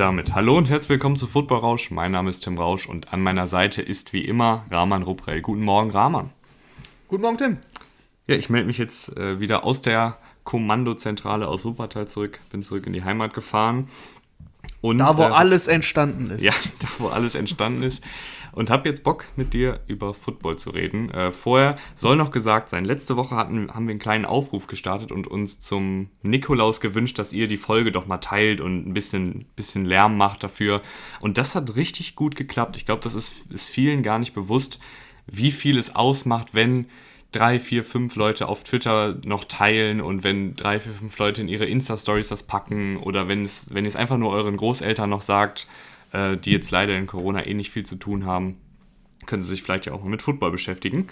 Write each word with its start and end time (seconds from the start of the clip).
Und 0.00 0.06
damit 0.06 0.34
hallo 0.34 0.56
und 0.56 0.70
herzlich 0.70 0.88
willkommen 0.88 1.16
zu 1.16 1.26
Football 1.26 1.58
Rausch. 1.58 1.90
Mein 1.90 2.12
Name 2.12 2.30
ist 2.30 2.40
Tim 2.40 2.56
Rausch 2.56 2.88
und 2.88 3.12
an 3.12 3.20
meiner 3.20 3.46
Seite 3.46 3.82
ist 3.82 4.14
wie 4.14 4.24
immer 4.24 4.64
Rahman 4.70 5.02
Ruprell. 5.02 5.42
Guten 5.42 5.60
Morgen, 5.60 5.90
Rahman. 5.90 6.30
Guten 7.06 7.20
Morgen, 7.20 7.36
Tim. 7.36 7.58
Ja, 8.26 8.34
ich 8.34 8.48
melde 8.48 8.66
mich 8.66 8.78
jetzt 8.78 9.14
äh, 9.18 9.40
wieder 9.40 9.62
aus 9.62 9.82
der 9.82 10.16
Kommandozentrale 10.44 11.46
aus 11.46 11.66
Wuppertal 11.66 12.08
zurück. 12.08 12.40
Bin 12.50 12.62
zurück 12.62 12.86
in 12.86 12.94
die 12.94 13.04
Heimat 13.04 13.34
gefahren. 13.34 13.88
Und, 14.80 14.98
da, 14.98 15.16
wo 15.16 15.22
äh, 15.22 15.26
alles 15.26 15.68
entstanden 15.68 16.30
ist. 16.30 16.42
Ja, 16.42 16.52
da, 16.80 16.88
wo 16.98 17.08
alles 17.08 17.34
entstanden 17.34 17.82
ist 17.82 18.02
und 18.52 18.70
habe 18.70 18.88
jetzt 18.88 19.02
Bock, 19.02 19.26
mit 19.36 19.54
dir 19.54 19.80
über 19.86 20.14
Football 20.14 20.56
zu 20.56 20.70
reden. 20.70 21.10
Äh, 21.10 21.32
vorher 21.32 21.76
soll 21.94 22.16
noch 22.16 22.30
gesagt 22.30 22.68
sein, 22.68 22.84
letzte 22.84 23.16
Woche 23.16 23.36
hatten, 23.36 23.72
haben 23.72 23.86
wir 23.86 23.92
einen 23.92 24.00
kleinen 24.00 24.24
Aufruf 24.24 24.66
gestartet 24.66 25.12
und 25.12 25.26
uns 25.26 25.60
zum 25.60 26.10
Nikolaus 26.22 26.80
gewünscht, 26.80 27.18
dass 27.18 27.32
ihr 27.32 27.48
die 27.48 27.56
Folge 27.56 27.92
doch 27.92 28.06
mal 28.06 28.18
teilt 28.18 28.60
und 28.60 28.86
ein 28.86 28.94
bisschen, 28.94 29.46
bisschen 29.56 29.84
Lärm 29.84 30.16
macht 30.16 30.42
dafür. 30.42 30.82
Und 31.20 31.38
das 31.38 31.54
hat 31.54 31.76
richtig 31.76 32.16
gut 32.16 32.36
geklappt. 32.36 32.76
Ich 32.76 32.86
glaube, 32.86 33.02
das 33.02 33.14
ist, 33.14 33.50
ist 33.50 33.68
vielen 33.68 34.02
gar 34.02 34.18
nicht 34.18 34.34
bewusst, 34.34 34.78
wie 35.26 35.50
viel 35.50 35.78
es 35.78 35.94
ausmacht, 35.94 36.54
wenn 36.54 36.86
drei, 37.32 37.60
vier, 37.60 37.84
fünf 37.84 38.16
Leute 38.16 38.48
auf 38.48 38.64
Twitter 38.64 39.18
noch 39.24 39.44
teilen 39.44 40.00
und 40.00 40.24
wenn 40.24 40.56
drei, 40.56 40.80
vier, 40.80 40.92
fünf 40.92 41.16
Leute 41.18 41.40
in 41.40 41.48
ihre 41.48 41.66
Insta-Stories 41.66 42.28
das 42.28 42.42
packen 42.42 42.96
oder 42.96 43.28
wenn 43.28 43.44
es, 43.44 43.72
wenn 43.72 43.84
ihr 43.84 43.88
es 43.88 43.96
einfach 43.96 44.18
nur 44.18 44.30
euren 44.30 44.56
Großeltern 44.56 45.08
noch 45.08 45.20
sagt, 45.20 45.66
äh, 46.12 46.36
die 46.36 46.52
jetzt 46.52 46.70
leider 46.70 46.96
in 46.96 47.06
Corona 47.06 47.46
eh 47.46 47.54
nicht 47.54 47.70
viel 47.70 47.86
zu 47.86 47.96
tun 47.96 48.26
haben, 48.26 48.56
können 49.26 49.42
sie 49.42 49.48
sich 49.48 49.62
vielleicht 49.62 49.86
ja 49.86 49.92
auch 49.92 50.02
mal 50.02 50.10
mit 50.10 50.22
Football 50.22 50.50
beschäftigen. 50.50 51.06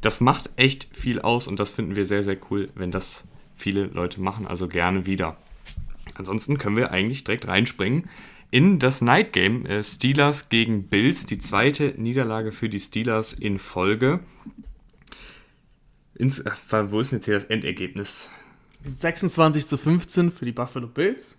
Das 0.00 0.20
macht 0.20 0.50
echt 0.56 0.88
viel 0.92 1.20
aus 1.20 1.46
und 1.46 1.58
das 1.58 1.70
finden 1.70 1.96
wir 1.96 2.04
sehr, 2.04 2.22
sehr 2.22 2.36
cool, 2.50 2.68
wenn 2.74 2.90
das 2.90 3.24
viele 3.54 3.84
Leute 3.84 4.20
machen, 4.20 4.46
also 4.46 4.68
gerne 4.68 5.06
wieder. 5.06 5.36
Ansonsten 6.14 6.58
können 6.58 6.76
wir 6.76 6.90
eigentlich 6.90 7.24
direkt 7.24 7.48
reinspringen 7.48 8.08
in 8.50 8.78
das 8.78 9.00
Night 9.00 9.32
Game 9.32 9.64
äh, 9.64 9.82
Steelers 9.82 10.50
gegen 10.50 10.84
Bills, 10.88 11.24
die 11.24 11.38
zweite 11.38 11.94
Niederlage 11.96 12.52
für 12.52 12.68
die 12.68 12.80
Steelers 12.80 13.32
in 13.32 13.58
Folge. 13.58 14.20
Ins, 16.14 16.44
wo 16.44 17.00
ist 17.00 17.10
denn 17.10 17.18
jetzt 17.18 17.26
hier 17.26 17.34
das 17.34 17.44
Endergebnis? 17.44 18.28
26 18.84 19.66
zu 19.66 19.76
15 19.76 20.32
für 20.32 20.44
die 20.44 20.52
Buffalo 20.52 20.88
Bills. 20.88 21.38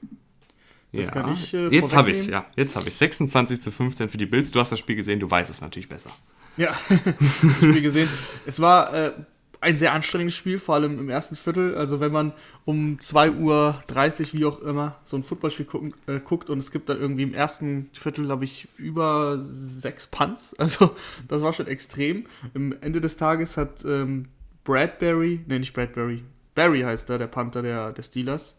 Das 0.93 1.07
ja. 1.07 1.31
Ich, 1.33 1.53
äh, 1.53 1.67
jetzt 1.69 1.95
habe 1.95 2.11
ich 2.11 2.19
es, 2.19 2.27
ja. 2.27 2.45
Jetzt 2.55 2.75
habe 2.75 2.87
ich 2.87 2.95
26 2.95 3.61
zu 3.61 3.71
15 3.71 4.09
für 4.09 4.17
die 4.17 4.27
Bills. 4.27 4.51
Du 4.51 4.59
hast 4.59 4.71
das 4.71 4.79
Spiel 4.79 4.95
gesehen, 4.95 5.19
du 5.19 5.29
weißt 5.29 5.49
es 5.49 5.61
natürlich 5.61 5.89
besser. 5.89 6.11
Ja, 6.55 6.75
das 6.89 7.55
Spiel 7.57 7.81
gesehen. 7.81 8.09
Es 8.45 8.59
war 8.59 8.93
äh, 8.93 9.11
ein 9.59 9.75
sehr 9.75 9.93
anstrengendes 9.93 10.35
Spiel, 10.35 10.59
vor 10.59 10.75
allem 10.75 10.99
im 10.99 11.09
ersten 11.09 11.35
Viertel. 11.35 11.75
Also 11.75 11.99
wenn 11.99 12.11
man 12.11 12.33
um 12.65 12.97
2.30 12.99 13.39
Uhr, 13.39 14.33
wie 14.33 14.45
auch 14.45 14.61
immer, 14.61 14.99
so 15.03 15.17
ein 15.17 15.23
Footballspiel 15.23 15.65
gucken, 15.65 15.95
äh, 16.05 16.19
guckt 16.19 16.51
und 16.51 16.59
es 16.59 16.69
gibt 16.69 16.89
dann 16.89 16.99
irgendwie 16.99 17.23
im 17.23 17.33
ersten 17.33 17.89
Viertel, 17.93 18.25
glaube 18.25 18.45
ich, 18.45 18.67
über 18.77 19.39
sechs 19.39 20.05
Punts. 20.07 20.55
Also 20.63 20.95
das 21.27 21.41
war 21.41 21.53
schon 21.53 21.67
extrem. 21.67 22.25
Im 22.53 22.75
Ende 22.81 23.01
des 23.01 23.17
Tages 23.17 23.57
hat 23.57 23.83
ähm, 23.83 24.27
Bradbury, 24.63 25.41
nee, 25.47 25.59
nicht 25.59 25.73
Bradbury, 25.73 26.23
Barry 26.55 26.81
heißt 26.81 27.09
er, 27.09 27.17
der 27.17 27.27
Panther 27.27 27.61
der, 27.61 27.91
der 27.91 28.03
Steelers. 28.03 28.57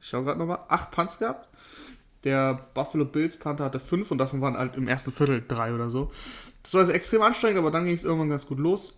Ich 0.00 0.08
schau 0.08 0.22
gerade 0.22 0.38
nochmal, 0.38 0.60
acht 0.68 0.90
Punts 0.90 1.18
gehabt. 1.18 1.48
Der 2.24 2.68
Buffalo 2.74 3.04
Bills 3.04 3.38
Panther 3.38 3.64
hatte 3.64 3.80
fünf 3.80 4.10
und 4.10 4.18
davon 4.18 4.40
waren 4.40 4.56
halt 4.56 4.76
im 4.76 4.88
ersten 4.88 5.12
Viertel 5.12 5.42
drei 5.46 5.74
oder 5.74 5.90
so. 5.90 6.10
Das 6.62 6.72
war 6.74 6.80
also 6.80 6.92
extrem 6.92 7.22
anstrengend, 7.22 7.58
aber 7.58 7.70
dann 7.70 7.84
ging 7.84 7.94
es 7.94 8.04
irgendwann 8.04 8.30
ganz 8.30 8.46
gut 8.46 8.58
los. 8.58 8.94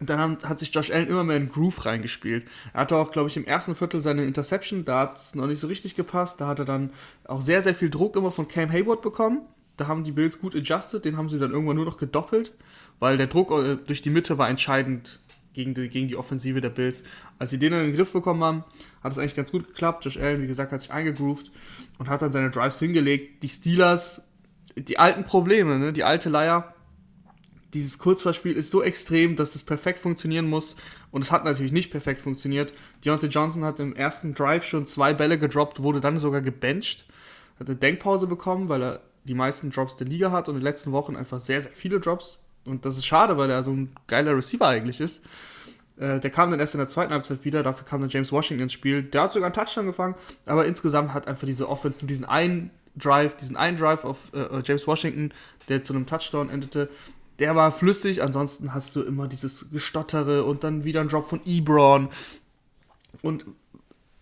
Und 0.00 0.10
dann 0.10 0.18
haben, 0.18 0.38
hat 0.44 0.58
sich 0.58 0.74
Josh 0.74 0.90
Allen 0.90 1.06
immer 1.06 1.22
mehr 1.22 1.36
in 1.36 1.48
Groove 1.48 1.84
reingespielt. 1.84 2.44
Er 2.72 2.80
hatte 2.80 2.96
auch, 2.96 3.12
glaube 3.12 3.28
ich, 3.28 3.36
im 3.36 3.44
ersten 3.44 3.76
Viertel 3.76 4.00
seine 4.00 4.24
Interception, 4.24 4.84
da 4.84 5.00
hat 5.00 5.16
es 5.16 5.36
noch 5.36 5.46
nicht 5.46 5.60
so 5.60 5.68
richtig 5.68 5.94
gepasst. 5.94 6.40
Da 6.40 6.48
hat 6.48 6.58
er 6.58 6.64
dann 6.64 6.92
auch 7.24 7.40
sehr, 7.40 7.62
sehr 7.62 7.74
viel 7.74 7.90
Druck 7.90 8.16
immer 8.16 8.32
von 8.32 8.48
Cam 8.48 8.72
Hayward 8.72 9.02
bekommen. 9.02 9.42
Da 9.76 9.86
haben 9.86 10.02
die 10.02 10.10
Bills 10.10 10.40
gut 10.40 10.56
adjusted, 10.56 11.04
den 11.04 11.16
haben 11.16 11.28
sie 11.28 11.38
dann 11.38 11.52
irgendwann 11.52 11.76
nur 11.76 11.84
noch 11.84 11.96
gedoppelt, 11.96 12.52
weil 12.98 13.16
der 13.16 13.28
Druck 13.28 13.52
äh, 13.52 13.76
durch 13.76 14.02
die 14.02 14.10
Mitte 14.10 14.38
war 14.38 14.48
entscheidend 14.48 15.20
gegen 15.52 15.74
die, 15.74 15.88
gegen 15.88 16.08
die 16.08 16.16
Offensive 16.16 16.60
der 16.60 16.70
Bills. 16.70 17.04
Als 17.38 17.50
sie 17.50 17.58
den 17.58 17.72
in 17.72 17.80
den 17.80 17.94
Griff 17.94 18.12
bekommen 18.12 18.42
haben, 18.42 18.64
hat 19.02 19.12
es 19.12 19.18
eigentlich 19.18 19.36
ganz 19.36 19.52
gut 19.52 19.66
geklappt. 19.66 20.04
Josh 20.04 20.16
Allen, 20.16 20.42
wie 20.42 20.46
gesagt, 20.46 20.72
hat 20.72 20.80
sich 20.80 20.92
eingegroovt 20.92 21.50
und 21.98 22.08
hat 22.08 22.22
dann 22.22 22.32
seine 22.32 22.50
Drives 22.50 22.78
hingelegt. 22.78 23.42
Die 23.42 23.48
Steelers, 23.48 24.28
die 24.76 24.98
alten 24.98 25.24
Probleme, 25.24 25.78
ne? 25.78 25.92
die 25.92 26.04
alte 26.04 26.28
Leier, 26.28 26.74
dieses 27.74 27.98
Kurzballspiel 27.98 28.52
ist 28.52 28.70
so 28.70 28.82
extrem, 28.82 29.36
dass 29.36 29.54
es 29.54 29.64
perfekt 29.64 29.98
funktionieren 29.98 30.48
muss. 30.48 30.76
Und 31.10 31.22
es 31.22 31.30
hat 31.30 31.44
natürlich 31.44 31.72
nicht 31.72 31.90
perfekt 31.90 32.20
funktioniert. 32.20 32.72
Deontay 33.04 33.28
Johnson 33.28 33.64
hat 33.64 33.80
im 33.80 33.96
ersten 33.96 34.34
Drive 34.34 34.64
schon 34.64 34.86
zwei 34.86 35.14
Bälle 35.14 35.38
gedroppt, 35.38 35.82
wurde 35.82 36.00
dann 36.00 36.18
sogar 36.18 36.42
gebencht. 36.42 37.06
Hat 37.58 37.68
eine 37.68 37.76
Denkpause 37.76 38.26
bekommen, 38.26 38.68
weil 38.68 38.82
er 38.82 39.00
die 39.24 39.34
meisten 39.34 39.70
Drops 39.70 39.96
der 39.96 40.06
Liga 40.06 40.32
hat 40.32 40.48
und 40.48 40.56
in 40.56 40.60
den 40.60 40.64
letzten 40.64 40.92
Wochen 40.92 41.16
einfach 41.16 41.40
sehr, 41.40 41.60
sehr 41.60 41.72
viele 41.72 42.00
Drops 42.00 42.42
und 42.64 42.86
das 42.86 42.96
ist 42.96 43.06
schade, 43.06 43.36
weil 43.36 43.50
er 43.50 43.62
so 43.62 43.72
ein 43.72 43.94
geiler 44.06 44.36
Receiver 44.36 44.66
eigentlich 44.66 45.00
ist. 45.00 45.22
Äh, 45.98 46.20
der 46.20 46.30
kam 46.30 46.50
dann 46.50 46.60
erst 46.60 46.74
in 46.74 46.78
der 46.78 46.88
zweiten 46.88 47.12
Halbzeit 47.12 47.44
wieder, 47.44 47.62
dafür 47.62 47.84
kam 47.84 48.00
dann 48.00 48.10
James 48.10 48.32
Washington 48.32 48.64
ins 48.64 48.72
Spiel. 48.72 49.02
Der 49.02 49.22
hat 49.22 49.32
sogar 49.32 49.46
einen 49.46 49.54
Touchdown 49.54 49.86
gefangen, 49.86 50.14
aber 50.46 50.66
insgesamt 50.66 51.12
hat 51.12 51.28
einfach 51.28 51.46
diese 51.46 51.68
Offense 51.68 52.00
nur 52.00 52.08
diesen 52.08 52.24
einen 52.24 52.70
Drive, 52.96 53.36
diesen 53.36 53.56
einen 53.56 53.76
Drive 53.76 54.04
auf 54.04 54.32
äh, 54.34 54.62
James 54.64 54.86
Washington, 54.86 55.32
der 55.68 55.82
zu 55.82 55.94
einem 55.94 56.06
Touchdown 56.06 56.50
endete, 56.50 56.88
der 57.38 57.56
war 57.56 57.72
flüssig. 57.72 58.22
Ansonsten 58.22 58.74
hast 58.74 58.94
du 58.94 59.02
immer 59.02 59.28
dieses 59.28 59.70
Gestottere 59.70 60.44
und 60.44 60.64
dann 60.64 60.84
wieder 60.84 61.00
ein 61.00 61.08
Drop 61.08 61.28
von 61.28 61.40
Ebron. 61.44 62.08
Und 63.22 63.46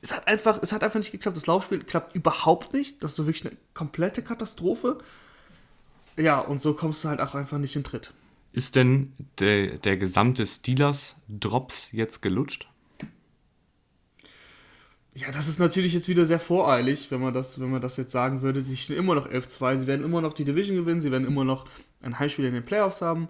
es 0.03 0.13
hat 0.13 0.27
einfach, 0.27 0.61
es 0.63 0.73
hat 0.73 0.83
einfach 0.83 0.99
nicht 0.99 1.13
geklappt. 1.13 1.37
Das 1.37 1.47
Laufspiel 1.47 1.83
klappt 1.85 2.15
überhaupt 2.15 2.73
nicht. 2.73 3.03
Das 3.03 3.13
ist 3.13 3.17
so 3.17 3.27
wirklich 3.27 3.47
eine 3.47 3.57
komplette 3.75 4.23
Katastrophe. 4.23 4.99
Ja, 6.17 6.41
und 6.41 6.61
so 6.61 6.75
kommst 6.75 7.05
du 7.05 7.09
halt 7.09 7.21
auch 7.21 7.35
einfach 7.35 7.59
nicht 7.59 7.77
in 7.77 7.85
Tritt. 7.85 8.13
Ist 8.53 8.77
denn 8.77 9.13
der, 9.39 9.79
der 9.79 9.97
gesamte 9.97 10.45
Steelers-Drops 10.47 11.93
jetzt 11.93 12.21
gelutscht? 12.21 12.69
Ja, 15.15 15.31
das 15.33 15.49
ist 15.49 15.59
natürlich 15.59 15.93
jetzt 15.93 16.09
wieder 16.09 16.25
sehr 16.25 16.39
voreilig, 16.39 17.11
wenn 17.11 17.21
man 17.21 17.35
das, 17.35 17.61
wenn 17.61 17.71
man 17.71 17.81
das 17.81 17.97
jetzt 17.97 18.13
sagen 18.13 18.43
würde. 18.43 18.65
Sie 18.65 18.77
stehen 18.77 18.97
immer 18.97 19.15
noch 19.15 19.29
11-2, 19.29 19.79
sie 19.79 19.87
werden 19.87 20.05
immer 20.05 20.21
noch 20.21 20.33
die 20.33 20.45
Division 20.45 20.77
gewinnen, 20.77 21.01
sie 21.01 21.11
werden 21.11 21.27
immer 21.27 21.45
noch 21.45 21.67
ein 22.01 22.19
Heimspiel 22.19 22.45
in 22.45 22.55
den 22.55 22.65
Playoffs 22.65 23.03
haben. 23.03 23.29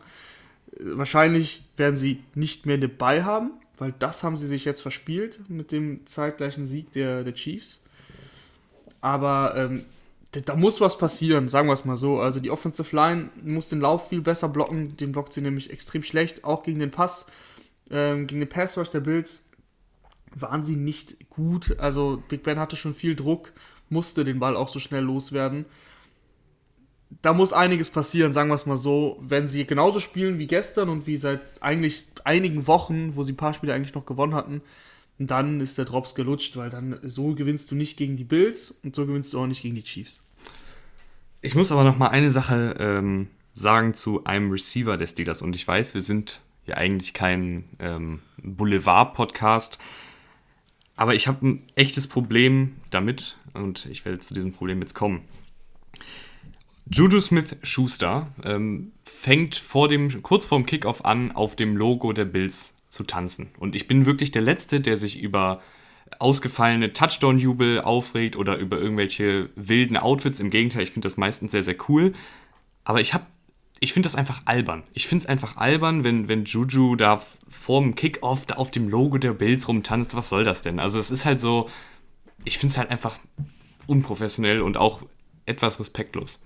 Wahrscheinlich 0.79 1.65
werden 1.77 1.97
sie 1.97 2.23
nicht 2.35 2.67
mehr 2.67 2.79
dabei 2.79 3.25
haben, 3.25 3.53
weil 3.77 3.93
das 3.99 4.23
haben 4.23 4.37
sie 4.37 4.47
sich 4.47 4.65
jetzt 4.65 4.83
verspielt 4.83 5.41
mit 5.49 5.73
dem 5.73 6.07
zeitgleichen 6.07 6.67
Sieg 6.67 6.93
der, 6.93 7.25
der 7.25 7.35
Chiefs. 7.35 7.83
Aber 9.01 9.55
ähm, 9.57 9.85
da 10.33 10.55
muss 10.55 10.81
was 10.81 10.97
passieren, 10.97 11.49
sagen 11.49 11.69
wir 11.69 11.73
es 11.73 11.85
mal 11.85 11.97
so. 11.97 12.21
Also 12.21 12.39
die 12.39 12.51
Offensive 12.51 12.95
Line 12.95 13.31
muss 13.43 13.69
den 13.69 13.81
Lauf 13.81 14.09
viel 14.09 14.21
besser 14.21 14.49
blocken. 14.49 14.97
Den 14.97 15.13
blockt 15.13 15.33
sie 15.33 15.43
nämlich 15.43 15.71
extrem 15.71 16.05
schlecht, 16.05 16.45
auch 16.45 16.63
gegen 16.63 16.79
den 16.79 16.93
Pass. 16.93 17.27
Ähm, 17.91 18.27
gegen 18.29 18.41
den 18.41 18.49
Pass 18.49 18.79
Rush 18.79 18.91
der 18.91 19.01
Bills 19.01 19.47
waren 20.33 20.63
sie 20.63 20.77
nicht 20.77 21.31
gut. 21.31 21.79
Also 21.81 22.23
Big 22.29 22.45
Ben 22.45 22.61
hatte 22.61 22.77
schon 22.77 22.95
viel 22.95 23.17
Druck, 23.17 23.53
musste 23.89 24.23
den 24.23 24.39
Ball 24.39 24.57
auch 24.57 24.69
so 24.69 24.79
schnell 24.79 25.03
loswerden. 25.03 25.65
Da 27.23 27.33
muss 27.33 27.53
einiges 27.53 27.91
passieren, 27.91 28.33
sagen 28.33 28.51
wir 28.51 28.55
es 28.55 28.67
mal 28.67 28.77
so. 28.77 29.19
Wenn 29.21 29.49
sie 29.49 29.67
genauso 29.67 29.99
spielen 29.99 30.39
wie 30.39 30.47
gestern 30.47 30.89
und 30.89 31.09
wie 31.09 31.17
seit 31.17 31.61
eigentlich 31.61 32.07
einigen 32.23 32.69
Wochen, 32.69 33.17
wo 33.17 33.25
sie 33.25 33.33
ein 33.33 33.37
paar 33.37 33.53
Spiele 33.53 33.75
eigentlich 33.75 33.95
noch 33.95 34.07
gewonnen 34.07 34.35
hatten, 34.35 34.63
und 35.21 35.31
dann 35.31 35.61
ist 35.61 35.77
der 35.77 35.85
Drops 35.85 36.15
gelutscht, 36.15 36.57
weil 36.57 36.71
dann 36.71 36.99
so 37.03 37.35
gewinnst 37.35 37.71
du 37.71 37.75
nicht 37.75 37.99
gegen 37.99 38.17
die 38.17 38.25
Bills 38.25 38.71
und 38.83 38.97
so 38.97 39.05
gewinnst 39.07 39.35
du 39.35 39.39
auch 39.39 39.47
nicht 39.47 39.61
gegen 39.61 39.75
die 39.75 39.83
Chiefs. 39.83 40.25
Ich 41.43 41.55
muss 41.55 41.71
aber 41.71 41.85
noch 41.85 41.99
mal 41.99 42.09
eine 42.09 42.31
Sache 42.31 42.75
ähm, 42.79 43.29
sagen 43.53 43.93
zu 43.93 44.25
einem 44.25 44.51
Receiver 44.51 44.97
des 44.97 45.11
Steelers. 45.11 45.43
Und 45.43 45.55
ich 45.55 45.69
weiß, 45.69 45.93
wir 45.93 46.01
sind 46.01 46.41
ja 46.65 46.79
eigentlich 46.79 47.13
kein 47.13 47.65
ähm, 47.81 48.21
Boulevard-Podcast. 48.43 49.79
Aber 50.97 51.15
ich 51.15 51.29
habe 51.29 51.47
ein 51.47 51.63
echtes 51.75 52.07
Problem 52.07 52.77
damit 52.89 53.37
und 53.53 53.85
ich 53.87 54.07
werde 54.07 54.21
zu 54.21 54.33
diesem 54.33 54.53
Problem 54.53 54.81
jetzt 54.81 54.95
kommen. 54.95 55.21
Juju 56.91 57.21
Smith 57.21 57.57
Schuster 57.63 58.33
ähm, 58.43 58.93
fängt 59.05 59.57
vor 59.57 59.87
dem, 59.89 60.23
kurz 60.23 60.47
vorm 60.47 60.65
Kickoff 60.65 61.05
an, 61.05 61.31
auf 61.31 61.57
dem 61.57 61.77
Logo 61.77 62.15
der 62.15 62.25
Bills 62.25 62.75
zu 62.91 63.05
tanzen. 63.05 63.51
Und 63.59 63.75
ich 63.75 63.87
bin 63.87 64.05
wirklich 64.05 64.33
der 64.33 64.43
Letzte, 64.43 64.81
der 64.81 64.99
sich 64.99 65.21
über 65.21 65.63
ausgefallene 66.19 66.93
Touchdown-Jubel 66.93 67.81
aufregt 67.81 68.37
oder 68.37 68.57
über 68.57 68.79
irgendwelche 68.79 69.49
wilden 69.55 69.97
Outfits. 69.97 70.41
Im 70.41 70.51
Gegenteil, 70.51 70.83
ich 70.83 70.91
finde 70.91 71.07
das 71.07 71.17
meistens 71.17 71.53
sehr, 71.53 71.63
sehr 71.63 71.77
cool. 71.89 72.13
Aber 72.85 73.01
ich 73.01 73.15
habe 73.15 73.25
ich 73.83 73.95
finde 73.95 74.07
das 74.07 74.15
einfach 74.15 74.43
albern. 74.45 74.83
Ich 74.93 75.07
finde 75.07 75.25
es 75.25 75.29
einfach 75.29 75.57
albern, 75.57 76.05
wenn, 76.05 76.29
wenn 76.29 76.45
Juju 76.45 76.97
da 76.97 77.23
vorm 77.49 77.95
Kickoff 77.95 78.45
da 78.45 78.57
auf 78.57 78.71
dem 78.71 78.91
Logo 78.91 79.17
der 79.17 79.33
Bills 79.33 79.69
rumtanzt. 79.69 80.15
Was 80.15 80.29
soll 80.29 80.45
das 80.45 80.61
denn? 80.61 80.79
Also 80.79 80.99
es 80.99 81.11
ist 81.11 81.25
halt 81.25 81.41
so, 81.41 81.71
ich 82.45 82.59
finde 82.59 82.73
es 82.73 82.79
halt 82.79 82.91
einfach 82.91 83.19
unprofessionell 83.87 84.61
und 84.61 84.77
auch 84.77 85.03
etwas 85.47 85.81
respektlos. 85.81 86.43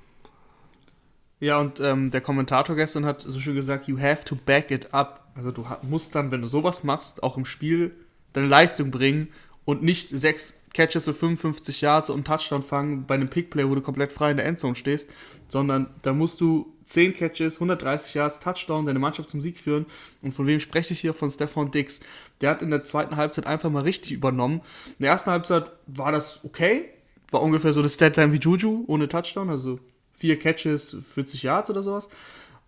Ja, 1.40 1.58
und 1.58 1.80
ähm, 1.80 2.10
der 2.10 2.20
Kommentator 2.20 2.76
gestern 2.76 3.04
hat 3.04 3.22
so 3.22 3.40
schön 3.40 3.56
gesagt, 3.56 3.88
you 3.88 3.98
have 3.98 4.24
to 4.24 4.36
back 4.36 4.70
it 4.70 4.94
up. 4.94 5.23
Also 5.34 5.50
du 5.50 5.66
musst 5.82 6.14
dann, 6.14 6.30
wenn 6.30 6.42
du 6.42 6.48
sowas 6.48 6.84
machst, 6.84 7.22
auch 7.22 7.36
im 7.36 7.44
Spiel 7.44 7.92
deine 8.32 8.46
Leistung 8.46 8.90
bringen 8.90 9.28
und 9.64 9.82
nicht 9.82 10.10
sechs 10.10 10.54
Catches 10.74 11.04
für 11.04 11.14
55 11.14 11.80
Yards 11.80 12.10
und 12.10 12.26
Touchdown 12.26 12.62
fangen 12.62 13.06
bei 13.06 13.14
einem 13.14 13.30
Pickplay, 13.30 13.68
wo 13.68 13.74
du 13.74 13.80
komplett 13.80 14.12
frei 14.12 14.32
in 14.32 14.36
der 14.36 14.46
Endzone 14.46 14.74
stehst, 14.74 15.08
sondern 15.48 15.88
da 16.02 16.12
musst 16.12 16.40
du 16.40 16.74
10 16.84 17.14
Catches, 17.14 17.54
130 17.54 18.12
Yards, 18.14 18.40
Touchdown, 18.40 18.84
deine 18.84 18.98
Mannschaft 18.98 19.30
zum 19.30 19.40
Sieg 19.40 19.58
führen. 19.58 19.86
Und 20.20 20.34
von 20.34 20.46
wem 20.46 20.60
spreche 20.60 20.92
ich 20.92 21.00
hier? 21.00 21.14
Von 21.14 21.30
Stefan 21.30 21.70
Dix. 21.70 22.00
Der 22.40 22.50
hat 22.50 22.60
in 22.60 22.70
der 22.70 22.84
zweiten 22.84 23.16
Halbzeit 23.16 23.46
einfach 23.46 23.70
mal 23.70 23.84
richtig 23.84 24.12
übernommen. 24.12 24.60
In 24.98 25.04
der 25.04 25.12
ersten 25.12 25.30
Halbzeit 25.30 25.70
war 25.86 26.12
das 26.12 26.40
okay, 26.44 26.90
war 27.30 27.40
ungefähr 27.40 27.72
so 27.72 27.80
das 27.80 27.94
Statline 27.94 28.32
wie 28.32 28.38
Juju, 28.38 28.84
ohne 28.86 29.08
Touchdown, 29.08 29.48
also 29.48 29.78
vier 30.12 30.38
Catches, 30.38 30.96
40 31.14 31.42
Yards 31.44 31.70
oder 31.70 31.82
sowas. 31.82 32.08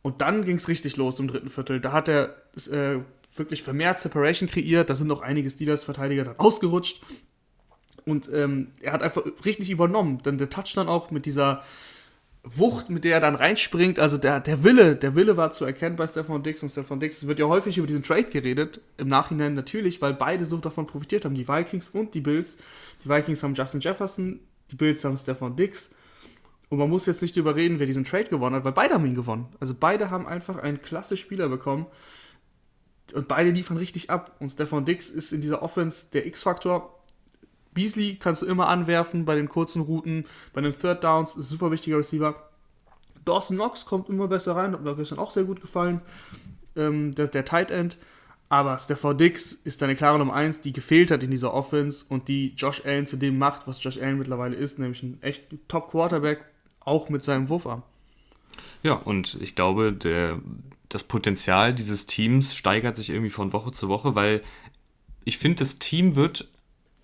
Und 0.06 0.20
dann 0.20 0.44
ging 0.44 0.54
es 0.54 0.68
richtig 0.68 0.96
los 0.96 1.18
im 1.18 1.26
dritten 1.26 1.50
Viertel. 1.50 1.80
Da 1.80 1.90
hat 1.90 2.06
er 2.06 2.36
äh, 2.70 3.00
wirklich 3.34 3.64
vermehrt 3.64 3.98
Separation 3.98 4.48
kreiert. 4.48 4.88
Da 4.88 4.94
sind 4.94 5.08
noch 5.08 5.20
einige 5.20 5.50
Steelers-Verteidiger 5.50 6.22
dann 6.22 6.38
ausgerutscht. 6.38 7.02
Und 8.04 8.30
ähm, 8.32 8.68
er 8.80 8.92
hat 8.92 9.02
einfach 9.02 9.24
richtig 9.44 9.68
übernommen. 9.68 10.20
Dann 10.22 10.38
der 10.38 10.48
Touchdown 10.48 10.86
auch 10.86 11.10
mit 11.10 11.26
dieser 11.26 11.64
Wucht, 12.44 12.88
mit 12.88 13.02
der 13.02 13.14
er 13.14 13.20
dann 13.20 13.34
reinspringt. 13.34 13.98
Also 13.98 14.16
der, 14.16 14.38
der 14.38 14.62
Wille, 14.62 14.94
der 14.94 15.16
Wille 15.16 15.36
war 15.36 15.50
zu 15.50 15.64
erkennen 15.64 15.96
bei 15.96 16.06
Stefan 16.06 16.44
Dix 16.44 16.62
und 16.62 16.70
Stefan 16.70 17.00
Dix. 17.00 17.26
Wird 17.26 17.40
ja 17.40 17.46
häufig 17.46 17.76
über 17.76 17.88
diesen 17.88 18.04
Trade 18.04 18.30
geredet. 18.30 18.80
Im 18.98 19.08
Nachhinein 19.08 19.54
natürlich, 19.54 20.00
weil 20.00 20.14
beide 20.14 20.46
so 20.46 20.58
davon 20.58 20.86
profitiert 20.86 21.24
haben. 21.24 21.34
Die 21.34 21.48
Vikings 21.48 21.90
und 21.90 22.14
die 22.14 22.20
Bills. 22.20 22.58
Die 23.04 23.08
Vikings 23.08 23.42
haben 23.42 23.56
Justin 23.56 23.80
Jefferson, 23.80 24.38
die 24.70 24.76
Bills 24.76 25.04
haben 25.04 25.16
Stefan 25.16 25.56
Dix. 25.56 25.90
Und 26.68 26.78
man 26.78 26.90
muss 26.90 27.06
jetzt 27.06 27.22
nicht 27.22 27.36
überreden, 27.36 27.78
wer 27.78 27.86
diesen 27.86 28.04
Trade 28.04 28.24
gewonnen 28.24 28.56
hat, 28.56 28.64
weil 28.64 28.72
beide 28.72 28.94
haben 28.94 29.06
ihn 29.06 29.14
gewonnen. 29.14 29.46
Also 29.60 29.74
beide 29.78 30.10
haben 30.10 30.26
einfach 30.26 30.56
einen 30.58 30.82
klasse 30.82 31.16
Spieler 31.16 31.48
bekommen. 31.48 31.86
Und 33.14 33.28
beide 33.28 33.50
liefern 33.50 33.76
richtig 33.76 34.10
ab. 34.10 34.36
Und 34.40 34.48
Stefan 34.48 34.84
Dix 34.84 35.08
ist 35.08 35.32
in 35.32 35.40
dieser 35.40 35.62
Offense 35.62 36.06
der 36.12 36.26
X-Faktor. 36.26 36.92
Beasley 37.72 38.16
kannst 38.16 38.42
du 38.42 38.46
immer 38.46 38.68
anwerfen 38.68 39.24
bei 39.24 39.36
den 39.36 39.48
kurzen 39.48 39.82
Routen, 39.82 40.24
bei 40.54 40.60
den 40.60 40.76
Third 40.76 41.04
Downs, 41.04 41.30
ist 41.30 41.36
ein 41.36 41.42
super 41.42 41.70
wichtiger 41.70 41.98
Receiver. 41.98 42.34
Dawson 43.24 43.56
Knox 43.56 43.84
kommt 43.84 44.08
immer 44.08 44.28
besser 44.28 44.56
rein, 44.56 44.72
hat 44.72 44.82
mir 44.82 44.96
gestern 44.96 45.18
auch 45.18 45.30
sehr 45.30 45.44
gut 45.44 45.60
gefallen. 45.60 46.00
Ähm, 46.74 47.14
der, 47.14 47.28
der 47.28 47.44
Tight 47.44 47.70
End. 47.70 47.98
Aber 48.48 48.78
Stefan 48.78 49.18
Dix 49.18 49.52
ist 49.52 49.82
eine 49.82 49.96
klare 49.96 50.18
Nummer 50.18 50.34
1, 50.34 50.60
die 50.60 50.72
gefehlt 50.72 51.10
hat 51.10 51.22
in 51.22 51.30
dieser 51.30 51.52
Offense 51.52 52.04
und 52.08 52.28
die 52.28 52.54
Josh 52.56 52.84
Allen 52.84 53.06
zu 53.06 53.16
dem 53.16 53.38
macht, 53.38 53.66
was 53.66 53.82
Josh 53.82 53.98
Allen 53.98 54.18
mittlerweile 54.18 54.54
ist, 54.56 54.78
nämlich 54.78 55.02
ein 55.02 55.20
echt 55.20 55.42
Top-Quarterback, 55.68 56.44
auch 56.86 57.10
mit 57.10 57.22
seinem 57.22 57.50
Wurfarm. 57.50 57.82
Ja, 58.82 58.94
und 58.94 59.36
ich 59.40 59.54
glaube, 59.54 59.92
der, 59.92 60.38
das 60.88 61.04
Potenzial 61.04 61.74
dieses 61.74 62.06
Teams 62.06 62.54
steigert 62.56 62.96
sich 62.96 63.10
irgendwie 63.10 63.30
von 63.30 63.52
Woche 63.52 63.72
zu 63.72 63.88
Woche, 63.88 64.14
weil 64.14 64.42
ich 65.24 65.38
finde, 65.38 65.56
das 65.56 65.78
Team 65.78 66.14
wird 66.14 66.48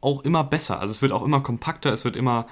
auch 0.00 0.24
immer 0.24 0.44
besser. 0.44 0.80
Also 0.80 0.92
es 0.92 1.02
wird 1.02 1.12
auch 1.12 1.24
immer 1.24 1.40
kompakter, 1.40 1.92
es 1.92 2.04
wird 2.04 2.16
immer 2.16 2.46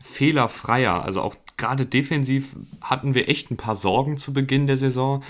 fehlerfreier. 0.00 1.02
Also 1.04 1.22
auch 1.22 1.36
gerade 1.56 1.86
defensiv 1.86 2.56
hatten 2.80 3.14
wir 3.14 3.28
echt 3.28 3.50
ein 3.50 3.56
paar 3.56 3.76
Sorgen 3.76 4.16
zu 4.16 4.32
Beginn 4.32 4.66
der 4.66 4.76
Saison. 4.76 5.22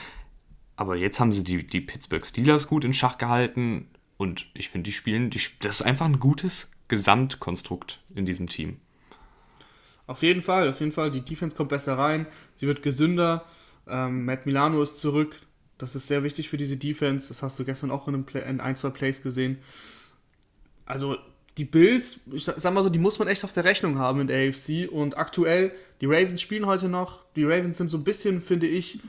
Aber 0.76 0.96
jetzt 0.96 1.20
haben 1.20 1.32
sie 1.32 1.44
die, 1.44 1.66
die 1.66 1.80
Pittsburgh 1.80 2.24
Steelers 2.24 2.68
gut 2.68 2.84
in 2.84 2.94
Schach 2.94 3.18
gehalten. 3.18 3.88
Und 4.16 4.46
ich 4.54 4.70
finde, 4.70 4.84
die 4.84 4.92
spielen, 4.92 5.30
die, 5.30 5.40
das 5.60 5.80
ist 5.80 5.82
einfach 5.82 6.06
ein 6.06 6.20
gutes 6.20 6.70
Gesamtkonstrukt 6.88 8.00
in 8.14 8.24
diesem 8.24 8.48
Team. 8.48 8.78
Auf 10.12 10.22
jeden 10.22 10.42
Fall, 10.42 10.68
auf 10.68 10.78
jeden 10.80 10.92
Fall. 10.92 11.10
Die 11.10 11.22
Defense 11.22 11.56
kommt 11.56 11.70
besser 11.70 11.96
rein. 11.96 12.26
Sie 12.52 12.66
wird 12.66 12.82
gesünder. 12.82 13.46
Ähm, 13.88 14.26
Matt 14.26 14.44
Milano 14.44 14.82
ist 14.82 15.00
zurück. 15.00 15.40
Das 15.78 15.96
ist 15.96 16.06
sehr 16.06 16.22
wichtig 16.22 16.50
für 16.50 16.58
diese 16.58 16.76
Defense. 16.76 17.28
Das 17.28 17.42
hast 17.42 17.58
du 17.58 17.64
gestern 17.64 17.90
auch 17.90 18.06
in, 18.08 18.24
Play, 18.24 18.46
in 18.46 18.60
ein, 18.60 18.76
zwei 18.76 18.90
Plays 18.90 19.22
gesehen. 19.22 19.56
Also 20.84 21.16
die 21.56 21.64
Bills, 21.64 22.20
ich 22.30 22.44
sag 22.44 22.74
mal 22.74 22.82
so, 22.82 22.90
die 22.90 22.98
muss 22.98 23.18
man 23.18 23.26
echt 23.26 23.42
auf 23.42 23.54
der 23.54 23.64
Rechnung 23.64 23.98
haben 23.98 24.20
in 24.20 24.26
der 24.26 24.50
AFC. 24.50 24.86
Und 24.92 25.16
aktuell, 25.16 25.72
die 26.02 26.06
Ravens 26.06 26.42
spielen 26.42 26.66
heute 26.66 26.90
noch. 26.90 27.24
Die 27.34 27.44
Ravens 27.44 27.78
sind 27.78 27.88
so 27.88 27.96
ein 27.96 28.04
bisschen, 28.04 28.42
finde 28.42 28.66
ich, 28.66 29.00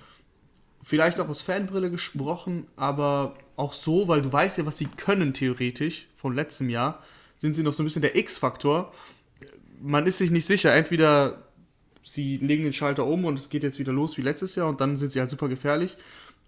vielleicht 0.84 1.20
auch 1.20 1.28
aus 1.28 1.42
Fanbrille 1.42 1.92
gesprochen, 1.92 2.66
aber 2.78 3.34
auch 3.58 3.74
so, 3.74 4.08
weil 4.08 4.22
du 4.22 4.32
weißt 4.32 4.58
ja, 4.58 4.66
was 4.66 4.78
sie 4.78 4.88
können 4.88 5.34
theoretisch 5.34 6.08
von 6.16 6.34
letztem 6.34 6.70
Jahr, 6.70 7.04
sind 7.36 7.56
sie 7.56 7.64
noch 7.64 7.74
so 7.74 7.84
ein 7.84 7.88
bisschen 7.88 8.04
der 8.04 8.16
X-Faktor. 8.16 8.94
Man 9.86 10.06
ist 10.06 10.18
sich 10.18 10.32
nicht 10.32 10.46
sicher, 10.46 10.74
entweder 10.74 11.44
sie 12.04 12.38
legen 12.38 12.64
den 12.64 12.74
Schalter 12.74 13.06
um 13.06 13.26
und 13.26 13.38
es 13.38 13.50
geht 13.50 13.64
jetzt 13.64 13.80
wieder 13.80 13.92
los 13.92 14.18
wie 14.18 14.22
letztes 14.22 14.56
Jahr 14.56 14.70
und 14.70 14.80
dann 14.80 14.96
sind 14.96 15.12
sie 15.12 15.20
halt 15.20 15.30
super 15.30 15.50
gefährlich 15.50 15.98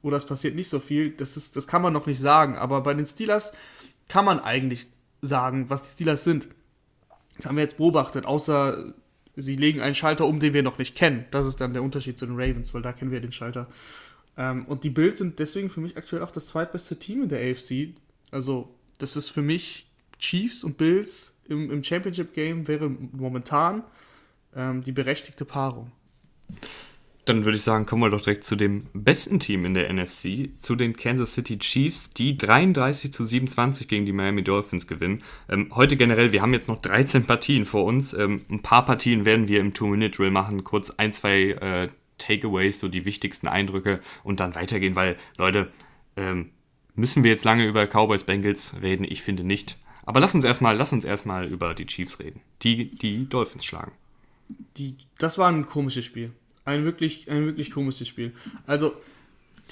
oder 0.01 0.15
es 0.15 0.25
passiert 0.25 0.55
nicht 0.55 0.69
so 0.69 0.79
viel. 0.79 1.09
Das, 1.11 1.35
ist, 1.35 1.57
das 1.57 1.67
kann 1.67 1.81
man 1.81 1.91
noch 1.91 2.05
nicht 2.05 2.19
sagen, 2.19 2.55
aber 2.55 2.81
bei 2.81 2.93
den 2.93 3.05
Steelers 3.05 3.53
kann 4.07 4.23
man 4.23 4.39
eigentlich 4.39 4.87
sagen, 5.21 5.69
was 5.69 5.83
die 5.83 5.89
Steelers 5.89 6.23
sind. 6.23 6.47
Das 7.35 7.45
haben 7.45 7.57
wir 7.57 7.63
jetzt 7.63 7.77
beobachtet, 7.77 8.25
außer 8.25 8.93
sie 9.35 9.55
legen 9.57 9.81
einen 9.81 9.95
Schalter 9.95 10.25
um, 10.25 10.39
den 10.39 10.53
wir 10.53 10.63
noch 10.63 10.77
nicht 10.77 10.95
kennen. 10.95 11.25
Das 11.31 11.45
ist 11.45 11.59
dann 11.59 11.73
der 11.73 11.83
Unterschied 11.83 12.17
zu 12.17 12.25
den 12.25 12.35
Ravens, 12.35 12.73
weil 12.73 12.81
da 12.81 12.93
kennen 12.93 13.11
wir 13.11 13.19
den 13.19 13.33
Schalter. 13.33 13.67
Ähm, 14.37 14.65
und 14.65 14.85
die 14.85 14.89
Bills 14.89 15.17
sind 15.17 15.39
deswegen 15.39 15.69
für 15.69 15.81
mich 15.81 15.97
aktuell 15.97 16.21
auch 16.21 16.31
das 16.31 16.47
zweitbeste 16.47 16.97
Team 16.97 17.23
in 17.23 17.29
der 17.29 17.51
AFC. 17.51 17.95
Also, 18.31 18.73
das 18.97 19.17
ist 19.17 19.29
für 19.29 19.41
mich 19.41 19.89
Chiefs 20.19 20.63
und 20.63 20.77
Bills 20.77 21.34
im, 21.47 21.71
im 21.71 21.83
Championship 21.83 22.33
Game 22.33 22.67
wäre 22.67 22.89
momentan 22.89 23.83
ähm, 24.55 24.81
die 24.81 24.91
berechtigte 24.91 25.45
Paarung. 25.45 25.91
Dann 27.25 27.43
würde 27.43 27.57
ich 27.57 27.63
sagen, 27.63 27.87
kommen 27.87 28.03
wir 28.03 28.11
doch 28.11 28.21
direkt 28.21 28.43
zu 28.43 28.55
dem 28.55 28.85
besten 28.93 29.39
Team 29.39 29.65
in 29.65 29.73
der 29.73 29.91
NFC, 29.91 30.49
zu 30.59 30.75
den 30.75 30.95
Kansas 30.95 31.33
City 31.33 31.57
Chiefs, 31.57 32.11
die 32.11 32.37
33 32.37 33.11
zu 33.11 33.25
27 33.25 33.87
gegen 33.87 34.05
die 34.05 34.11
Miami 34.11 34.43
Dolphins 34.43 34.85
gewinnen. 34.85 35.23
Ähm, 35.49 35.71
heute 35.73 35.97
generell, 35.97 36.31
wir 36.33 36.43
haben 36.43 36.53
jetzt 36.53 36.67
noch 36.67 36.79
13 36.81 37.25
Partien 37.25 37.65
vor 37.65 37.85
uns. 37.85 38.13
Ähm, 38.13 38.45
ein 38.49 38.61
paar 38.61 38.85
Partien 38.85 39.25
werden 39.25 39.47
wir 39.47 39.59
im 39.59 39.73
Two-Minute-Drill 39.73 40.29
machen, 40.29 40.63
kurz 40.63 40.91
ein, 40.91 41.11
zwei 41.13 41.51
äh, 41.51 41.89
Takeaways, 42.19 42.79
so 42.79 42.87
die 42.87 43.05
wichtigsten 43.05 43.47
Eindrücke 43.47 44.01
und 44.23 44.39
dann 44.39 44.53
weitergehen, 44.53 44.95
weil, 44.95 45.17
Leute, 45.37 45.71
ähm, 46.15 46.51
müssen 46.93 47.23
wir 47.23 47.31
jetzt 47.31 47.43
lange 47.43 47.65
über 47.67 47.87
Cowboys 47.87 48.23
Bengals 48.23 48.75
reden? 48.83 49.03
Ich 49.03 49.23
finde 49.23 49.43
nicht. 49.43 49.79
Aber 50.05 50.19
lass 50.19 50.35
uns 50.35 50.43
erstmal, 50.43 50.77
lass 50.77 50.91
über 51.47 51.73
die 51.73 51.85
Chiefs 51.85 52.19
reden, 52.19 52.41
die 52.61 52.93
die 52.93 53.27
Dolphins 53.27 53.65
schlagen. 53.65 53.91
Die, 54.77 54.95
das 55.17 55.37
war 55.37 55.49
ein 55.49 55.65
komisches 55.65 56.05
Spiel. 56.05 56.31
Ein 56.63 56.83
wirklich, 56.83 57.29
ein 57.29 57.45
wirklich 57.45 57.71
komisches 57.71 58.07
Spiel. 58.07 58.33
Also, 58.67 58.93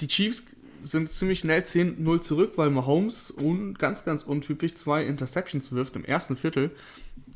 die 0.00 0.08
Chiefs 0.08 0.44
sind 0.84 1.10
ziemlich 1.10 1.40
schnell 1.40 1.60
10-0 1.60 2.20
zurück, 2.20 2.52
weil 2.56 2.70
Mahomes 2.70 3.32
un, 3.40 3.74
ganz, 3.74 4.04
ganz 4.04 4.22
untypisch 4.22 4.74
zwei 4.74 5.04
Interceptions 5.04 5.72
wirft 5.72 5.96
im 5.96 6.04
ersten 6.04 6.36
Viertel. 6.36 6.70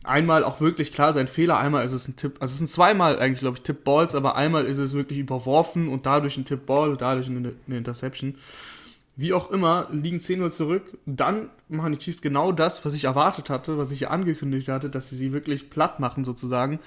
Einmal 0.04 0.44
auch 0.44 0.60
wirklich 0.60 0.92
klar 0.92 1.12
sein 1.12 1.28
Fehler, 1.28 1.58
einmal 1.58 1.84
ist 1.84 1.92
es 1.92 2.08
ein 2.08 2.16
Tipp, 2.16 2.36
also 2.40 2.52
es 2.52 2.58
sind 2.58 2.68
zweimal 2.68 3.18
eigentlich, 3.18 3.40
glaube 3.40 3.56
ich, 3.56 3.62
Tipp-Balls, 3.62 4.14
aber 4.14 4.36
einmal 4.36 4.64
ist 4.64 4.78
es 4.78 4.92
wirklich 4.92 5.18
überworfen 5.18 5.88
und 5.88 6.06
dadurch 6.06 6.36
ein 6.36 6.44
Tipp-Ball 6.44 6.90
und 6.90 7.00
dadurch 7.00 7.26
eine, 7.26 7.54
eine 7.66 7.78
Interception. 7.78 8.36
Wie 9.18 9.32
auch 9.32 9.50
immer, 9.50 9.88
liegen 9.90 10.18
10-0 10.18 10.48
zurück. 10.50 10.96
Dann 11.04 11.50
machen 11.68 11.90
die 11.90 11.98
Chiefs 11.98 12.22
genau 12.22 12.52
das, 12.52 12.84
was 12.84 12.94
ich 12.94 13.02
erwartet 13.02 13.50
hatte, 13.50 13.76
was 13.76 13.90
ich 13.90 13.98
ja 13.98 14.10
angekündigt 14.10 14.68
hatte, 14.68 14.88
dass 14.88 15.08
sie 15.10 15.16
sie 15.16 15.32
wirklich 15.32 15.70
platt 15.70 15.98
machen 15.98 16.22
sozusagen 16.22 16.78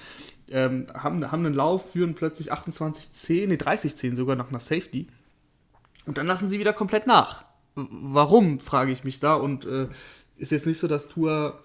ähm, 0.50 0.86
haben, 0.94 1.30
haben 1.30 1.44
einen 1.44 1.54
Lauf, 1.54 1.92
führen 1.92 2.14
plötzlich 2.14 2.50
28-10, 2.50 3.48
nee, 3.48 3.54
30-10 3.56 4.16
sogar 4.16 4.34
nach 4.34 4.48
einer 4.48 4.60
Safety. 4.60 5.08
Und 6.06 6.16
dann 6.16 6.26
lassen 6.26 6.48
sie 6.48 6.58
wieder 6.58 6.72
komplett 6.72 7.06
nach. 7.06 7.44
Warum, 7.74 8.60
frage 8.60 8.92
ich 8.92 9.04
mich 9.04 9.20
da. 9.20 9.34
Und 9.34 9.66
äh, 9.66 9.88
ist 10.38 10.52
jetzt 10.52 10.66
nicht 10.66 10.78
so, 10.78 10.88
dass 10.88 11.10
Tour 11.10 11.60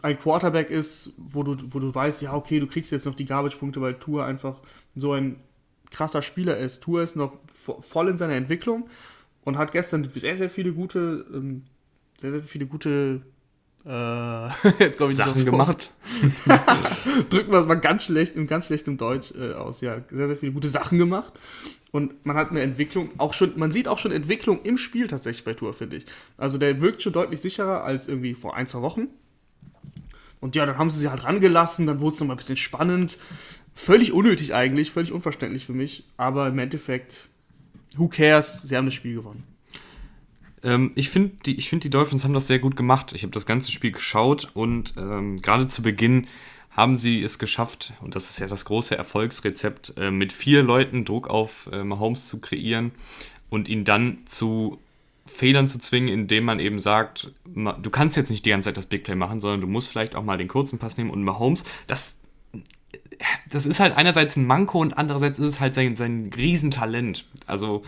ein 0.00 0.18
Quarterback 0.18 0.70
ist, 0.70 1.12
wo 1.18 1.42
du, 1.42 1.56
wo 1.74 1.78
du 1.78 1.94
weißt, 1.94 2.22
ja, 2.22 2.32
okay, 2.32 2.58
du 2.58 2.66
kriegst 2.66 2.90
jetzt 2.90 3.04
noch 3.04 3.14
die 3.14 3.26
Garbage-Punkte, 3.26 3.82
weil 3.82 3.98
Tour 3.98 4.24
einfach 4.24 4.60
so 4.96 5.12
ein 5.12 5.40
krasser 5.90 6.22
Spieler 6.22 6.56
ist. 6.56 6.82
Tour 6.82 7.02
ist 7.02 7.16
noch 7.16 7.34
voll 7.54 8.08
in 8.08 8.16
seiner 8.16 8.34
Entwicklung 8.34 8.88
und 9.44 9.58
hat 9.58 9.72
gestern 9.72 10.08
sehr, 10.14 10.36
sehr 10.36 10.50
viele 10.50 10.72
gute, 10.72 11.26
ähm, 11.32 11.62
sehr, 12.20 12.32
sehr 12.32 12.42
viele 12.42 12.66
gute 12.66 13.22
äh, 13.84 14.48
jetzt 14.78 15.00
ich 15.00 15.16
Sachen 15.16 15.34
nicht 15.34 15.46
gemacht. 15.46 15.92
Drücken 17.30 17.50
wir 17.50 17.58
es 17.58 17.66
mal 17.66 17.76
ganz 17.76 18.04
schlecht, 18.04 18.36
im 18.36 18.46
ganz 18.46 18.66
schlechtem 18.66 18.98
Deutsch 18.98 19.32
äh, 19.32 19.52
aus. 19.52 19.80
Ja, 19.80 19.96
sehr, 20.10 20.26
sehr 20.26 20.36
viele 20.36 20.52
gute 20.52 20.68
Sachen 20.68 20.98
gemacht. 20.98 21.32
Und 21.92 22.24
man 22.24 22.36
hat 22.36 22.50
eine 22.50 22.60
Entwicklung, 22.60 23.10
auch 23.18 23.34
schon, 23.34 23.58
man 23.58 23.72
sieht 23.72 23.88
auch 23.88 23.98
schon 23.98 24.12
Entwicklung 24.12 24.62
im 24.62 24.78
Spiel 24.78 25.08
tatsächlich 25.08 25.44
bei 25.44 25.54
Tour, 25.54 25.74
finde 25.74 25.96
ich. 25.96 26.06
Also 26.36 26.56
der 26.56 26.80
wirkt 26.80 27.02
schon 27.02 27.12
deutlich 27.12 27.40
sicherer 27.40 27.82
als 27.82 28.06
irgendwie 28.06 28.34
vor 28.34 28.54
ein, 28.54 28.66
zwei 28.66 28.82
Wochen. 28.82 29.08
Und 30.40 30.54
ja, 30.54 30.66
dann 30.66 30.78
haben 30.78 30.90
sie 30.90 30.98
sie 30.98 31.08
halt 31.08 31.24
rangelassen, 31.24 31.86
dann 31.86 32.00
wurde 32.00 32.14
es 32.14 32.20
nochmal 32.20 32.36
ein 32.36 32.38
bisschen 32.38 32.56
spannend. 32.56 33.18
Völlig 33.74 34.12
unnötig 34.12 34.54
eigentlich, 34.54 34.90
völlig 34.90 35.12
unverständlich 35.12 35.66
für 35.66 35.72
mich. 35.72 36.04
Aber 36.16 36.48
im 36.48 36.58
Endeffekt, 36.58 37.28
who 37.96 38.08
cares? 38.08 38.62
Sie 38.62 38.76
haben 38.76 38.86
das 38.86 38.94
Spiel 38.94 39.14
gewonnen. 39.14 39.44
Ähm, 40.62 40.92
ich 40.94 41.08
finde, 41.08 41.32
die, 41.46 41.60
find, 41.60 41.84
die 41.84 41.90
Dolphins 41.90 42.24
haben 42.24 42.34
das 42.34 42.46
sehr 42.46 42.58
gut 42.58 42.76
gemacht. 42.76 43.12
Ich 43.14 43.22
habe 43.22 43.32
das 43.32 43.46
ganze 43.46 43.70
Spiel 43.72 43.92
geschaut 43.92 44.50
und 44.54 44.94
ähm, 44.96 45.36
gerade 45.36 45.68
zu 45.68 45.82
Beginn 45.82 46.26
haben 46.70 46.96
sie 46.96 47.22
es 47.22 47.38
geschafft, 47.38 47.92
und 48.00 48.14
das 48.14 48.30
ist 48.30 48.38
ja 48.38 48.46
das 48.46 48.64
große 48.64 48.96
Erfolgsrezept, 48.96 49.94
äh, 49.96 50.10
mit 50.10 50.32
vier 50.32 50.62
Leuten 50.62 51.04
Druck 51.04 51.28
auf 51.28 51.68
äh, 51.72 51.82
Mahomes 51.82 52.28
zu 52.28 52.38
kreieren 52.38 52.92
und 53.48 53.68
ihn 53.68 53.84
dann 53.84 54.18
zu 54.24 54.78
Fehlern 55.26 55.68
zu 55.68 55.78
zwingen, 55.78 56.08
indem 56.08 56.44
man 56.44 56.60
eben 56.60 56.80
sagt, 56.80 57.32
du 57.44 57.90
kannst 57.90 58.16
jetzt 58.16 58.30
nicht 58.30 58.44
die 58.46 58.50
ganze 58.50 58.68
Zeit 58.68 58.76
das 58.76 58.86
Big 58.86 59.04
Play 59.04 59.14
machen, 59.14 59.40
sondern 59.40 59.60
du 59.60 59.66
musst 59.66 59.88
vielleicht 59.88 60.16
auch 60.16 60.24
mal 60.24 60.38
den 60.38 60.48
kurzen 60.48 60.78
Pass 60.78 60.96
nehmen 60.96 61.10
und 61.10 61.22
Mahomes, 61.22 61.64
das, 61.86 62.18
das 63.50 63.66
ist 63.66 63.80
halt 63.80 63.96
einerseits 63.96 64.36
ein 64.36 64.46
Manko 64.46 64.80
und 64.80 64.96
andererseits 64.96 65.38
ist 65.38 65.46
es 65.46 65.60
halt 65.60 65.74
sein, 65.74 65.94
sein 65.94 66.30
Riesentalent. 66.34 67.26
Also, 67.46 67.82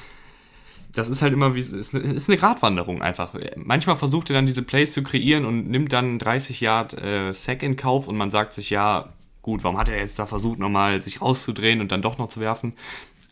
das 0.92 1.08
ist 1.08 1.22
halt 1.22 1.32
immer 1.32 1.54
wie, 1.54 1.60
ist 1.60 1.94
eine, 1.94 2.04
ist 2.04 2.28
eine 2.28 2.36
Gratwanderung 2.36 3.00
einfach. 3.00 3.34
Manchmal 3.56 3.96
versucht 3.96 4.30
er 4.30 4.34
dann 4.34 4.46
diese 4.46 4.62
Plays 4.62 4.92
zu 4.92 5.02
kreieren 5.02 5.44
und 5.44 5.70
nimmt 5.70 5.92
dann 5.92 6.18
30 6.18 6.60
Yard 6.60 7.00
äh, 7.00 7.32
Sack 7.32 7.62
in 7.62 7.76
Kauf 7.76 8.08
und 8.08 8.16
man 8.16 8.30
sagt 8.30 8.52
sich, 8.52 8.70
ja, 8.70 9.12
gut, 9.40 9.64
warum 9.64 9.78
hat 9.78 9.88
er 9.88 9.98
jetzt 9.98 10.18
da 10.18 10.26
versucht, 10.26 10.58
nochmal 10.58 11.00
sich 11.00 11.22
rauszudrehen 11.22 11.80
und 11.80 11.92
dann 11.92 12.02
doch 12.02 12.18
noch 12.18 12.28
zu 12.28 12.40
werfen? 12.40 12.74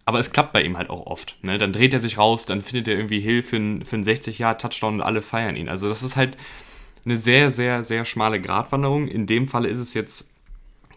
Aber 0.07 0.19
es 0.19 0.33
klappt 0.33 0.53
bei 0.53 0.63
ihm 0.63 0.79
halt 0.79 0.91
auch 0.91 1.07
oft. 1.07 1.37
Ne? 1.43 1.59
Dann 1.59 1.73
dreht 1.73 1.93
er 1.93 2.01
sich 2.01 2.19
raus, 2.19 2.47
dann 2.47 2.63
findet 2.63 2.89
er 2.89 2.97
irgendwie 2.97 3.21
Hilfe 3.21 3.51
für, 3.51 3.57
einen 3.57 4.05
60-Jahr-Touchdown 4.05 4.95
und 4.95 5.01
alle 5.03 5.23
feiern 5.23 5.57
ihn. 5.57 5.69
Also 5.69 5.89
das 5.89 6.03
ist 6.03 6.17
halt 6.17 6.37
eine 7.05 7.17
sehr, 7.17 7.51
sehr, 7.51 7.85
sehr 7.85 8.05
schmale 8.05 8.41
Gratwanderung. 8.41 9.07
In 9.07 9.27
dem 9.27 9.49
Falle 9.49 9.69
ist 9.69 9.79
es 9.79 9.95
jetzt 9.95 10.30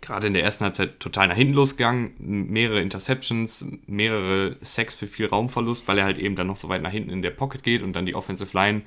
gerade 0.04 0.28
in 0.28 0.34
der 0.34 0.44
ersten 0.44 0.66
Halbzeit 0.66 1.00
total 1.00 1.30
nach 1.30 1.36
hinten 1.36 1.54
losgegangen. 1.54 2.14
Mehrere 2.20 2.82
Interceptions, 2.82 3.66
mehrere 3.88 4.58
Sacks 4.62 4.96
für 4.96 5.08
viel 5.08 5.26
Raumverlust, 5.26 5.88
weil 5.88 5.98
er 5.98 6.04
halt 6.06 6.18
eben 6.18 6.36
dann 6.36 6.48
noch 6.48 6.58
so 6.58 6.70
weit 6.70 6.82
nach 6.82 6.92
hinten 6.92 7.10
in 7.10 7.22
der 7.22 7.32
Pocket 7.32 7.64
geht 7.64 7.82
und 7.82 7.94
dann 7.94 8.06
die 8.06 8.14
Offensive 8.14 8.56
Line 8.56 8.84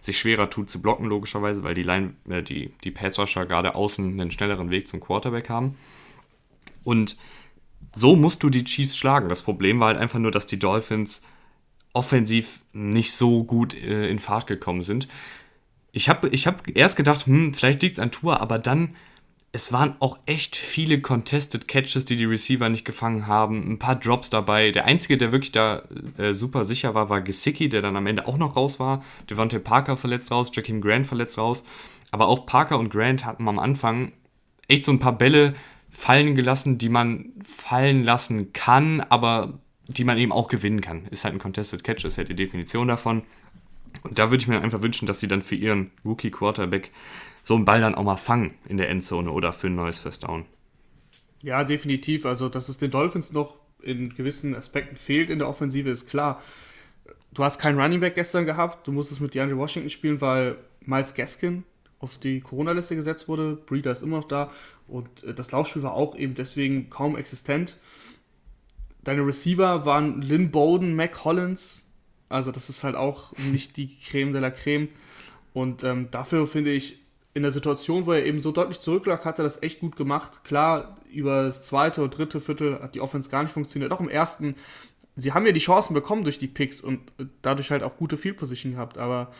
sich 0.00 0.18
schwerer 0.18 0.48
tut 0.48 0.70
zu 0.70 0.80
blocken, 0.80 1.06
logischerweise, 1.06 1.62
weil 1.62 1.74
die, 1.74 1.82
Line, 1.82 2.14
äh, 2.28 2.42
die, 2.42 2.72
die 2.84 2.90
Pass-Rusher 2.90 3.44
gerade 3.44 3.74
außen 3.74 4.18
einen 4.18 4.30
schnelleren 4.30 4.70
Weg 4.70 4.88
zum 4.88 5.00
Quarterback 5.00 5.50
haben. 5.50 5.76
Und 6.84 7.16
so 7.94 8.16
musst 8.16 8.42
du 8.42 8.48
die 8.48 8.64
Chiefs 8.64 8.96
schlagen. 8.96 9.28
Das 9.28 9.42
Problem 9.42 9.80
war 9.80 9.88
halt 9.88 9.98
einfach 9.98 10.18
nur, 10.18 10.30
dass 10.30 10.46
die 10.46 10.58
Dolphins 10.58 11.22
offensiv 11.92 12.60
nicht 12.72 13.12
so 13.12 13.44
gut 13.44 13.74
äh, 13.74 14.08
in 14.08 14.18
Fahrt 14.18 14.46
gekommen 14.46 14.84
sind. 14.84 15.08
Ich 15.92 16.08
habe 16.08 16.28
ich 16.28 16.46
hab 16.46 16.62
erst 16.74 16.96
gedacht, 16.96 17.26
hm, 17.26 17.52
vielleicht 17.52 17.82
liegt 17.82 17.98
es 17.98 18.02
an 18.02 18.12
Tour, 18.12 18.40
aber 18.40 18.58
dann, 18.58 18.94
es 19.52 19.72
waren 19.72 19.96
auch 19.98 20.18
echt 20.26 20.54
viele 20.56 21.00
Contested 21.00 21.66
Catches, 21.66 22.04
die 22.04 22.16
die 22.16 22.24
Receiver 22.24 22.68
nicht 22.68 22.84
gefangen 22.84 23.26
haben. 23.26 23.72
Ein 23.72 23.78
paar 23.80 23.96
Drops 23.96 24.30
dabei. 24.30 24.70
Der 24.70 24.84
einzige, 24.84 25.18
der 25.18 25.32
wirklich 25.32 25.50
da 25.50 25.82
äh, 26.18 26.34
super 26.34 26.64
sicher 26.64 26.94
war, 26.94 27.08
war 27.08 27.20
Gesicki, 27.20 27.68
der 27.68 27.82
dann 27.82 27.96
am 27.96 28.06
Ende 28.06 28.28
auch 28.28 28.38
noch 28.38 28.54
raus 28.54 28.78
war. 28.78 29.02
Devontae 29.28 29.58
Parker 29.58 29.96
verletzt 29.96 30.30
raus, 30.30 30.52
Jakeem 30.54 30.80
Grant 30.80 31.06
verletzt 31.06 31.36
raus. 31.36 31.64
Aber 32.12 32.28
auch 32.28 32.46
Parker 32.46 32.78
und 32.78 32.90
Grant 32.90 33.24
hatten 33.24 33.48
am 33.48 33.58
Anfang 33.58 34.12
echt 34.68 34.84
so 34.84 34.92
ein 34.92 35.00
paar 35.00 35.18
Bälle, 35.18 35.54
fallen 35.90 36.36
gelassen, 36.36 36.78
die 36.78 36.88
man 36.88 37.32
fallen 37.44 38.04
lassen 38.04 38.52
kann, 38.52 39.00
aber 39.00 39.58
die 39.88 40.04
man 40.04 40.16
eben 40.18 40.30
auch 40.30 40.46
gewinnen 40.46 40.80
kann. 40.80 41.06
Ist 41.06 41.24
halt 41.24 41.34
ein 41.34 41.40
Contested 41.40 41.82
Catch, 41.82 42.04
ist 42.04 42.18
halt 42.18 42.28
die 42.28 42.36
Definition 42.36 42.86
davon. 42.86 43.22
Und 44.04 44.20
da 44.20 44.30
würde 44.30 44.42
ich 44.42 44.48
mir 44.48 44.60
einfach 44.60 44.82
wünschen, 44.82 45.06
dass 45.06 45.18
sie 45.18 45.26
dann 45.26 45.42
für 45.42 45.56
ihren 45.56 45.90
Rookie 46.04 46.30
Quarterback 46.30 46.92
so 47.42 47.54
einen 47.54 47.64
Ball 47.64 47.80
dann 47.80 47.94
auch 47.94 48.04
mal 48.04 48.16
fangen 48.16 48.54
in 48.68 48.76
der 48.76 48.88
Endzone 48.88 49.30
oder 49.30 49.52
für 49.52 49.68
ein 49.68 49.74
neues 49.74 49.98
First 49.98 50.24
Down. 50.24 50.44
Ja, 51.42 51.64
definitiv. 51.64 52.26
Also, 52.26 52.48
dass 52.48 52.68
es 52.68 52.78
den 52.78 52.90
Dolphins 52.90 53.32
noch 53.32 53.56
in 53.82 54.14
gewissen 54.14 54.54
Aspekten 54.54 54.96
fehlt 54.96 55.30
in 55.30 55.38
der 55.38 55.48
Offensive, 55.48 55.88
ist 55.88 56.08
klar. 56.08 56.42
Du 57.32 57.44
hast 57.44 57.58
keinen 57.58 57.80
Running 57.80 58.00
Back 58.00 58.14
gestern 58.14 58.44
gehabt, 58.44 58.86
du 58.86 58.92
musstest 58.92 59.20
mit 59.20 59.34
DeAndre 59.34 59.56
Washington 59.56 59.90
spielen, 59.90 60.20
weil 60.20 60.56
Miles 60.80 61.14
Gaskin 61.14 61.64
auf 61.98 62.18
die 62.18 62.40
Corona-Liste 62.40 62.96
gesetzt 62.96 63.28
wurde. 63.28 63.56
Breeder 63.56 63.92
ist 63.92 64.02
immer 64.02 64.18
noch 64.18 64.28
da 64.28 64.50
und 64.88 65.22
äh, 65.24 65.34
das 65.34 65.52
Laufspiel 65.52 65.82
war 65.82 65.94
auch 65.94 66.16
eben 66.16 66.34
deswegen 66.34 66.90
kaum 66.90 67.16
existent. 67.16 67.78
Deine 69.04 69.24
Receiver 69.26 69.84
waren 69.84 70.20
Lynn 70.20 70.50
Bowden, 70.50 70.94
Mac 70.94 71.24
Hollins. 71.24 71.86
Also 72.28 72.52
das 72.52 72.68
ist 72.68 72.84
halt 72.84 72.96
auch 72.96 73.32
nicht 73.50 73.76
die 73.76 73.96
Creme 73.98 74.32
de 74.32 74.42
la 74.42 74.50
Creme. 74.50 74.88
Und 75.52 75.84
ähm, 75.84 76.10
dafür 76.10 76.46
finde 76.46 76.70
ich, 76.70 76.98
in 77.40 77.42
der 77.42 77.52
Situation, 77.52 78.06
wo 78.06 78.12
er 78.12 78.24
eben 78.24 78.40
so 78.40 78.52
deutlich 78.52 78.80
zurücklag, 78.80 79.24
hat 79.24 79.38
er 79.38 79.44
das 79.44 79.62
echt 79.62 79.80
gut 79.80 79.96
gemacht. 79.96 80.44
Klar, 80.44 80.96
über 81.10 81.44
das 81.44 81.62
zweite 81.62 82.02
und 82.02 82.16
dritte 82.16 82.40
Viertel 82.40 82.80
hat 82.80 82.94
die 82.94 83.00
Offense 83.00 83.30
gar 83.30 83.42
nicht 83.42 83.52
funktioniert. 83.52 83.92
Auch 83.92 84.00
im 84.00 84.08
ersten, 84.08 84.54
sie 85.16 85.32
haben 85.32 85.46
ja 85.46 85.52
die 85.52 85.60
Chancen 85.60 85.94
bekommen 85.94 86.24
durch 86.24 86.38
die 86.38 86.48
Picks 86.48 86.80
und 86.80 87.00
dadurch 87.42 87.70
halt 87.70 87.82
auch 87.82 87.96
gute 87.96 88.16
Field 88.16 88.36
Position 88.36 88.72
gehabt. 88.72 88.98
Aber 88.98 89.32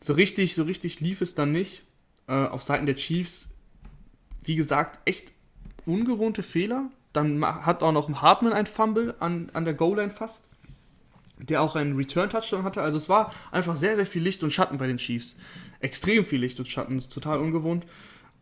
so 0.00 0.12
richtig, 0.12 0.54
so 0.54 0.64
richtig 0.64 1.00
lief 1.00 1.20
es 1.20 1.34
dann 1.34 1.52
nicht. 1.52 1.82
Äh, 2.26 2.46
auf 2.46 2.62
Seiten 2.62 2.86
der 2.86 2.96
Chiefs 2.96 3.50
wie 4.44 4.56
gesagt, 4.56 5.00
echt 5.04 5.32
ungewohnte 5.86 6.42
Fehler. 6.42 6.90
Dann 7.12 7.44
hat 7.44 7.82
auch 7.82 7.92
noch 7.92 8.22
Hartman 8.22 8.52
ein 8.52 8.66
Fumble 8.66 9.14
an, 9.20 9.50
an 9.52 9.64
der 9.64 9.74
Goal-Line 9.74 10.10
fast, 10.10 10.46
der 11.38 11.62
auch 11.62 11.76
einen 11.76 11.96
Return-Touchdown 11.96 12.64
hatte. 12.64 12.82
Also 12.82 12.98
es 12.98 13.08
war 13.08 13.32
einfach 13.52 13.76
sehr, 13.76 13.96
sehr 13.96 14.06
viel 14.06 14.22
Licht 14.22 14.42
und 14.42 14.52
Schatten 14.52 14.78
bei 14.78 14.86
den 14.86 14.98
Chiefs. 14.98 15.36
Extrem 15.84 16.24
viel 16.24 16.40
Licht 16.40 16.58
und 16.58 16.66
Schatten, 16.66 16.98
total 17.10 17.40
ungewohnt. 17.40 17.84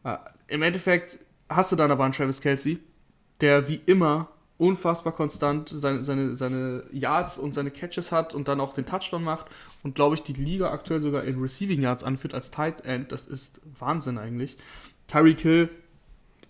Äh, 0.04 0.16
Im 0.46 0.62
Endeffekt 0.62 1.18
hast 1.48 1.72
du 1.72 1.76
dann 1.76 1.90
aber 1.90 2.04
einen 2.04 2.12
Travis 2.12 2.40
Kelsey, 2.40 2.78
der 3.40 3.66
wie 3.66 3.80
immer 3.86 4.28
unfassbar 4.58 5.12
konstant 5.12 5.68
seine, 5.68 6.04
seine, 6.04 6.36
seine 6.36 6.84
Yards 6.92 7.38
und 7.38 7.52
seine 7.52 7.72
Catches 7.72 8.12
hat 8.12 8.32
und 8.32 8.46
dann 8.46 8.60
auch 8.60 8.72
den 8.72 8.86
Touchdown 8.86 9.24
macht 9.24 9.46
und 9.82 9.96
glaube 9.96 10.14
ich 10.14 10.22
die 10.22 10.34
Liga 10.34 10.70
aktuell 10.70 11.00
sogar 11.00 11.24
in 11.24 11.40
Receiving 11.40 11.82
Yards 11.82 12.04
anführt 12.04 12.32
als 12.32 12.52
Tight 12.52 12.84
End. 12.84 13.10
Das 13.10 13.26
ist 13.26 13.60
Wahnsinn 13.76 14.18
eigentlich. 14.18 14.56
Tyreek 15.08 15.40
Hill 15.40 15.68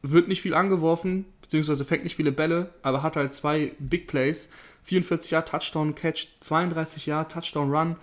wird 0.03 0.29
nicht 0.29 0.43
viel 0.43 0.53
angeworfen, 0.53 1.25
beziehungsweise 1.41 1.87
fängt 1.87 2.05
nicht 2.05 2.17
viele 2.17 2.33
Bälle, 2.33 2.69
aber 2.83 3.03
hat 3.03 3.17
halt 3.17 3.33
zwei 3.33 3.73
Big 3.79 4.09
Plays. 4.09 4.51
44 4.83 5.31
Jahre 5.31 5.47
Touchdown 5.47 5.95
Catch, 5.95 6.27
32 6.41 7.07
Jahre 7.07 7.29
Touchdown 7.29 7.75
Run. 7.75 7.97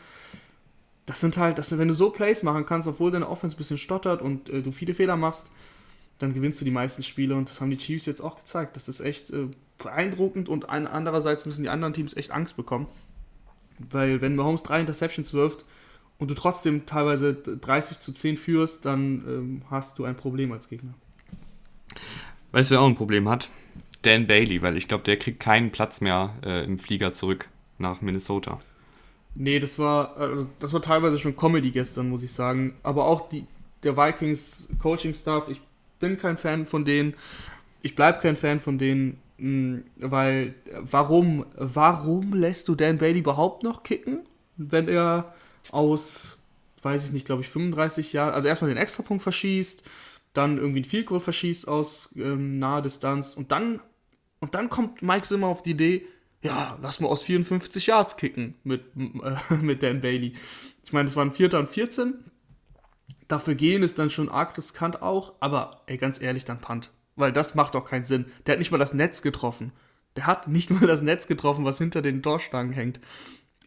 Das 1.10 1.22
sind 1.22 1.38
halt, 1.38 1.58
das 1.58 1.70
sind, 1.70 1.80
wenn 1.80 1.88
du 1.88 1.96
so 1.96 2.12
Plays 2.12 2.44
machen 2.44 2.68
kannst, 2.68 2.88
obwohl 2.88 3.10
deine 3.10 3.28
Offense 3.28 3.56
ein 3.56 3.58
bisschen 3.58 3.80
stottert 3.80 4.22
und 4.22 4.48
äh, 4.48 4.62
du 4.62 4.72
viele 4.72 4.94
Fehler 4.94 5.18
machst, 5.18 5.52
dann 6.20 6.36
gewinnst 6.36 6.62
du 6.62 6.66
die 6.66 6.72
meisten 6.72 7.02
Spiele 7.02 7.36
und 7.36 7.50
das 7.50 7.62
haben 7.62 7.72
die 7.72 7.80
Chiefs 7.80 8.06
jetzt 8.06 8.22
auch 8.22 8.38
gezeigt. 8.38 8.76
Das 8.76 8.88
ist 8.88 9.00
echt 9.00 9.32
äh, 9.32 9.48
beeindruckend 9.80 10.50
und 10.50 10.70
ein, 10.70 10.86
andererseits 10.86 11.48
müssen 11.48 11.64
die 11.64 11.70
anderen 11.70 11.94
Teams 11.94 12.16
echt 12.16 12.30
Angst 12.30 12.58
bekommen. 12.58 12.86
Weil 13.90 14.22
wenn 14.22 14.36
Mahomes 14.36 14.62
drei 14.62 14.82
Interceptions 14.82 15.34
wirft 15.34 15.66
und 16.20 16.30
du 16.30 16.36
trotzdem 16.36 16.86
teilweise 16.86 17.34
30 17.34 17.98
zu 17.98 18.12
10 18.12 18.38
führst, 18.38 18.86
dann 18.86 19.24
ähm, 19.28 19.62
hast 19.72 19.98
du 19.98 20.04
ein 20.04 20.16
Problem 20.16 20.52
als 20.52 20.70
Gegner. 20.70 20.94
Weißt 22.52 22.70
du, 22.70 22.76
wer 22.76 22.82
auch 22.82 22.88
ein 22.88 22.96
Problem 22.96 23.28
hat? 23.28 23.50
Dan 24.04 24.28
Bailey, 24.28 24.62
weil 24.62 24.78
ich 24.78 24.88
glaube, 24.88 25.06
der 25.06 25.18
kriegt 25.18 25.40
keinen 25.40 25.72
Platz 25.72 26.02
mehr 26.02 26.36
äh, 26.46 26.64
im 26.66 26.78
Flieger 26.78 27.14
zurück 27.14 27.50
nach 27.80 28.02
Minnesota. 28.02 28.60
Nee, 29.36 29.60
das 29.60 29.80
war, 29.80 30.18
also 30.18 30.48
das 30.60 30.74
war 30.74 30.82
teilweise 30.82 31.20
schon 31.20 31.36
Comedy 31.36 31.72
gestern, 31.72 32.10
muss 32.10 32.24
ich 32.24 32.34
sagen. 32.34 32.76
Aber 32.84 33.06
auch 33.06 33.30
die, 33.30 33.46
der 33.84 33.96
Vikings 33.96 34.70
Coaching-Staff, 34.82 35.48
ich 35.50 35.62
bin 36.00 36.18
kein 36.18 36.38
Fan 36.38 36.66
von 36.66 36.84
denen. 36.86 37.14
Ich 37.82 37.96
bleibe 37.96 38.20
kein 38.20 38.36
Fan 38.36 38.60
von 38.60 38.78
denen, 38.78 39.20
mh, 39.38 39.82
weil 39.98 40.56
warum, 40.80 41.46
warum 41.56 42.34
lässt 42.34 42.68
du 42.68 42.76
Dan 42.76 42.98
Bailey 42.98 43.20
überhaupt 43.20 43.64
noch 43.64 43.84
kicken, 43.84 44.20
wenn 44.58 44.88
er 44.90 45.34
aus, 45.72 46.40
weiß 46.82 47.06
ich 47.06 47.12
nicht, 47.12 47.26
glaube 47.26 47.42
ich, 47.42 47.50
35 47.50 48.14
Jahren, 48.14 48.34
also 48.34 48.48
erstmal 48.48 48.70
den 48.70 48.78
Extrapunkt 48.78 49.24
verschießt, 49.24 49.84
dann 50.34 50.58
irgendwie 50.58 50.82
ein 50.82 50.86
Field 50.86 51.08
Goal 51.08 51.20
verschießt 51.20 51.68
aus 51.68 52.14
ähm, 52.18 52.60
naher 52.60 52.82
Distanz 52.82 53.36
und 53.36 53.52
dann, 53.52 53.80
und 54.42 54.56
dann 54.56 54.70
kommt 54.70 55.02
Mike 55.02 55.24
Zimmer 55.24 55.48
auf 55.48 55.64
die 55.64 55.72
Idee, 55.72 56.06
ja, 56.42 56.78
lass 56.82 57.00
mal 57.00 57.08
aus 57.08 57.24
54 57.24 57.88
Yards 57.88 58.18
kicken 58.18 58.56
mit, 58.64 58.86
äh, 58.96 59.56
mit 59.62 59.84
Dan 59.84 60.02
Bailey. 60.02 60.34
Ich 60.84 60.94
meine, 60.94 61.08
es 61.08 61.16
waren 61.16 61.34
Vierter 61.34 61.60
und 61.60 61.70
14. 61.70 62.26
Dafür 63.28 63.56
gehen 63.56 63.84
ist 63.84 64.00
dann 64.00 64.10
schon 64.10 64.30
arg 64.30 64.58
riskant 64.58 65.02
auch, 65.02 65.36
aber 65.40 65.84
ey, 65.86 65.98
ganz 65.98 66.22
ehrlich, 66.22 66.46
dann 66.46 66.62
Punt. 66.62 66.90
Weil 67.16 67.32
das 67.32 67.54
macht 67.56 67.76
doch 67.76 67.86
keinen 67.86 68.06
Sinn. 68.06 68.26
Der 68.46 68.54
hat 68.54 68.60
nicht 68.60 68.72
mal 68.72 68.78
das 68.78 68.94
Netz 68.94 69.22
getroffen. 69.22 69.72
Der 70.16 70.26
hat 70.26 70.48
nicht 70.50 70.70
mal 70.70 70.88
das 70.88 71.02
Netz 71.02 71.28
getroffen, 71.28 71.66
was 71.66 71.78
hinter 71.78 72.02
den 72.02 72.24
Torstangen 72.24 72.74
hängt. 72.74 73.00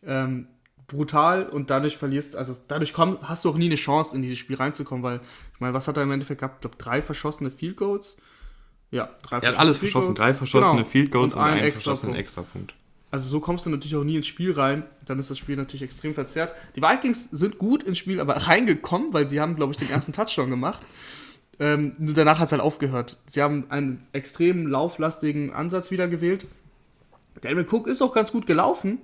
Ähm, 0.03 0.49
brutal 0.89 1.49
und 1.49 1.71
dadurch 1.71 1.97
verlierst, 1.97 2.35
also 2.37 2.57
dadurch 2.69 2.93
komm, 2.93 3.19
hast 3.23 3.45
du 3.45 3.51
auch 3.51 3.57
nie 3.57 3.67
eine 3.67 3.77
Chance, 3.77 4.17
in 4.17 4.23
dieses 4.23 4.39
Spiel 4.39 4.57
reinzukommen, 4.57 5.03
weil, 5.03 5.21
ich 5.55 5.61
meine, 5.61 5.75
was 5.75 5.89
hat 5.89 5.97
er 5.97 6.03
im 6.03 6.11
Endeffekt 6.11 6.41
gehabt? 6.41 6.57
Ich 6.57 6.61
glaube, 6.63 6.77
drei 6.77 7.03
verschossene 7.03 7.51
Field 7.51 7.77
Goals. 7.77 8.17
Ja, 8.93 9.09
drei 9.23 9.39
Er 9.39 9.49
hat 9.53 9.59
alles 9.59 9.79
verschossen, 9.79 10.15
drei 10.15 10.35
verschossene 10.35 10.77
genau. 10.77 10.89
Field 10.89 11.11
Goals 11.11 11.35
und, 11.35 11.41
und 11.41 11.47
einen, 11.47 11.59
einen 11.59 11.67
extra 11.67 11.91
verschossenen 11.91 12.15
Extrapunkt. 12.15 12.75
Also 13.11 13.29
so 13.29 13.41
kommst 13.41 13.67
du 13.67 13.71
natürlich 13.71 13.97
auch 13.97 14.05
nie 14.05 14.17
ins 14.17 14.27
Spiel 14.27 14.53
rein. 14.53 14.85
Dann 15.07 15.19
ist 15.19 15.31
das 15.31 15.39
Spiel 15.39 15.57
natürlich 15.57 15.83
extrem 15.83 16.15
verzerrt. 16.15 16.55
Die 16.77 16.83
Vikings 16.83 17.29
sind 17.31 17.59
gut 17.59 17.83
ins 17.83 17.99
Spiel, 17.99 18.21
aber 18.21 18.37
reingekommen, 18.37 19.13
weil 19.13 19.29
sie 19.29 19.41
haben, 19.41 19.57
glaube 19.57 19.73
ich, 19.73 19.79
den 19.79 19.91
ersten 19.91 20.13
Touchdown 20.13 20.51
gemacht. 20.51 20.83
Ähm, 21.59 21.93
nur 21.99 22.15
danach 22.15 22.39
hat 22.39 22.47
es 22.47 22.53
halt 22.53 22.63
aufgehört. 22.63 23.19
Sie 23.27 23.43
haben 23.43 23.67
einen 23.71 24.07
extrem 24.13 24.67
lauflastigen 24.67 25.53
Ansatz 25.53 25.91
wieder 25.91 26.09
gewählt. 26.09 26.47
Delvin 27.43 27.67
Cook 27.69 27.87
ist 27.87 28.03
auch 28.03 28.15
ganz 28.15 28.33
gut 28.33 28.47
gelaufen, 28.47 28.99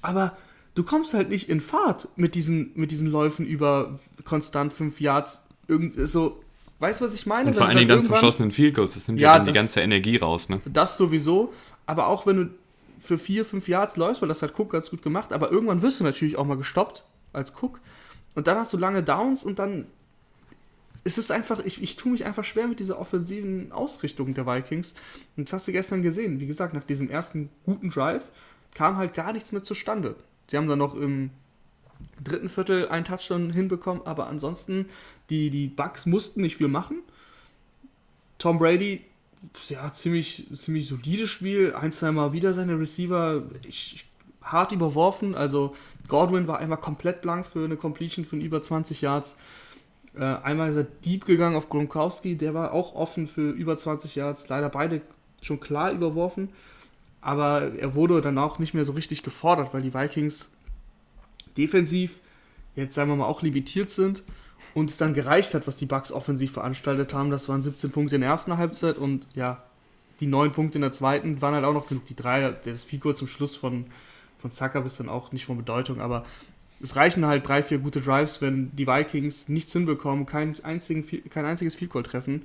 aber 0.00 0.36
du 0.74 0.82
kommst 0.82 1.14
halt 1.14 1.28
nicht 1.28 1.48
in 1.48 1.60
Fahrt 1.60 2.08
mit 2.16 2.34
diesen, 2.34 2.72
mit 2.74 2.90
diesen 2.90 3.10
Läufen 3.10 3.46
über 3.46 3.98
konstant 4.24 4.72
fünf 4.72 5.00
Yards. 5.00 5.42
Irgend, 5.66 6.08
so, 6.08 6.42
weißt 6.80 7.00
du, 7.00 7.04
was 7.06 7.14
ich 7.14 7.26
meine? 7.26 7.48
Und 7.48 7.56
vor 7.56 7.66
allen 7.66 7.76
Dingen 7.76 7.88
dann 7.88 8.04
verschossenen 8.04 8.50
Field 8.50 8.74
Goals, 8.74 8.94
das 8.94 9.06
nimmt 9.06 9.20
ja, 9.20 9.28
ja 9.28 9.36
dann 9.36 9.46
das, 9.46 9.52
die 9.52 9.58
ganze 9.58 9.80
Energie 9.80 10.16
raus, 10.16 10.48
ne? 10.48 10.60
Das 10.64 10.96
sowieso, 10.96 11.52
aber 11.86 12.08
auch 12.08 12.26
wenn 12.26 12.36
du 12.36 12.50
für 12.98 13.18
vier, 13.18 13.44
fünf 13.44 13.68
Yards 13.68 13.96
läufst, 13.96 14.20
weil 14.20 14.28
das 14.28 14.42
hat 14.42 14.58
Cook 14.58 14.70
ganz 14.70 14.90
gut 14.90 15.02
gemacht, 15.02 15.32
aber 15.32 15.50
irgendwann 15.50 15.82
wirst 15.82 16.00
du 16.00 16.04
natürlich 16.04 16.36
auch 16.36 16.44
mal 16.44 16.56
gestoppt 16.56 17.04
als 17.32 17.54
Cook. 17.60 17.80
Und 18.34 18.46
dann 18.46 18.58
hast 18.58 18.72
du 18.72 18.76
lange 18.76 19.02
Downs 19.02 19.44
und 19.44 19.58
dann 19.58 19.86
ist 21.02 21.18
es 21.18 21.30
einfach, 21.30 21.64
ich, 21.64 21.82
ich 21.82 21.96
tue 21.96 22.12
mich 22.12 22.26
einfach 22.26 22.44
schwer 22.44 22.66
mit 22.66 22.78
dieser 22.78 22.98
offensiven 22.98 23.72
Ausrichtung 23.72 24.34
der 24.34 24.46
Vikings. 24.46 24.94
Und 25.36 25.48
das 25.48 25.54
hast 25.54 25.68
du 25.68 25.72
gestern 25.72 26.02
gesehen. 26.02 26.40
Wie 26.40 26.46
gesagt, 26.46 26.74
nach 26.74 26.84
diesem 26.84 27.08
ersten 27.08 27.48
guten 27.64 27.90
Drive 27.90 28.24
kam 28.74 28.96
halt 28.96 29.14
gar 29.14 29.32
nichts 29.32 29.52
mehr 29.52 29.62
zustande. 29.62 30.14
Sie 30.46 30.56
haben 30.56 30.68
dann 30.68 30.78
noch 30.78 30.94
im 30.94 31.30
dritten 32.22 32.48
Viertel 32.48 32.88
einen 32.88 33.04
Touchdown 33.04 33.50
hinbekommen, 33.50 34.02
aber 34.06 34.28
ansonsten, 34.28 34.86
die, 35.30 35.50
die 35.50 35.68
Bucks 35.68 36.06
mussten 36.06 36.42
nicht 36.42 36.56
viel 36.56 36.68
machen. 36.68 37.02
Tom 38.38 38.58
Brady, 38.58 39.04
ja, 39.68 39.92
ziemlich, 39.92 40.46
ziemlich 40.52 40.86
solides 40.86 41.30
Spiel. 41.30 41.74
Ein, 41.74 41.92
zwei 41.92 42.12
Mal 42.12 42.32
wieder 42.32 42.52
seine 42.52 42.78
Receiver 42.78 43.42
ich, 43.66 44.06
hart 44.42 44.72
überworfen. 44.72 45.34
Also 45.34 45.74
Godwin 46.08 46.46
war 46.46 46.58
einmal 46.58 46.78
komplett 46.78 47.22
blank 47.22 47.46
für 47.46 47.64
eine 47.64 47.76
Completion 47.76 48.24
von 48.24 48.40
über 48.40 48.62
20 48.62 49.00
Yards. 49.00 49.36
Äh, 50.14 50.24
einmal 50.24 50.70
ist 50.70 50.76
er 50.76 50.84
deep 50.84 51.24
gegangen 51.24 51.56
auf 51.56 51.68
Gronkowski, 51.68 52.36
der 52.36 52.52
war 52.52 52.72
auch 52.72 52.94
offen 52.94 53.28
für 53.28 53.50
über 53.50 53.76
20 53.76 54.16
Yards. 54.16 54.48
Leider 54.48 54.68
beide 54.68 55.02
schon 55.40 55.60
klar 55.60 55.92
überworfen. 55.92 56.50
Aber 57.20 57.74
er 57.74 57.94
wurde 57.94 58.20
dann 58.20 58.38
auch 58.38 58.58
nicht 58.58 58.74
mehr 58.74 58.84
so 58.84 58.92
richtig 58.92 59.22
gefordert, 59.22 59.74
weil 59.74 59.82
die 59.82 59.94
Vikings 59.94 60.52
defensiv 61.56 62.20
jetzt 62.76 62.94
sagen 62.94 63.10
wir 63.10 63.16
mal 63.16 63.26
auch 63.26 63.42
limitiert 63.42 63.90
sind 63.90 64.22
und 64.74 64.90
es 64.90 64.96
dann 64.96 65.14
gereicht 65.14 65.54
hat, 65.54 65.66
was 65.66 65.76
die 65.76 65.86
Bucks 65.86 66.12
offensiv 66.12 66.52
veranstaltet 66.52 67.14
haben. 67.14 67.30
Das 67.30 67.48
waren 67.48 67.62
17 67.62 67.90
Punkte 67.90 68.16
in 68.16 68.20
der 68.20 68.30
ersten 68.30 68.56
Halbzeit 68.56 68.96
und 68.96 69.26
ja, 69.34 69.62
die 70.20 70.26
9 70.26 70.52
Punkte 70.52 70.78
in 70.78 70.82
der 70.82 70.92
zweiten 70.92 71.40
waren 71.40 71.54
halt 71.54 71.64
auch 71.64 71.72
noch 71.72 71.88
genug. 71.88 72.06
Die 72.06 72.16
drei, 72.16 72.54
das 72.64 72.84
Figur 72.84 73.14
zum 73.14 73.28
Schluss 73.28 73.56
von, 73.56 73.86
von 74.38 74.50
Zucker 74.50 74.84
ist 74.84 75.00
dann 75.00 75.08
auch 75.08 75.32
nicht 75.32 75.46
von 75.46 75.56
Bedeutung, 75.56 76.00
aber 76.00 76.24
es 76.82 76.96
reichen 76.96 77.26
halt 77.26 77.46
drei, 77.46 77.62
vier 77.62 77.78
gute 77.78 78.00
Drives, 78.00 78.40
wenn 78.40 78.74
die 78.74 78.86
Vikings 78.86 79.48
nichts 79.48 79.72
hinbekommen, 79.72 80.26
kein, 80.26 80.54
einzigen, 80.62 81.04
kein 81.28 81.44
einziges 81.44 81.74
Field 81.74 81.90
Goal 81.90 82.04
treffen. 82.04 82.42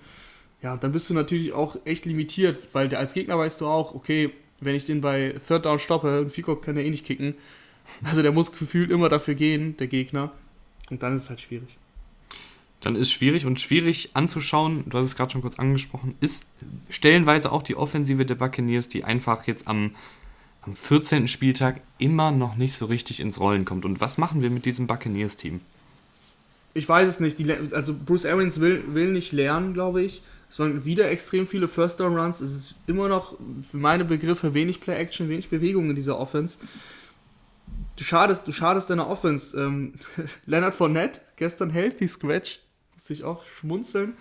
Ja, 0.62 0.78
dann 0.78 0.92
bist 0.92 1.10
du 1.10 1.14
natürlich 1.14 1.54
auch 1.54 1.78
echt 1.86 2.06
limitiert, 2.06 2.58
weil 2.74 2.94
als 2.96 3.14
Gegner 3.14 3.38
weißt 3.38 3.62
du 3.62 3.68
auch, 3.68 3.94
okay, 3.94 4.32
wenn 4.60 4.76
ich 4.76 4.86
den 4.86 5.02
bei 5.02 5.36
Third 5.48 5.66
Down 5.66 5.80
stoppe, 5.80 6.24
ein 6.26 6.32
Field 6.32 6.48
Goal 6.48 6.62
kann 6.62 6.76
er 6.76 6.84
eh 6.84 6.90
nicht 6.90 7.06
kicken. 7.06 7.36
Also 8.04 8.22
der 8.22 8.32
muss 8.32 8.51
gefühlt 8.51 8.92
immer 8.92 9.10
dafür 9.10 9.36
gehen, 9.36 9.77
der 9.77 9.88
Gegner. 9.88 10.32
Und 10.89 11.04
dann 11.04 11.15
ist 11.15 11.24
es 11.24 11.30
halt 11.30 11.42
schwierig. 11.42 11.77
Dann 12.82 12.96
ist 12.96 13.12
schwierig 13.12 13.46
und 13.46 13.60
schwierig 13.60 14.12
anzuschauen, 14.13 14.84
du 14.88 14.98
hast 14.98 15.06
es 15.06 15.15
gerade 15.15 15.32
schon 15.32 15.42
kurz 15.42 15.58
angesprochen, 15.58 16.13
ist 16.20 16.46
stellenweise 16.89 17.51
auch 17.51 17.63
die 17.63 17.75
Offensive 17.75 18.25
der 18.25 18.36
Buccaneers, 18.36 18.89
die 18.89 19.04
einfach 19.04 19.48
jetzt 19.48 19.68
am, 19.68 19.92
am 20.62 20.75
14. 20.75 21.27
Spieltag 21.27 21.82
immer 21.98 22.32
noch 22.32 22.58
nicht 22.58 22.74
so 22.74 22.86
richtig 22.86 23.20
ins 23.22 23.39
Rollen 23.39 23.65
kommt. 23.65 23.86
Und 23.86 24.01
was 24.01 24.18
machen 24.18 24.44
wir 24.44 24.51
mit 24.51 24.65
diesem 24.65 24.86
Buccaneers-Team? 24.86 25.62
Ich 26.75 26.88
weiß 26.88 27.08
es 27.08 27.20
nicht. 27.20 27.39
Die, 27.39 27.51
also 27.72 27.96
Bruce 27.96 28.25
Arians 28.25 28.60
will, 28.60 28.84
will 28.94 29.12
nicht 29.12 29.32
lernen, 29.32 29.74
glaube 29.74 30.04
ich. 30.04 30.22
Es 30.50 30.60
waren 30.60 30.86
wieder 30.86 31.10
extrem 31.10 31.48
viele 31.48 31.68
First-Down-Runs. 31.68 32.42
Es 32.42 32.54
ist 32.54 32.75
immer 32.86 33.08
noch 33.08 33.36
für 33.68 33.77
meine 33.77 34.06
Begriffe 34.06 34.54
wenig 34.54 34.82
Play-Action, 34.82 35.27
wenig 35.27 35.50
Bewegung 35.50 35.89
in 35.89 35.96
dieser 35.96 36.20
Offense 36.20 36.60
du 37.96 38.04
schadest, 38.04 38.48
du 38.48 38.52
schadest 38.52 38.90
deiner 38.90 39.10
Offense. 39.10 39.60
Ähm, 39.60 39.94
Leonard 40.46 40.75
Fournette, 40.75 41.22
gestern 41.36 41.70
Healthy 41.70 42.08
Scratch, 42.08 42.60
musste 42.94 43.14
ich 43.14 43.24
auch 43.24 43.46
schmunzeln. 43.46 44.14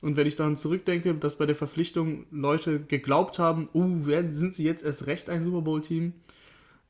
Und 0.00 0.16
wenn 0.16 0.26
ich 0.26 0.36
daran 0.36 0.56
zurückdenke, 0.56 1.14
dass 1.14 1.36
bei 1.36 1.46
der 1.46 1.56
Verpflichtung 1.56 2.26
Leute 2.30 2.80
geglaubt 2.80 3.38
haben, 3.38 3.68
oh, 3.72 3.80
uh, 3.80 4.28
sind 4.28 4.54
sie 4.54 4.64
jetzt 4.64 4.84
erst 4.84 5.06
recht 5.06 5.28
ein 5.28 5.42
Super 5.42 5.62
Bowl-Team? 5.62 6.12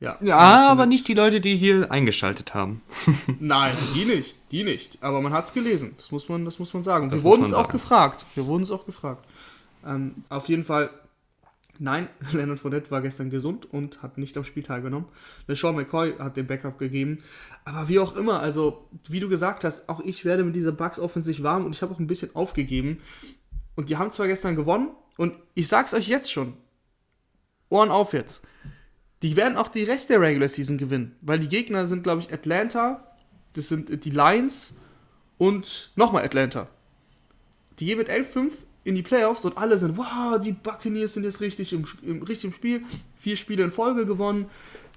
Ja, 0.00 0.18
ja 0.20 0.68
aber 0.68 0.86
nicht 0.86 1.08
die 1.08 1.14
Leute, 1.14 1.40
die 1.40 1.56
hier 1.56 1.90
eingeschaltet 1.90 2.54
haben. 2.54 2.82
Nein, 3.40 3.74
die 3.94 4.04
nicht, 4.04 4.36
die 4.52 4.62
nicht. 4.62 4.98
Aber 5.02 5.20
man 5.22 5.32
hat 5.32 5.46
es 5.46 5.54
gelesen, 5.54 5.94
das 5.96 6.12
muss 6.12 6.28
man, 6.28 6.44
das 6.44 6.58
muss 6.58 6.72
man 6.74 6.84
sagen. 6.84 7.08
Das 7.08 7.20
wir 7.20 7.24
wurden 7.24 7.44
es 7.44 7.54
auch 7.54 7.68
gefragt. 7.68 8.26
Wir 8.34 8.46
wurden 8.46 8.62
es 8.62 8.70
auch 8.70 8.84
gefragt. 8.84 9.26
Ähm, 9.86 10.24
auf 10.28 10.48
jeden 10.48 10.64
Fall 10.64 10.90
Nein, 11.78 12.08
Leonard 12.32 12.58
Fournette 12.58 12.90
war 12.90 13.02
gestern 13.02 13.30
gesund 13.30 13.72
und 13.72 14.02
hat 14.02 14.18
nicht 14.18 14.36
am 14.36 14.44
Spiel 14.44 14.62
teilgenommen. 14.62 15.08
LeSean 15.46 15.74
McCoy 15.74 16.14
hat 16.18 16.36
den 16.36 16.46
Backup 16.46 16.78
gegeben. 16.78 17.18
Aber 17.64 17.88
wie 17.88 18.00
auch 18.00 18.16
immer, 18.16 18.40
also 18.40 18.88
wie 19.08 19.20
du 19.20 19.28
gesagt 19.28 19.64
hast, 19.64 19.88
auch 19.88 20.00
ich 20.00 20.24
werde 20.24 20.44
mit 20.44 20.56
dieser 20.56 20.72
Bugs 20.72 20.98
offensiv 20.98 21.42
warm 21.42 21.64
und 21.64 21.74
ich 21.74 21.82
habe 21.82 21.94
auch 21.94 21.98
ein 21.98 22.06
bisschen 22.06 22.34
aufgegeben. 22.34 22.98
Und 23.76 23.90
die 23.90 23.96
haben 23.96 24.10
zwar 24.10 24.26
gestern 24.26 24.56
gewonnen 24.56 24.90
und 25.16 25.34
ich 25.54 25.68
sag's 25.68 25.94
euch 25.94 26.08
jetzt 26.08 26.32
schon. 26.32 26.54
Ohren 27.68 27.90
auf 27.90 28.12
jetzt. 28.12 28.44
Die 29.22 29.36
werden 29.36 29.56
auch 29.56 29.68
die 29.68 29.84
Rest 29.84 30.10
der 30.10 30.20
Regular 30.20 30.48
Season 30.48 30.78
gewinnen, 30.78 31.16
weil 31.20 31.38
die 31.38 31.48
Gegner 31.48 31.86
sind, 31.86 32.02
glaube 32.02 32.22
ich, 32.22 32.32
Atlanta, 32.32 33.16
das 33.52 33.68
sind 33.68 34.04
die 34.04 34.10
Lions 34.10 34.76
und 35.38 35.92
nochmal 35.96 36.24
Atlanta. 36.24 36.68
Die 37.78 37.86
gehen 37.86 37.98
mit 37.98 38.10
11-5 38.10 38.52
in 38.88 38.94
die 38.94 39.02
Playoffs 39.02 39.44
und 39.44 39.58
alle 39.58 39.76
sind, 39.76 39.98
wow, 39.98 40.40
die 40.42 40.52
Buccaneers 40.52 41.12
sind 41.12 41.24
jetzt 41.24 41.42
richtig 41.42 41.74
im, 41.74 41.84
im 42.02 42.22
richtigen 42.22 42.54
Spiel. 42.54 42.82
Vier 43.20 43.36
Spiele 43.36 43.62
in 43.62 43.70
Folge 43.70 44.06
gewonnen. 44.06 44.46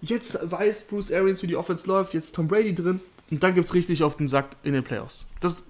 Jetzt 0.02 0.40
weiß 0.50 0.88
Bruce 0.88 1.12
Arians, 1.12 1.44
wie 1.44 1.48
die 1.48 1.58
Offense 1.58 1.90
läuft. 1.90 2.14
Jetzt 2.14 2.34
Tom 2.34 2.48
Brady 2.48 2.74
drin. 2.74 3.02
Und 3.30 3.44
dann 3.44 3.54
gibt 3.54 3.68
es 3.68 3.74
richtig 3.74 4.02
auf 4.02 4.16
den 4.16 4.30
Sack 4.30 4.56
in 4.64 4.72
den 4.72 4.86
Playoffs. 4.86 5.26
Das 5.42 5.66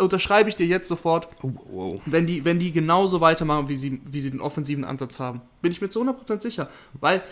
unterschreibe 0.00 0.48
ich 0.48 0.56
dir 0.56 0.66
jetzt 0.66 0.88
sofort. 0.88 1.28
Oh. 1.42 2.00
Wenn, 2.04 2.26
die, 2.26 2.44
wenn 2.44 2.58
die 2.58 2.72
genauso 2.72 3.20
weitermachen, 3.20 3.68
wie 3.68 3.76
sie, 3.76 4.00
wie 4.10 4.18
sie 4.18 4.32
den 4.32 4.40
offensiven 4.40 4.84
Ansatz 4.84 5.20
haben. 5.20 5.40
Bin 5.62 5.70
ich 5.70 5.80
mir 5.80 5.90
zu 5.90 6.02
100% 6.02 6.40
sicher. 6.40 6.68
Weil 6.94 7.22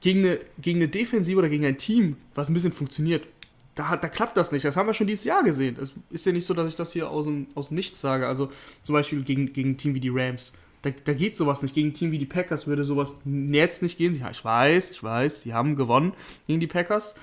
gegen 0.00 0.20
eine, 0.20 0.38
gegen 0.58 0.78
eine 0.78 0.88
Defensive 0.88 1.36
oder 1.38 1.50
gegen 1.50 1.66
ein 1.66 1.76
Team, 1.76 2.16
was 2.34 2.48
ein 2.48 2.54
bisschen 2.54 2.72
funktioniert, 2.72 3.26
da, 3.76 3.96
da 3.96 4.08
klappt 4.08 4.36
das 4.36 4.52
nicht. 4.52 4.64
Das 4.64 4.76
haben 4.76 4.86
wir 4.86 4.94
schon 4.94 5.06
dieses 5.06 5.24
Jahr 5.24 5.44
gesehen. 5.44 5.76
Es 5.80 5.92
ist 6.10 6.26
ja 6.26 6.32
nicht 6.32 6.46
so, 6.46 6.54
dass 6.54 6.66
ich 6.66 6.74
das 6.74 6.92
hier 6.92 7.10
aus 7.10 7.26
dem, 7.26 7.46
aus 7.54 7.68
dem 7.68 7.76
Nichts 7.76 8.00
sage. 8.00 8.26
Also 8.26 8.50
zum 8.82 8.94
Beispiel 8.94 9.22
gegen, 9.22 9.52
gegen 9.52 9.70
ein 9.70 9.76
Team 9.76 9.94
wie 9.94 10.00
die 10.00 10.08
Rams. 10.08 10.54
Da, 10.80 10.90
da 11.04 11.12
geht 11.12 11.36
sowas 11.36 11.62
nicht. 11.62 11.74
Gegen 11.74 11.88
ein 11.88 11.94
Team 11.94 12.10
wie 12.10 12.18
die 12.18 12.26
Packers 12.26 12.66
würde 12.66 12.84
sowas 12.84 13.18
jetzt 13.24 13.82
nicht 13.82 13.98
gehen. 13.98 14.20
Ich 14.30 14.44
weiß, 14.44 14.90
ich 14.90 15.02
weiß, 15.02 15.42
sie 15.42 15.52
haben 15.52 15.76
gewonnen 15.76 16.14
gegen 16.46 16.58
die 16.58 16.66
Packers. 16.66 17.16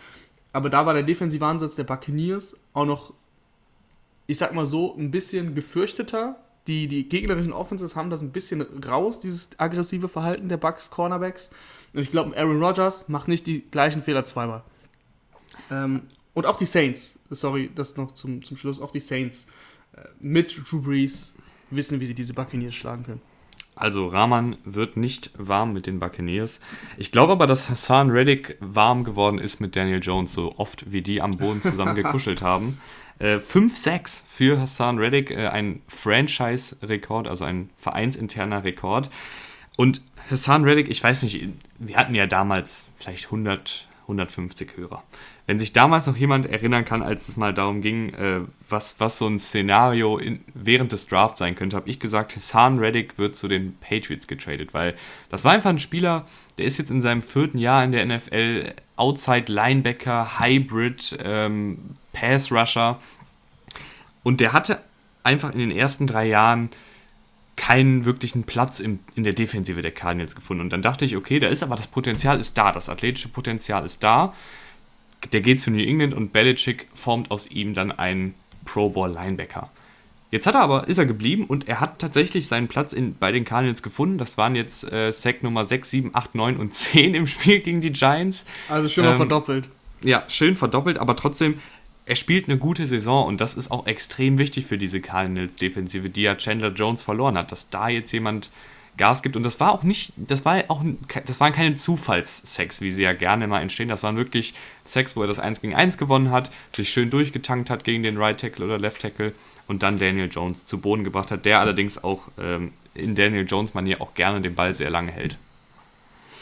Aber 0.52 0.70
da 0.70 0.86
war 0.86 0.94
der 0.94 1.02
defensive 1.02 1.44
Ansatz 1.44 1.74
der 1.74 1.86
Buccaneers 1.86 2.56
auch 2.74 2.86
noch, 2.86 3.13
ich 4.28 4.38
sag 4.38 4.54
mal 4.54 4.68
so, 4.68 4.96
ein 4.96 5.10
bisschen 5.10 5.56
gefürchteter. 5.56 6.36
Die, 6.68 6.88
die 6.88 7.10
gegnerischen 7.10 7.52
Offenses 7.52 7.96
haben 7.96 8.12
das 8.12 8.22
ein 8.22 8.32
bisschen 8.32 8.62
raus, 8.88 9.20
dieses 9.20 9.50
aggressive 9.60 10.08
Verhalten 10.08 10.50
der 10.50 10.58
Bucks 10.58 10.92
Cornerbacks. 10.92 11.50
Und 11.94 12.02
ich 12.02 12.12
glaube, 12.12 12.38
Aaron 12.38 12.63
Rodgers 12.63 13.10
macht 13.10 13.28
nicht 13.28 13.48
die 13.48 13.62
gleichen 13.70 14.04
Fehler 14.04 14.24
zweimal. 14.24 14.63
Ähm, 15.72 16.04
und 16.34 16.46
auch 16.46 16.58
die 16.58 16.65
Saints, 16.65 17.19
sorry, 17.30 17.69
das 17.74 17.98
noch 17.98 18.12
zum, 18.12 18.43
zum 18.43 18.58
Schluss, 18.58 18.82
auch 18.82 18.91
die 18.91 19.00
Saints 19.00 19.48
äh, 19.96 20.02
mit 20.19 20.58
Drew 20.69 20.82
Brees 20.82 21.34
wissen, 21.69 22.00
wie 22.00 22.06
sie 22.06 22.15
diese 22.15 22.34
Buccaneers 22.34 22.76
schlagen 22.76 23.04
können. 23.04 23.22
Also 23.76 24.08
Rahman 24.08 24.58
wird 24.65 24.98
nicht 24.98 25.32
warm 25.36 25.74
mit 25.74 25.88
den 25.88 26.00
Buccaneers. 26.00 26.60
Ich 26.98 27.12
glaube 27.12 27.34
aber, 27.34 27.48
dass 27.48 27.69
Hassan 27.69 28.12
Reddick 28.12 28.58
warm 28.60 29.04
geworden 29.04 29.39
ist 29.39 29.60
mit 29.62 29.76
Daniel 29.76 30.00
Jones, 30.02 30.34
so 30.34 30.56
oft 30.58 30.91
wie 30.91 31.02
die 31.02 31.22
am 31.22 31.32
Boden 31.32 31.62
zusammen 31.62 31.96
gekuschelt 31.96 32.41
haben. 32.43 32.80
5-6 33.19 33.89
äh, 33.89 34.00
für 34.28 34.60
Hassan 34.60 34.98
Reddick, 34.98 35.32
äh, 35.32 35.48
ein 35.48 35.82
Franchise-Rekord, 35.88 37.28
also 37.28 37.46
ein 37.46 37.69
vereinsinterner 37.78 38.63
Rekord. 38.63 39.10
Und 39.76 40.02
Hassan 40.30 40.63
Reddick, 40.63 40.89
ich 40.89 41.04
weiß 41.04 41.24
nicht, 41.24 41.48
wir 41.80 41.98
hatten 41.98 42.15
ja 42.15 42.28
damals 42.28 42.86
vielleicht 42.98 43.26
100, 43.26 43.88
150 44.13 44.78
Hörer. 44.78 45.04
Wenn 45.45 45.60
sich 45.60 45.73
damals 45.73 46.08
noch 46.08 46.15
jemand 46.15 46.45
erinnern 46.45 46.86
kann, 46.86 47.02
als 47.02 47.28
es 47.28 47.38
mal 47.38 47.54
darum 47.54 47.82
ging, 47.82 48.13
äh, 48.13 48.41
was, 48.69 48.99
was 48.99 49.17
so 49.17 49.28
ein 49.28 49.39
Szenario 49.39 50.17
in, 50.17 50.41
während 50.54 50.91
des 50.91 51.08
Drafts 51.08 51.39
sein 51.39 51.56
könnte, 51.56 51.76
habe 51.76 51.89
ich 51.89 51.99
gesagt, 51.99 52.36
Hassan 52.36 52.80
Reddick 52.80 53.17
wird 53.17 53.36
zu 53.36 53.47
den 53.47 53.76
Patriots 53.78 54.28
getradet, 54.28 54.73
weil 54.73 54.95
das 55.30 55.43
war 55.43 55.52
einfach 55.52 55.69
ein 55.69 55.80
Spieler, 55.80 56.26
der 56.58 56.65
ist 56.65 56.78
jetzt 56.78 56.91
in 56.91 57.02
seinem 57.02 57.21
vierten 57.21 57.58
Jahr 57.58 57.84
in 57.84 57.91
der 57.91 58.06
NFL, 58.06 58.73
Outside 58.95 59.52
Linebacker, 59.52 60.39
Hybrid, 60.39 61.17
ähm, 61.23 61.97
Pass 62.13 62.52
Rusher 62.52 62.99
und 64.23 64.39
der 64.39 64.54
hatte 64.54 64.82
einfach 65.23 65.52
in 65.52 65.60
den 65.60 65.71
ersten 65.71 66.08
drei 66.08 66.28
Jahren 66.28 66.69
keinen 67.56 68.06
wirklichen 68.06 68.44
Platz 68.44 68.80
in, 68.80 69.00
in 69.16 69.24
der 69.24 69.34
Defensive 69.34 69.82
der 69.82 69.92
Cardinals 69.92 70.36
gefunden. 70.36 70.62
Und 70.62 70.74
dann 70.74 70.82
dachte 70.82 71.06
ich, 71.06 71.16
okay, 71.16 71.39
da 71.39 71.48
ist 71.48 71.63
aber 71.63 71.76
das 71.76 71.88
Potenzial 71.88 72.39
ist 72.39 72.58
da, 72.58 72.72
das 72.72 72.89
athletische 72.89 73.30
Potenzial 73.30 73.86
ist 73.86 74.04
da. 74.04 74.34
Der 75.32 75.42
geht 75.42 75.62
zu 75.62 75.72
New 75.72 75.84
England 75.84 76.13
und 76.13 76.34
Belichick 76.34 76.88
formt 76.94 77.32
aus 77.32 77.50
ihm 77.50 77.74
dann 77.74 77.92
einen 77.92 78.34
Pro 78.66 78.89
Bowl 78.89 79.10
Linebacker. 79.10 79.70
Jetzt 80.32 80.48
hat 80.48 80.56
er 80.56 80.62
aber, 80.62 80.88
ist 80.88 80.98
er 80.98 81.06
geblieben 81.06 81.46
und 81.46 81.70
er 81.70 81.80
hat 81.80 82.00
tatsächlich 82.00 82.48
seinen 82.48 82.68
Platz 82.68 82.92
in, 82.92 83.16
bei 83.16 83.32
den 83.32 83.46
Cardinals 83.46 83.84
gefunden. 83.84 84.18
Das 84.18 84.36
waren 84.36 84.56
jetzt 84.56 84.92
äh, 84.92 85.12
Sack 85.12 85.44
Nummer 85.44 85.63
6, 85.63 85.92
7, 85.92 86.10
8, 86.12 86.34
9 86.34 86.58
und 86.58 86.74
10 86.74 87.13
im 87.13 87.28
Spiel 87.28 87.60
gegen 87.60 87.82
die 87.82 87.94
Giants. 87.94 88.44
Also 88.68 88.89
schon 88.89 89.06
mal 89.06 89.12
ähm, 89.12 89.18
verdoppelt. 89.18 89.70
Ja, 90.02 90.24
schön 90.28 90.56
verdoppelt, 90.56 90.98
aber 90.98 91.16
trotzdem, 91.16 91.60
er 92.06 92.16
spielt 92.16 92.50
eine 92.50 92.58
gute 92.58 92.86
Saison 92.86 93.26
und 93.26 93.39
das 93.39 93.56
ist 93.56 93.72
auch 93.72 93.88
extrem 93.88 94.38
wichtig 94.38 94.66
für 94.66 94.78
diese 94.78 95.00
Cardinals-Defensive, 95.00 96.10
die 96.10 96.24
ja 96.24 96.36
Chandler 96.36 96.74
Jones 96.74 97.04
verloren 97.04 97.38
hat. 97.38 97.52
Dass 97.52 97.70
da 97.70 97.88
jetzt 97.88 98.12
jemand 98.12 98.50
Gas 98.98 99.24
gibt. 99.24 99.36
Und 99.36 99.44
das 99.44 99.60
war 99.60 99.72
auch 99.72 99.84
nicht, 99.84 100.13
das 100.18 100.46
war 100.46 100.63
auch, 100.68 100.84
das 101.26 101.39
waren 101.39 101.52
keine 101.52 101.76
Zufallssex, 101.76 102.82
wie 102.82 102.92
sie 102.92 103.04
ja 103.04 103.13
gerne 103.13 103.48
mal 103.48 103.62
entstehen. 103.62 103.88
Das 103.88 104.04
waren 104.04 104.18
wirklich 104.18 104.54
Sex, 104.86 105.16
wo 105.16 105.22
er 105.22 105.28
das 105.28 105.39
1 105.39 105.62
gegen 105.62 105.74
1 105.74 105.98
gewonnen 105.98 106.32
hat, 106.32 106.52
sich 106.76 106.89
schön 106.92 107.10
durchgetankt 107.10 107.70
hat 107.70 107.84
gegen 107.84 108.04
den 108.04 108.18
Right 108.18 108.39
Tackle 108.39 108.66
oder 108.66 108.78
Left 108.78 109.02
Tackle 109.02 109.34
und 109.68 109.82
dann 109.82 109.98
Daniel 109.98 110.30
Jones 110.32 110.66
zu 110.66 110.80
Boden 110.80 111.04
gebracht 111.04 111.32
hat, 111.32 111.46
der 111.46 111.60
allerdings 111.60 112.04
auch 112.04 112.28
ähm, 112.39 112.74
in 112.94 113.16
Daniel 113.16 113.46
Jones-Manier 113.48 114.02
auch 114.02 114.13
gerne 114.13 114.42
den 114.42 114.54
Ball 114.54 114.76
sehr 114.76 114.89
lange 114.89 115.12
hält. 115.12 115.38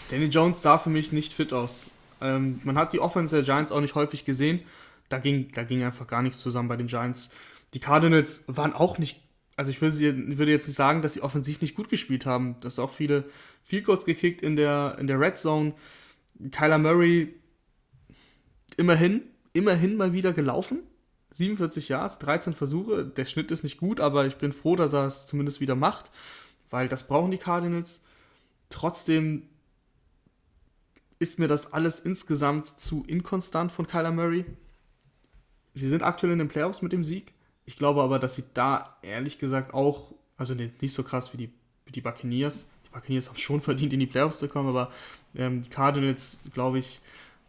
Daniel 0.09 0.29
Jones 0.29 0.61
sah 0.61 0.77
für 0.77 0.89
mich 0.89 1.13
nicht 1.13 1.33
fit 1.33 1.53
aus. 1.53 1.87
Ähm, 2.19 2.59
man 2.65 2.77
hat 2.77 2.91
die 2.91 2.99
Offense 2.99 3.35
der 3.35 3.45
Giants 3.45 3.71
auch 3.71 3.79
nicht 3.79 3.95
häufig 3.95 4.25
gesehen. 4.25 4.59
Da 5.11 5.19
ging, 5.19 5.51
da 5.53 5.63
ging 5.63 5.83
einfach 5.83 6.07
gar 6.07 6.21
nichts 6.21 6.39
zusammen 6.39 6.69
bei 6.69 6.77
den 6.77 6.87
Giants. 6.87 7.33
Die 7.73 7.79
Cardinals 7.79 8.43
waren 8.47 8.73
auch 8.73 8.97
nicht, 8.97 9.21
also 9.55 9.71
ich 9.71 9.81
würde, 9.81 9.97
würde 10.37 10.51
jetzt 10.51 10.67
nicht 10.67 10.75
sagen, 10.75 11.01
dass 11.01 11.13
sie 11.13 11.21
offensiv 11.21 11.61
nicht 11.61 11.75
gut 11.75 11.89
gespielt 11.89 12.25
haben. 12.25 12.55
Das 12.61 12.79
auch 12.79 12.91
viele 12.91 13.25
viel 13.63 13.83
kurz 13.83 14.05
gekickt 14.05 14.41
in 14.41 14.55
der, 14.55 14.97
in 14.99 15.07
der 15.07 15.19
Red 15.19 15.37
Zone. 15.37 15.73
Kyler 16.51 16.77
Murray 16.77 17.33
immerhin, 18.77 19.21
immerhin 19.53 19.97
mal 19.97 20.13
wieder 20.13 20.33
gelaufen. 20.33 20.79
47 21.31 21.89
Yards, 21.89 22.19
13 22.19 22.53
Versuche. 22.53 23.05
Der 23.05 23.25
Schnitt 23.25 23.51
ist 23.51 23.63
nicht 23.63 23.77
gut, 23.77 23.99
aber 23.99 24.25
ich 24.25 24.37
bin 24.37 24.51
froh, 24.51 24.75
dass 24.75 24.93
er 24.93 25.05
es 25.05 25.27
zumindest 25.27 25.61
wieder 25.61 25.75
macht, 25.75 26.11
weil 26.69 26.87
das 26.87 27.07
brauchen 27.07 27.31
die 27.31 27.37
Cardinals. 27.37 28.01
Trotzdem 28.69 29.43
ist 31.19 31.39
mir 31.39 31.47
das 31.47 31.71
alles 31.71 31.99
insgesamt 31.99 32.67
zu 32.67 33.03
inkonstant 33.05 33.71
von 33.71 33.87
Kyler 33.87 34.11
Murray. 34.11 34.45
Sie 35.73 35.87
sind 35.87 36.03
aktuell 36.03 36.33
in 36.33 36.39
den 36.39 36.47
Playoffs 36.47 36.81
mit 36.81 36.91
dem 36.91 37.03
Sieg. 37.03 37.33
Ich 37.65 37.77
glaube 37.77 38.01
aber, 38.01 38.19
dass 38.19 38.35
sie 38.35 38.43
da 38.53 38.97
ehrlich 39.01 39.39
gesagt 39.39 39.73
auch, 39.73 40.13
also 40.37 40.53
nicht 40.53 40.93
so 40.93 41.03
krass 41.03 41.33
wie 41.33 41.37
die, 41.37 41.49
wie 41.85 41.91
die 41.91 42.01
Buccaneers. 42.01 42.67
Die 42.85 42.89
Buccaneers 42.89 43.29
haben 43.29 43.37
schon 43.37 43.61
verdient, 43.61 43.93
in 43.93 43.99
die 43.99 44.07
Playoffs 44.07 44.39
zu 44.39 44.47
kommen, 44.47 44.69
aber 44.69 44.91
ähm, 45.35 45.61
die 45.61 45.69
Cardinals, 45.69 46.37
glaube 46.53 46.79
ich, 46.79 46.99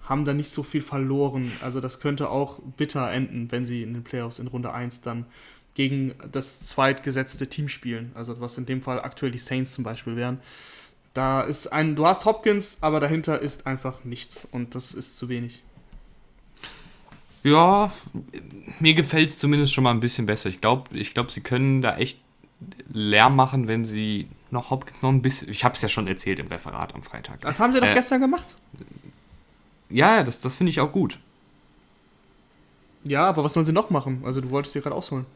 haben 0.02 0.24
da 0.24 0.34
nicht 0.34 0.50
so 0.50 0.62
viel 0.62 0.82
verloren. 0.82 1.52
Also 1.60 1.80
das 1.80 2.00
könnte 2.00 2.30
auch 2.30 2.58
bitter 2.76 3.10
enden, 3.10 3.50
wenn 3.50 3.64
sie 3.64 3.82
in 3.82 3.94
den 3.94 4.04
Playoffs 4.04 4.38
in 4.38 4.48
Runde 4.48 4.72
1 4.72 5.02
dann 5.02 5.26
gegen 5.74 6.14
das 6.30 6.60
zweitgesetzte 6.60 7.48
Team 7.48 7.68
spielen. 7.68 8.12
Also 8.14 8.40
was 8.40 8.58
in 8.58 8.66
dem 8.66 8.82
Fall 8.82 9.00
aktuell 9.00 9.32
die 9.32 9.38
Saints 9.38 9.72
zum 9.74 9.84
Beispiel 9.84 10.16
wären. 10.16 10.40
Da 11.14 11.42
ist 11.42 11.68
ein, 11.68 11.94
du 11.94 12.06
hast 12.06 12.24
Hopkins, 12.24 12.78
aber 12.80 12.98
dahinter 12.98 13.38
ist 13.38 13.66
einfach 13.66 14.04
nichts 14.04 14.48
und 14.50 14.74
das 14.74 14.94
ist 14.94 15.18
zu 15.18 15.28
wenig. 15.28 15.62
Ja, 17.42 17.92
mir 18.78 18.94
gefällt 18.94 19.30
es 19.30 19.38
zumindest 19.38 19.72
schon 19.72 19.84
mal 19.84 19.90
ein 19.90 20.00
bisschen 20.00 20.26
besser. 20.26 20.48
Ich 20.48 20.60
glaube, 20.60 20.96
ich 20.96 21.14
glaub, 21.14 21.30
sie 21.30 21.40
können 21.40 21.82
da 21.82 21.96
echt 21.96 22.18
Lärm 22.92 23.34
machen, 23.34 23.68
wenn 23.68 23.84
sie 23.84 24.28
noch 24.50 24.70
Hopkins 24.70 25.02
noch 25.02 25.10
ein 25.10 25.22
bisschen. 25.22 25.48
Ich 25.48 25.64
habe 25.64 25.74
es 25.74 25.82
ja 25.82 25.88
schon 25.88 26.06
erzählt 26.06 26.38
im 26.38 26.46
Referat 26.46 26.94
am 26.94 27.02
Freitag. 27.02 27.40
Das 27.40 27.58
haben 27.58 27.72
sie 27.72 27.80
doch 27.80 27.88
äh, 27.88 27.94
gestern 27.94 28.20
gemacht. 28.20 28.54
Ja, 29.88 30.22
das, 30.22 30.40
das 30.40 30.56
finde 30.56 30.70
ich 30.70 30.80
auch 30.80 30.92
gut. 30.92 31.18
Ja, 33.04 33.28
aber 33.28 33.42
was 33.42 33.54
sollen 33.54 33.66
sie 33.66 33.72
noch 33.72 33.90
machen? 33.90 34.22
Also, 34.24 34.40
du 34.40 34.50
wolltest 34.50 34.74
dir 34.74 34.82
gerade 34.82 34.94
ausholen. 34.94 35.26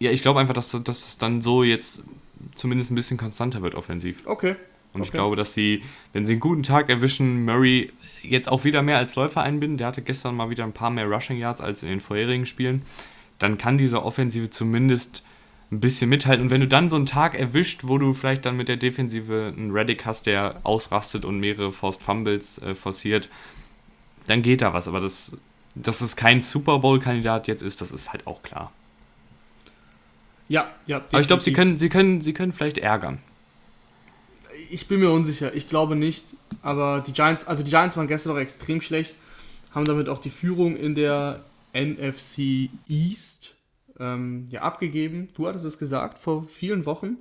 Ja, 0.00 0.10
ich 0.10 0.22
glaube 0.22 0.40
einfach, 0.40 0.54
dass, 0.54 0.70
dass 0.82 1.04
es 1.06 1.18
dann 1.18 1.40
so 1.40 1.62
jetzt 1.62 2.02
zumindest 2.54 2.90
ein 2.90 2.96
bisschen 2.96 3.16
konstanter 3.16 3.62
wird 3.62 3.74
offensiv. 3.74 4.26
Okay. 4.26 4.56
Und 4.94 5.00
okay. 5.00 5.08
ich 5.08 5.12
glaube, 5.12 5.36
dass 5.36 5.54
sie, 5.54 5.82
wenn 6.12 6.24
sie 6.24 6.34
einen 6.34 6.40
guten 6.40 6.62
Tag 6.62 6.88
erwischen, 6.88 7.44
Murray 7.44 7.92
jetzt 8.22 8.48
auch 8.48 8.64
wieder 8.64 8.80
mehr 8.80 8.96
als 8.96 9.16
Läufer 9.16 9.42
einbinden. 9.42 9.76
Der 9.76 9.88
hatte 9.88 10.02
gestern 10.02 10.36
mal 10.36 10.50
wieder 10.50 10.64
ein 10.64 10.72
paar 10.72 10.90
mehr 10.90 11.06
Rushing 11.06 11.36
Yards 11.36 11.60
als 11.60 11.82
in 11.82 11.88
den 11.88 12.00
vorherigen 12.00 12.46
Spielen. 12.46 12.82
Dann 13.40 13.58
kann 13.58 13.76
diese 13.76 14.04
Offensive 14.04 14.50
zumindest 14.50 15.24
ein 15.72 15.80
bisschen 15.80 16.08
mithalten. 16.08 16.44
Und 16.44 16.50
wenn 16.50 16.60
du 16.60 16.68
dann 16.68 16.88
so 16.88 16.94
einen 16.94 17.06
Tag 17.06 17.38
erwischt, 17.38 17.80
wo 17.84 17.98
du 17.98 18.14
vielleicht 18.14 18.46
dann 18.46 18.56
mit 18.56 18.68
der 18.68 18.76
Defensive 18.76 19.52
einen 19.56 19.72
Reddick 19.72 20.06
hast, 20.06 20.26
der 20.26 20.60
ausrastet 20.62 21.24
und 21.24 21.40
mehrere 21.40 21.72
Forced 21.72 22.00
Fumbles 22.00 22.58
äh, 22.58 22.76
forciert, 22.76 23.28
dann 24.26 24.42
geht 24.42 24.62
da 24.62 24.72
was. 24.72 24.86
Aber 24.86 25.00
das, 25.00 25.32
dass 25.74 26.00
es 26.00 26.14
kein 26.14 26.40
Super 26.40 26.78
Bowl-Kandidat 26.78 27.48
jetzt 27.48 27.62
ist, 27.62 27.80
das 27.80 27.90
ist 27.90 28.12
halt 28.12 28.28
auch 28.28 28.42
klar. 28.42 28.72
Ja, 30.48 30.68
ja. 30.86 30.98
Definitiv. 30.98 31.08
Aber 31.12 31.20
ich 31.20 31.26
glaube, 31.26 31.42
sie 31.42 31.52
können, 31.52 31.76
sie, 31.78 31.88
können, 31.88 32.20
sie 32.20 32.32
können 32.32 32.52
vielleicht 32.52 32.78
ärgern. 32.78 33.18
Ich 34.74 34.88
bin 34.88 34.98
mir 34.98 35.12
unsicher. 35.12 35.54
Ich 35.54 35.68
glaube 35.68 35.94
nicht. 35.94 36.24
Aber 36.60 37.00
die 37.00 37.12
Giants, 37.12 37.46
also 37.46 37.62
die 37.62 37.70
Giants 37.70 37.96
waren 37.96 38.08
gestern 38.08 38.32
auch 38.32 38.40
extrem 38.40 38.80
schlecht, 38.80 39.18
haben 39.70 39.84
damit 39.84 40.08
auch 40.08 40.18
die 40.18 40.30
Führung 40.30 40.74
in 40.74 40.96
der 40.96 41.44
NFC 41.72 42.70
East 42.88 43.54
ähm, 44.00 44.46
ja, 44.50 44.62
abgegeben. 44.62 45.28
Du 45.34 45.46
hattest 45.46 45.64
es 45.64 45.78
gesagt 45.78 46.18
vor 46.18 46.48
vielen 46.48 46.86
Wochen. 46.86 47.18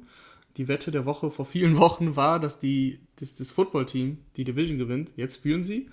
Die 0.57 0.67
Wette 0.67 0.89
der 0.89 1.05
Woche 1.05 1.29
vor 1.29 1.45
vielen 1.45 1.77
Wochen 1.85 2.15
war, 2.15 2.39
dass 2.39 2.57
die, 2.57 3.01
das, 3.17 3.35
das 3.35 3.51
Footballteam 3.51 4.17
die 4.35 4.45
Division 4.45 4.79
gewinnt. 4.79 5.13
Jetzt 5.15 5.35
führen 5.35 5.63
sie 5.63 5.91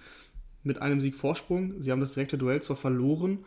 mit 0.62 0.80
einem 0.80 1.02
Sieg 1.02 1.14
Vorsprung. 1.14 1.82
Sie 1.82 1.92
haben 1.92 2.00
das 2.00 2.14
direkte 2.14 2.38
Duell 2.38 2.62
zwar 2.62 2.76
verloren, 2.76 3.44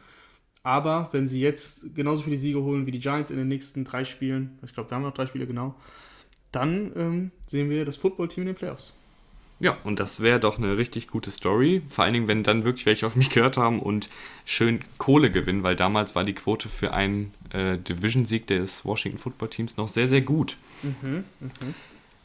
aber 0.61 1.09
wenn 1.13 1.27
sie 1.27 1.41
jetzt 1.41 1.95
genauso 1.95 2.21
viele 2.21 2.37
Siege 2.37 2.61
holen 2.61 2.85
wie 2.85 2.91
die 2.91 2.99
Giants 2.99 3.31
in 3.31 3.37
den 3.37 3.47
nächsten 3.47 3.85
drei 3.85 4.05
Spielen, 4.05 4.59
ich 4.63 4.75
glaube, 4.75 4.91
wir 4.91 4.97
haben 4.97 5.03
noch 5.03 5.15
drei 5.15 5.25
Spiele 5.25 5.47
genau, 5.47 5.75
dann 6.53 6.91
ähm, 6.95 7.31
sehen 7.47 7.69
wir 7.69 7.83
das 7.83 7.97
Footballteam 7.97 8.43
in 8.43 8.47
den 8.47 8.55
Playoffs. 8.55 8.95
Ja, 9.59 9.77
und 9.83 9.99
das 9.99 10.19
wäre 10.19 10.39
doch 10.39 10.57
eine 10.57 10.77
richtig 10.77 11.07
gute 11.07 11.31
Story. 11.31 11.81
Vor 11.87 12.03
allen 12.03 12.13
Dingen, 12.13 12.27
wenn 12.27 12.43
dann 12.43 12.65
wirklich 12.65 12.85
welche 12.85 13.05
auf 13.05 13.15
mich 13.15 13.29
gehört 13.29 13.55
haben 13.55 13.79
und 13.81 14.09
schön 14.45 14.79
Kohle 14.97 15.31
gewinnen, 15.31 15.63
weil 15.63 15.75
damals 15.75 16.15
war 16.15 16.23
die 16.23 16.33
Quote 16.33 16.67
für 16.69 16.93
einen 16.93 17.33
äh, 17.51 17.77
Division-Sieg 17.77 18.47
des 18.47 18.83
Washington 18.83 19.19
Football 19.19 19.49
Teams 19.49 19.77
noch 19.77 19.87
sehr, 19.87 20.07
sehr 20.07 20.21
gut. 20.21 20.57
Mhm, 20.81 21.23
mh. 21.39 21.49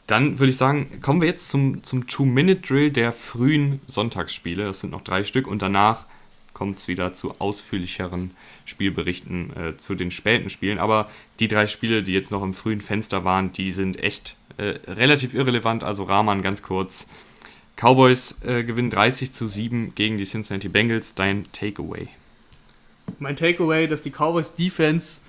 Dann 0.07 0.39
würde 0.39 0.49
ich 0.49 0.57
sagen, 0.57 1.01
kommen 1.01 1.21
wir 1.21 1.27
jetzt 1.27 1.49
zum, 1.49 1.83
zum 1.83 2.07
Two-Minute-Drill 2.07 2.91
der 2.91 3.13
frühen 3.13 3.79
Sonntagsspiele. 3.85 4.65
Das 4.65 4.81
sind 4.81 4.89
noch 4.89 5.03
drei 5.03 5.23
Stück 5.23 5.47
und 5.47 5.61
danach 5.61 6.07
kommt 6.59 6.77
es 6.77 6.89
wieder 6.89 7.13
zu 7.13 7.39
ausführlicheren 7.39 8.31
Spielberichten 8.65 9.55
äh, 9.55 9.77
zu 9.77 9.95
den 9.95 10.11
späten 10.11 10.49
Spielen. 10.49 10.77
Aber 10.77 11.09
die 11.39 11.47
drei 11.47 11.67
Spiele, 11.67 12.03
die 12.03 12.11
jetzt 12.11 12.31
noch 12.31 12.43
im 12.43 12.53
frühen 12.53 12.81
Fenster 12.81 13.23
waren, 13.23 13.53
die 13.53 13.71
sind 13.71 13.97
echt 14.03 14.35
äh, 14.57 14.77
relativ 14.85 15.33
irrelevant. 15.33 15.85
Also 15.85 16.03
Rahman 16.03 16.41
ganz 16.41 16.61
kurz. 16.61 17.07
Cowboys 17.77 18.39
äh, 18.45 18.65
gewinnen 18.65 18.89
30 18.89 19.31
zu 19.31 19.47
7 19.47 19.95
gegen 19.95 20.17
die 20.17 20.25
Cincinnati 20.25 20.67
Bengals. 20.67 21.15
Dein 21.15 21.45
Takeaway. 21.53 22.09
Mein 23.19 23.37
Takeaway, 23.37 23.87
dass 23.87 24.03
die 24.03 24.11
Cowboys 24.11 24.53
Defense 24.53 25.21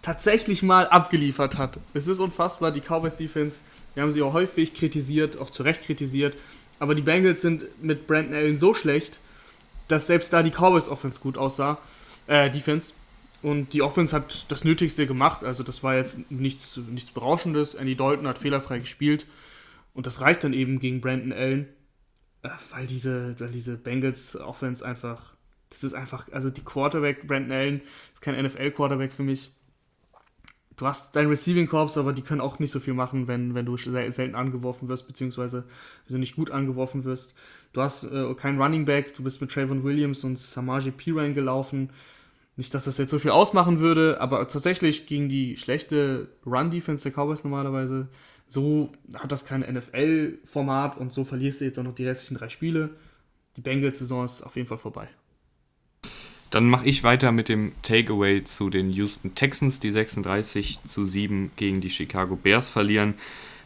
tatsächlich 0.00 0.62
mal 0.62 0.86
abgeliefert 0.86 1.58
hat. 1.58 1.80
Es 1.92 2.06
ist 2.06 2.20
unfassbar, 2.20 2.70
die 2.70 2.82
Cowboys 2.82 3.16
Defense, 3.16 3.62
wir 3.94 4.04
haben 4.04 4.12
sie 4.12 4.22
auch 4.22 4.32
häufig 4.32 4.74
kritisiert, 4.74 5.40
auch 5.40 5.50
zu 5.50 5.64
Recht 5.64 5.82
kritisiert, 5.82 6.36
aber 6.78 6.94
die 6.94 7.02
Bengals 7.02 7.40
sind 7.40 7.64
mit 7.82 8.06
Brandon 8.06 8.34
Allen 8.34 8.58
so 8.58 8.74
schlecht, 8.74 9.18
dass 9.92 10.06
selbst 10.06 10.32
da 10.32 10.42
die 10.42 10.50
Cowboys 10.50 10.88
Offense 10.88 11.20
gut 11.20 11.36
aussah, 11.36 11.78
äh, 12.26 12.50
Defense. 12.50 12.94
Und 13.42 13.72
die 13.72 13.82
Offense 13.82 14.16
hat 14.16 14.50
das 14.50 14.64
Nötigste 14.64 15.06
gemacht. 15.06 15.44
Also 15.44 15.62
das 15.62 15.82
war 15.82 15.96
jetzt 15.96 16.30
nichts, 16.30 16.78
nichts 16.88 17.10
Berauschendes. 17.10 17.74
Andy 17.74 17.94
Dalton 17.94 18.26
hat 18.26 18.38
fehlerfrei 18.38 18.78
gespielt. 18.78 19.26
Und 19.94 20.06
das 20.06 20.20
reicht 20.20 20.44
dann 20.44 20.54
eben 20.54 20.78
gegen 20.80 21.00
Brandon 21.00 21.32
Allen. 21.32 21.68
Äh, 22.42 22.48
weil 22.70 22.86
diese, 22.86 23.38
weil 23.38 23.50
diese 23.50 23.76
Bengals 23.76 24.36
Offense 24.36 24.84
einfach, 24.84 25.34
das 25.68 25.84
ist 25.84 25.92
einfach, 25.92 26.32
also 26.32 26.48
die 26.50 26.62
Quarterback, 26.62 27.26
Brandon 27.26 27.52
Allen, 27.52 27.80
ist 28.12 28.22
kein 28.22 28.42
NFL-Quarterback 28.42 29.12
für 29.12 29.24
mich. 29.24 29.50
Du 30.82 30.88
hast 30.88 31.14
dein 31.14 31.28
Receiving 31.28 31.68
Corps, 31.68 31.96
aber 31.96 32.12
die 32.12 32.22
können 32.22 32.40
auch 32.40 32.58
nicht 32.58 32.72
so 32.72 32.80
viel 32.80 32.92
machen, 32.92 33.28
wenn, 33.28 33.54
wenn 33.54 33.64
du 33.64 33.76
selten 33.76 34.34
angeworfen 34.34 34.88
wirst, 34.88 35.06
beziehungsweise 35.06 35.62
wenn 36.08 36.14
du 36.14 36.18
nicht 36.18 36.34
gut 36.34 36.50
angeworfen 36.50 37.04
wirst. 37.04 37.36
Du 37.72 37.82
hast 37.82 38.02
äh, 38.02 38.34
keinen 38.34 38.60
Running 38.60 38.84
Back, 38.84 39.14
du 39.14 39.22
bist 39.22 39.40
mit 39.40 39.52
Trayvon 39.52 39.84
Williams 39.84 40.24
und 40.24 40.40
Samaji 40.40 40.90
Piran 40.90 41.34
gelaufen. 41.34 41.90
Nicht, 42.56 42.74
dass 42.74 42.86
das 42.86 42.98
jetzt 42.98 43.12
so 43.12 43.20
viel 43.20 43.30
ausmachen 43.30 43.78
würde, 43.78 44.20
aber 44.20 44.48
tatsächlich 44.48 45.06
gegen 45.06 45.28
die 45.28 45.56
schlechte 45.56 46.26
Run-Defense 46.44 47.04
der 47.04 47.12
Cowboys 47.12 47.44
normalerweise, 47.44 48.08
so 48.48 48.90
hat 49.14 49.30
das 49.30 49.44
kein 49.44 49.60
NFL-Format 49.60 50.98
und 50.98 51.12
so 51.12 51.24
verlierst 51.24 51.60
du 51.60 51.64
jetzt 51.64 51.78
auch 51.78 51.84
noch 51.84 51.94
die 51.94 52.08
restlichen 52.08 52.34
drei 52.34 52.48
Spiele. 52.48 52.90
Die 53.56 53.60
Bengals-Saison 53.60 54.24
ist 54.24 54.42
auf 54.42 54.56
jeden 54.56 54.66
Fall 54.66 54.78
vorbei. 54.78 55.08
Dann 56.52 56.68
mache 56.68 56.86
ich 56.86 57.02
weiter 57.02 57.32
mit 57.32 57.48
dem 57.48 57.72
Takeaway 57.80 58.44
zu 58.44 58.68
den 58.68 58.90
Houston 58.90 59.34
Texans, 59.34 59.80
die 59.80 59.90
36 59.90 60.80
zu 60.84 61.06
7 61.06 61.50
gegen 61.56 61.80
die 61.80 61.88
Chicago 61.88 62.36
Bears 62.36 62.68
verlieren. 62.68 63.14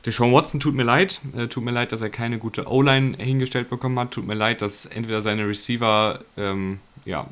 Deshaun 0.07 0.33
Watson 0.33 0.61
tut 0.61 0.77
mir 0.77 0.85
leid. 0.85 1.21
Äh, 1.37 1.49
tut 1.49 1.65
mir 1.65 1.73
leid, 1.73 1.91
dass 1.91 2.01
er 2.01 2.11
keine 2.11 2.39
gute 2.39 2.69
O-Line 2.69 3.17
hingestellt 3.19 3.69
bekommen 3.69 3.99
hat. 3.99 4.13
Tut 4.13 4.25
mir 4.25 4.35
leid, 4.35 4.63
dass 4.63 4.87
entweder 4.87 5.21
seine 5.21 5.49
Receiver 5.49 6.21
ähm, 6.37 6.79
ja, 7.05 7.27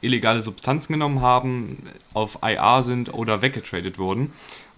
illegale 0.00 0.40
Substanzen 0.40 0.92
genommen 0.92 1.20
haben, 1.20 1.82
auf 2.14 2.38
IR 2.42 2.84
sind 2.84 3.12
oder 3.12 3.42
weggetradet 3.42 3.98
wurden. 3.98 4.32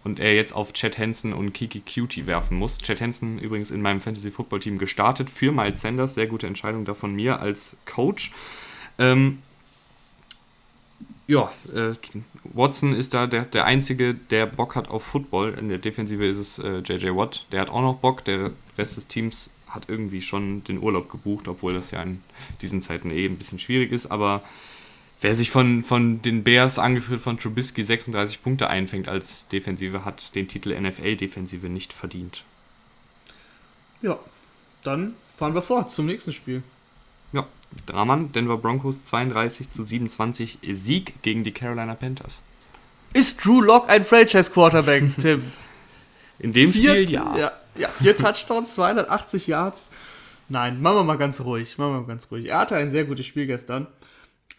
Und 0.04 0.20
er 0.20 0.34
jetzt 0.34 0.54
auf 0.54 0.72
Chad 0.72 0.98
Hansen 0.98 1.34
und 1.34 1.52
Kiki 1.52 1.80
Cutie 1.80 2.26
werfen 2.26 2.56
muss. 2.56 2.78
Chad 2.78 3.02
Hansen 3.02 3.38
übrigens 3.38 3.70
in 3.70 3.82
meinem 3.82 4.00
Fantasy 4.00 4.30
Football 4.30 4.60
Team 4.60 4.78
gestartet 4.78 5.28
für 5.28 5.52
Miles 5.52 5.82
Sanders. 5.82 6.14
Sehr 6.14 6.28
gute 6.28 6.46
Entscheidung 6.46 6.86
da 6.86 6.94
von 6.94 7.14
mir 7.14 7.40
als 7.40 7.76
Coach. 7.84 8.32
Ähm, 8.98 9.42
ja, 11.26 11.52
äh, 11.72 11.92
Watson 12.44 12.94
ist 12.94 13.14
da 13.14 13.26
der, 13.26 13.44
der 13.44 13.64
Einzige, 13.64 14.14
der 14.14 14.46
Bock 14.46 14.74
hat 14.74 14.88
auf 14.88 15.04
Football. 15.04 15.54
In 15.54 15.68
der 15.68 15.78
Defensive 15.78 16.26
ist 16.26 16.38
es 16.38 16.58
äh, 16.58 16.78
JJ 16.78 17.16
Watt, 17.16 17.46
der 17.52 17.60
hat 17.60 17.70
auch 17.70 17.80
noch 17.80 17.96
Bock. 17.96 18.24
Der 18.24 18.50
Rest 18.76 18.96
des 18.96 19.06
Teams 19.06 19.50
hat 19.68 19.88
irgendwie 19.88 20.20
schon 20.20 20.64
den 20.64 20.78
Urlaub 20.78 21.10
gebucht, 21.10 21.48
obwohl 21.48 21.74
das 21.74 21.90
ja 21.90 22.02
in 22.02 22.22
diesen 22.60 22.82
Zeiten 22.82 23.10
eh 23.10 23.26
ein 23.26 23.38
bisschen 23.38 23.58
schwierig 23.58 23.92
ist. 23.92 24.06
Aber 24.06 24.42
wer 25.20 25.34
sich 25.34 25.50
von, 25.50 25.84
von 25.84 26.20
den 26.22 26.42
Bears, 26.44 26.78
angeführt 26.78 27.20
von 27.20 27.38
Trubisky, 27.38 27.82
36 27.82 28.42
Punkte 28.42 28.68
einfängt 28.68 29.08
als 29.08 29.48
Defensive, 29.48 30.04
hat 30.04 30.34
den 30.34 30.48
Titel 30.48 30.78
NFL-Defensive 30.78 31.68
nicht 31.68 31.92
verdient. 31.92 32.44
Ja, 34.02 34.18
dann 34.82 35.14
fahren 35.38 35.54
wir 35.54 35.62
fort 35.62 35.90
zum 35.90 36.06
nächsten 36.06 36.32
Spiel. 36.32 36.62
Draman, 37.86 38.32
Denver 38.32 38.58
Broncos 38.58 39.04
32 39.04 39.70
zu 39.70 39.84
27, 39.84 40.58
Sieg 40.70 41.22
gegen 41.22 41.44
die 41.44 41.52
Carolina 41.52 41.94
Panthers. 41.94 42.42
Ist 43.12 43.44
Drew 43.44 43.60
Lock 43.60 43.88
ein 43.88 44.04
Franchise-Quarterback, 44.04 45.04
Tim? 45.18 45.42
In 46.38 46.52
dem 46.52 46.72
vier, 46.72 46.92
Spiel, 46.92 47.10
ja. 47.10 47.36
ja. 47.36 47.52
Ja, 47.74 47.88
vier 47.88 48.16
Touchdowns, 48.16 48.74
280 48.74 49.46
Yards. 49.46 49.90
Nein, 50.48 50.82
machen 50.82 50.96
wir 50.96 51.04
mal 51.04 51.16
ganz 51.16 51.40
ruhig. 51.40 51.78
Machen 51.78 51.94
wir 51.94 52.00
mal 52.00 52.06
ganz 52.06 52.30
ruhig. 52.30 52.46
Er 52.46 52.58
hatte 52.58 52.76
ein 52.76 52.90
sehr 52.90 53.04
gutes 53.04 53.24
Spiel 53.24 53.46
gestern. 53.46 53.86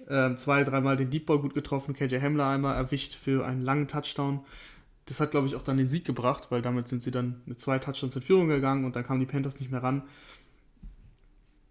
Ähm, 0.10 0.38
zwei, 0.38 0.63
dreimal 0.63 0.97
den 0.97 1.10
Deep 1.10 1.28
Ball 1.28 1.39
gut 1.39 1.54
getroffen. 1.54 1.93
KJ 1.93 2.19
Hamler 2.19 2.47
einmal 2.47 2.76
erwischt 2.76 3.15
für 3.15 3.45
einen 3.45 3.62
langen 3.62 3.88
Touchdown. 3.88 4.39
Das 5.06 5.19
hat, 5.19 5.32
glaube 5.32 5.47
ich, 5.47 5.56
auch 5.56 5.63
dann 5.63 5.78
den 5.78 5.89
Sieg 5.89 6.06
gebracht, 6.06 6.45
weil 6.49 6.62
damit 6.62 6.88
sind 6.88 7.04
sie 7.04 7.12
dann 7.12 7.41
mit 7.45 7.60
zwei 7.60 7.78
Touchdowns 7.78 8.15
in 8.15 8.21
Führung 8.21 8.47
gegangen 8.47 8.86
und 8.86 8.95
dann 8.95 9.04
kamen 9.04 9.19
die 9.19 9.26
Panthers 9.26 9.60
nicht 9.60 9.71
mehr 9.71 9.84
ran. 9.84 10.04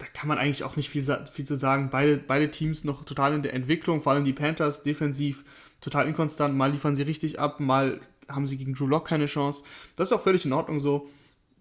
Da 0.02 0.08
kann 0.08 0.26
man 0.26 0.36
eigentlich 0.36 0.64
auch 0.64 0.74
nicht 0.74 0.90
viel, 0.90 1.04
viel 1.30 1.44
zu 1.44 1.56
sagen. 1.56 1.90
Beide, 1.92 2.16
beide 2.16 2.50
Teams 2.50 2.82
noch 2.82 3.04
total 3.04 3.34
in 3.34 3.42
der 3.42 3.54
Entwicklung, 3.54 4.00
vor 4.00 4.10
allem 4.10 4.24
die 4.24 4.32
Panthers 4.32 4.82
defensiv 4.82 5.44
total 5.80 6.08
inkonstant. 6.08 6.56
Mal 6.56 6.72
liefern 6.72 6.96
sie 6.96 7.02
richtig 7.02 7.38
ab, 7.38 7.60
mal 7.60 8.00
haben 8.28 8.48
sie 8.48 8.58
gegen 8.58 8.74
Drew 8.74 8.88
Lock 8.88 9.06
keine 9.06 9.26
Chance. 9.26 9.62
Das 9.94 10.08
ist 10.08 10.12
auch 10.12 10.20
völlig 10.20 10.44
in 10.44 10.52
Ordnung 10.52 10.80
so. 10.80 11.08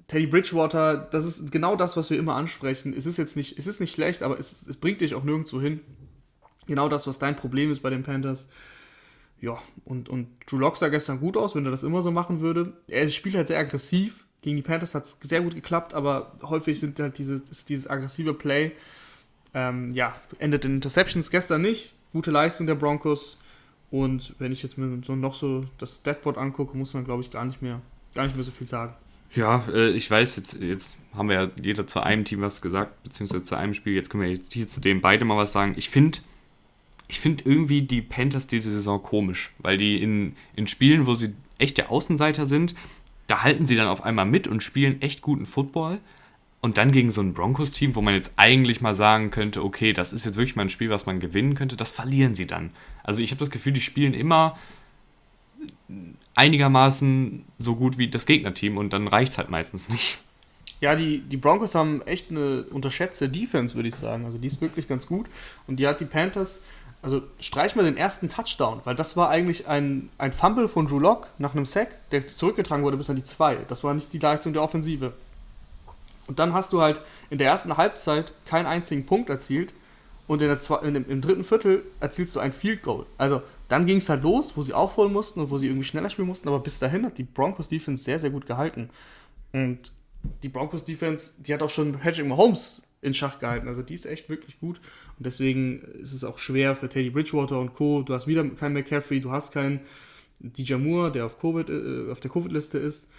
Teddy 0.08 0.25
Bridgewater, 0.25 0.97
das 0.97 1.25
ist 1.25 1.51
genau 1.51 1.75
das, 1.75 1.95
was 1.97 2.10
wir 2.10 2.17
immer 2.17 2.36
ansprechen. 2.36 2.93
Es 2.93 3.06
ist 3.06 3.17
jetzt 3.17 3.36
nicht, 3.36 3.60
es 3.60 3.67
ist 3.67 3.80
nicht 3.80 3.93
schlecht, 3.93 4.23
aber 4.23 4.39
es, 4.39 4.65
es 4.65 4.77
bringt 4.77 5.01
dich 5.01 5.13
auch 5.13 5.23
nirgendwo 5.23 5.62
hin. 5.62 5.82
Genau 6.65 6.89
das, 6.89 7.06
was 7.06 7.19
dein 7.19 7.36
Problem 7.36 7.69
ist 7.71 7.82
bei 7.84 7.91
den 7.91 8.01
Panthers. 8.01 8.49
Ja, 9.39 9.62
und, 9.86 10.10
und 10.10 10.30
Drew 10.47 10.58
Lock 10.58 10.77
sah 10.77 10.89
gestern 10.89 11.19
gut 11.19 11.38
aus, 11.38 11.54
wenn 11.54 11.65
er 11.65 11.71
das 11.71 11.84
immer 11.84 12.01
so 12.01 12.10
machen 12.10 12.39
würde. 12.39 12.73
Er 12.88 13.08
spielt 13.12 13.36
halt 13.36 13.49
sehr 13.49 13.60
aggressiv. 13.60 14.25
Gegen 14.41 14.58
die 14.58 14.63
Panthers 14.63 14.95
hat 14.95 15.04
es 15.04 15.17
sehr 15.21 15.41
gut 15.41 15.54
geklappt, 15.54 15.93
aber 15.93 16.32
häufig 16.41 16.80
sind 16.80 16.99
halt 16.99 17.17
diese, 17.17 17.41
dieses 17.41 17.88
aggressive 17.88 18.34
Play. 18.34 18.71
Ähm, 19.54 19.91
ja, 19.91 20.15
endet 20.39 20.65
in 20.65 20.75
Interceptions 20.75 21.30
gestern 21.30 21.62
nicht. 21.62 21.93
Gute 22.12 22.32
Leistung 22.32 22.65
der 22.65 22.75
Broncos. 22.75 23.38
Und 23.91 24.34
wenn 24.39 24.51
ich 24.51 24.63
jetzt 24.63 24.77
mir 24.77 25.01
so 25.06 25.15
noch 25.15 25.36
so 25.36 25.65
das 25.77 25.97
Statboard 25.97 26.38
angucke, 26.38 26.75
muss 26.75 26.93
man, 26.93 27.04
glaube 27.04 27.21
ich, 27.21 27.30
gar 27.30 27.45
nicht 27.45 27.62
mehr, 27.62 27.82
gar 28.15 28.25
nicht 28.25 28.36
mehr 28.36 28.43
so 28.43 28.51
viel 28.51 28.67
sagen. 28.67 28.93
Ja, 29.34 29.63
äh, 29.71 29.91
ich 29.91 30.10
weiß, 30.10 30.38
jetzt, 30.38 30.60
jetzt 30.60 30.97
haben 31.13 31.30
wir 31.30 31.36
ja 31.36 31.49
jeder 31.62 31.86
zu 31.88 32.01
einem 32.01 32.25
Team 32.25 32.41
was 32.41 32.62
gesagt, 32.62 33.04
beziehungsweise 33.04 33.43
zu 33.43 33.56
einem 33.56 33.73
Spiel. 33.73 33.93
Jetzt 33.93 34.10
können 34.10 34.23
wir 34.23 34.30
jetzt 34.30 34.54
hier 34.54 34.67
zu 34.67 34.82
dem 34.82 35.01
beide 35.01 35.25
mal 35.25 35.38
was 35.38 35.51
sagen. 35.51 35.75
Ich 35.77 35.89
finde 35.89 36.19
ich 37.12 37.19
finde 37.19 37.43
irgendwie 37.45 37.82
die 37.82 38.01
Panthers 38.01 38.47
diese 38.47 38.71
Saison 38.71 39.04
komisch, 39.04 39.51
weil 39.60 39.77
die 39.77 40.01
in, 40.01 40.34
in 40.56 40.67
Spielen, 40.67 41.06
wo 41.06 41.13
sie 41.13 41.34
echte 41.60 41.89
Außenseiter 41.89 42.45
sind, 42.45 42.73
da 43.32 43.44
halten 43.44 43.65
sie 43.65 43.78
dann 43.78 43.88
auf 43.88 44.04
einmal 44.04 44.26
mit 44.26 44.46
und 44.46 44.62
spielen 44.62 45.02
echt 45.02 45.22
guten 45.22 45.46
Football. 45.46 46.00
Und 46.60 46.78
dann 46.78 46.91
gegen 46.91 47.10
so 47.10 47.22
ein 47.22 47.34
Broncos-Team, 47.34 47.96
wo 47.96 48.02
man 48.02 48.13
jetzt 48.13 48.34
eigentlich 48.36 48.82
mal 48.82 48.94
sagen 48.94 49.32
könnte, 49.32 49.63
okay, 49.63 49.94
das 49.94 50.12
ist 50.12 50.26
jetzt 50.26 50.36
wirklich 50.36 50.58
mal 50.58 50.63
ein 50.63 50.70
Spiel, 50.70 50.89
was 50.89 51.06
man 51.06 51.20
gewinnen 51.20 51.56
könnte, 51.56 51.78
das 51.78 51.91
verlieren 51.91 52.36
sie 52.36 52.46
dann. 52.46 52.72
Also 53.04 53.24
ich 53.24 53.32
habe 53.32 53.39
das 53.39 53.50
Gefühl, 53.50 53.72
die 53.72 53.82
spielen 53.82 54.13
immer 54.13 54.58
einigermaßen 56.36 57.46
so 57.58 57.76
gut 57.76 57.98
wie 57.98 58.10
das 58.10 58.26
Gegnerteam 58.26 58.78
und 58.78 58.91
dann 58.91 59.08
reicht 59.08 59.32
es 59.32 59.38
halt 59.38 59.50
meistens 59.50 59.88
nicht. 59.89 60.20
Ja, 60.82 60.96
die, 60.96 61.20
die 61.20 61.38
Broncos 61.38 61.74
haben 61.74 62.02
echt 62.02 62.32
eine 62.32 62.63
unterschätzte 62.63 63.30
Defense, 63.30 63.76
würde 63.76 63.88
ich 63.88 63.96
sagen. 63.96 64.26
Also 64.26 64.38
die 64.38 64.48
ist 64.48 64.60
wirklich 64.60 64.88
ganz 64.88 65.08
gut. 65.08 65.28
Und 65.67 65.78
die 65.80 65.88
hat 65.88 66.02
die 66.02 66.06
Panthers, 66.06 66.63
also 67.02 67.24
streich 67.40 67.76
mal 67.76 67.84
den 67.84 67.98
ersten 67.98 68.30
Touchdown, 68.30 68.82
weil 68.84 68.96
das 68.96 69.18
war 69.18 69.30
eigentlich 69.30 69.68
ein, 69.68 70.10
ein 70.18 70.32
Fumble 70.32 70.68
von 70.68 70.86
Drew 70.86 71.00
Lock 71.00 71.28
nach 71.40 71.54
einem 71.54 71.66
Sack, 71.66 71.90
der 72.12 72.28
zurückgetragen 72.28 72.84
wurde 72.84 72.98
bis 72.98 73.10
an 73.10 73.16
die 73.16 73.24
2. 73.24 73.56
Das 73.68 73.84
war 73.84 73.94
nicht 73.94 74.14
die 74.14 74.20
Leistung 74.20 74.54
der 74.54 74.62
Offensive. 74.62 75.14
Und 76.28 76.40
dann 76.40 76.54
hast 76.54 76.74
du 76.74 76.82
halt 76.82 77.02
in 77.30 77.40
der 77.40 77.48
ersten 77.48 77.76
Halbzeit 77.78 78.32
keinen 78.46 78.68
einzigen 78.68 79.06
Punkt 79.06 79.30
erzielt 79.30 79.74
und 80.28 80.42
in 80.42 80.48
der 80.48 80.60
zwei, 80.60 80.78
in 80.88 80.94
dem, 80.94 81.10
im 81.10 81.22
dritten 81.22 81.44
Viertel 81.44 81.84
erzielst 82.00 82.36
du 82.36 82.40
ein 82.40 82.54
Field 82.54 82.84
Goal. 82.84 83.06
Also 83.18 83.42
dann 83.68 83.86
ging 83.86 83.98
es 83.98 84.08
halt 84.08 84.24
los, 84.24 84.54
wo 84.56 84.62
sie 84.62 84.74
aufholen 84.74 85.12
mussten 85.12 85.42
und 85.42 85.50
wo 85.50 85.58
sie 85.58 85.68
irgendwie 85.68 85.84
schneller 85.86 86.10
spielen 86.10 86.28
mussten, 86.28 86.48
aber 86.48 86.60
bis 86.60 86.80
dahin 86.80 87.06
hat 87.06 87.18
die 87.18 87.24
Broncos 87.24 87.68
Defense 87.68 88.04
sehr, 88.04 88.20
sehr 88.20 88.30
gut 88.30 88.46
gehalten. 88.46 88.90
Und 89.52 89.92
die 90.44 90.50
Broncos 90.50 90.86
Defense, 90.86 91.34
die 91.40 91.54
hat 91.54 91.62
auch 91.64 91.70
schon 91.70 91.94
Patrick 92.00 92.28
Mahomes 92.28 92.84
in 93.02 93.14
Schach 93.14 93.40
gehalten. 93.40 93.68
Also 93.68 93.82
die 93.82 93.94
ist 93.94 94.06
echt 94.06 94.30
wirklich 94.30 94.60
gut. 94.60 94.80
Und 95.18 95.26
deswegen 95.26 95.82
ist 95.82 96.14
es 96.14 96.24
auch 96.24 96.38
schwer 96.38 96.76
für 96.76 96.90
Teddy 96.90 97.10
Bridgewater 97.10 97.60
und 97.60 97.74
Co. 97.74 98.04
Du 98.04 98.14
hast 98.14 98.28
wieder 98.28 98.48
keinen 98.50 98.74
McCaffrey, 98.74 99.20
du 99.20 99.32
hast 99.32 99.54
keinen 99.54 99.82
DJ 100.40 100.76
Moore, 100.76 101.12
der 101.12 101.26
auf, 101.26 101.40
COVID, 101.40 101.70
äh, 101.70 102.12
auf 102.12 102.20
der 102.20 102.32
Covid-Liste 102.32 102.78
ist. 102.78 103.10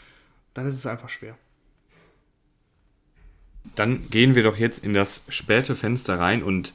Dann 0.55 0.67
ist 0.67 0.75
es 0.75 0.87
einfach 0.87 1.09
schwer. 1.09 1.37
Dann 3.75 4.09
gehen 4.11 4.35
wir 4.35 4.43
doch 4.43 4.57
jetzt 4.57 4.85
in 4.85 4.95
das 4.95 5.23
späte 5.29 5.77
Fenster 5.77 6.19
rein 6.19 6.43
und 6.43 6.73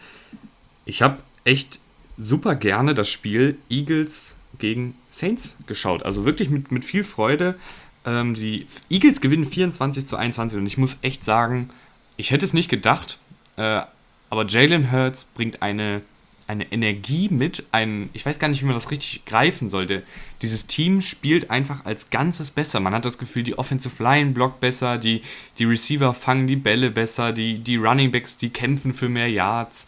ich 0.85 1.01
habe 1.01 1.21
echt 1.43 1.79
super 2.17 2.55
gerne 2.55 2.93
das 2.93 3.09
Spiel 3.09 3.57
Eagles 3.69 4.35
gegen 4.57 4.95
Saints 5.11 5.55
geschaut. 5.67 6.03
Also 6.03 6.25
wirklich 6.25 6.49
mit, 6.49 6.71
mit 6.71 6.85
viel 6.85 7.03
Freude. 7.03 7.55
Ähm, 8.05 8.33
die 8.33 8.67
Eagles 8.89 9.21
gewinnen 9.21 9.45
24 9.45 10.07
zu 10.07 10.15
21 10.15 10.57
und 10.59 10.65
ich 10.65 10.77
muss 10.77 10.97
echt 11.01 11.23
sagen, 11.23 11.69
ich 12.17 12.31
hätte 12.31 12.45
es 12.45 12.53
nicht 12.53 12.69
gedacht, 12.69 13.17
äh, 13.55 13.81
aber 14.29 14.45
Jalen 14.47 14.91
Hurts 14.91 15.25
bringt 15.25 15.61
eine, 15.61 16.01
eine 16.47 16.71
Energie 16.71 17.29
mit, 17.29 17.63
ein, 17.71 18.09
ich 18.13 18.25
weiß 18.25 18.39
gar 18.39 18.49
nicht, 18.49 18.61
wie 18.61 18.65
man 18.65 18.75
das 18.75 18.91
richtig 18.91 19.23
greifen 19.25 19.69
sollte. 19.69 20.03
Dieses 20.41 20.67
Team 20.67 21.01
spielt 21.01 21.49
einfach 21.49 21.85
als 21.85 22.09
Ganzes 22.09 22.51
besser. 22.51 22.79
Man 22.79 22.93
hat 22.93 23.05
das 23.05 23.17
Gefühl, 23.17 23.43
die 23.43 23.57
Offensive 23.57 24.03
Line 24.03 24.31
blockt 24.31 24.59
besser, 24.59 24.97
die, 24.97 25.21
die 25.59 25.65
Receiver 25.65 26.13
fangen 26.13 26.47
die 26.47 26.55
Bälle 26.55 26.91
besser, 26.91 27.31
die, 27.31 27.59
die 27.59 27.77
Running 27.77 28.11
Backs, 28.11 28.37
die 28.37 28.49
kämpfen 28.49 28.93
für 28.93 29.09
mehr 29.09 29.29
Yards. 29.29 29.87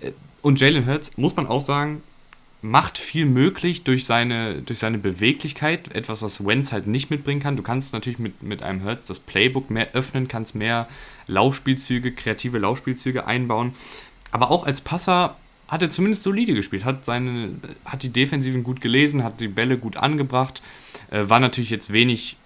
Äh, 0.00 0.12
und 0.42 0.60
Jalen 0.60 0.86
Hurts, 0.86 1.16
muss 1.16 1.36
man 1.36 1.46
auch 1.46 1.64
sagen, 1.64 2.02
macht 2.62 2.98
viel 2.98 3.24
möglich 3.24 3.84
durch 3.84 4.04
seine, 4.04 4.62
durch 4.62 4.78
seine 4.78 4.98
Beweglichkeit, 4.98 5.94
etwas, 5.94 6.22
was 6.22 6.44
Wenz 6.44 6.72
halt 6.72 6.86
nicht 6.86 7.10
mitbringen 7.10 7.40
kann. 7.40 7.56
Du 7.56 7.62
kannst 7.62 7.92
natürlich 7.92 8.18
mit, 8.18 8.42
mit 8.42 8.62
einem 8.62 8.84
Hurts 8.84 9.06
das 9.06 9.18
Playbook 9.18 9.70
mehr 9.70 9.92
öffnen, 9.94 10.28
kannst 10.28 10.54
mehr 10.54 10.86
Laufspielzüge, 11.26 12.12
kreative 12.12 12.58
Laufspielzüge 12.58 13.26
einbauen. 13.26 13.72
Aber 14.30 14.50
auch 14.50 14.66
als 14.66 14.80
Passer 14.80 15.36
hat 15.68 15.82
er 15.82 15.90
zumindest 15.90 16.24
solide 16.24 16.52
gespielt, 16.52 16.84
hat, 16.84 17.04
seine, 17.04 17.54
hat 17.84 18.02
die 18.02 18.10
Defensiven 18.10 18.62
gut 18.62 18.80
gelesen, 18.80 19.24
hat 19.24 19.40
die 19.40 19.48
Bälle 19.48 19.78
gut 19.78 19.96
angebracht. 19.96 20.60
Äh, 21.10 21.28
war 21.28 21.40
natürlich 21.40 21.70
jetzt 21.70 21.92
wenig 21.92 22.36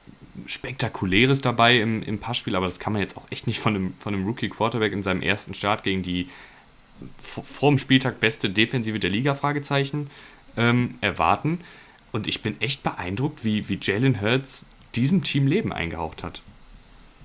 Spektakuläres 0.47 1.41
dabei 1.41 1.81
im, 1.81 2.03
im 2.03 2.19
Passspiel, 2.19 2.55
aber 2.55 2.67
das 2.67 2.79
kann 2.79 2.93
man 2.93 3.03
jetzt 3.03 3.17
auch 3.17 3.25
echt 3.31 3.47
nicht 3.47 3.61
von 3.61 3.75
einem, 3.75 3.95
von 3.99 4.15
einem 4.15 4.27
Rookie-Quarterback 4.27 4.93
in 4.93 5.03
seinem 5.03 5.23
ersten 5.23 5.55
Start 5.55 5.85
gegen 5.85 6.03
die 6.03 6.29
vor 7.19 7.71
dem 7.71 7.79
Spieltag 7.79 8.21
beste 8.21 8.51
Defensive 8.51 8.99
der 8.99 9.11
Liga, 9.11 9.35
Fragezeichen, 9.35 10.11
ähm, 10.57 10.97
erwarten. 11.01 11.61
Und 12.13 12.27
ich 12.27 12.43
bin 12.43 12.61
echt 12.61 12.83
beeindruckt, 12.83 13.45
wie, 13.45 13.69
wie 13.69 13.79
Jalen 13.81 14.21
Hurts 14.21 14.67
diesem 14.95 15.23
Team 15.25 15.47
Leben 15.47 15.73
eingehaucht 15.73 16.23
hat. 16.23 16.43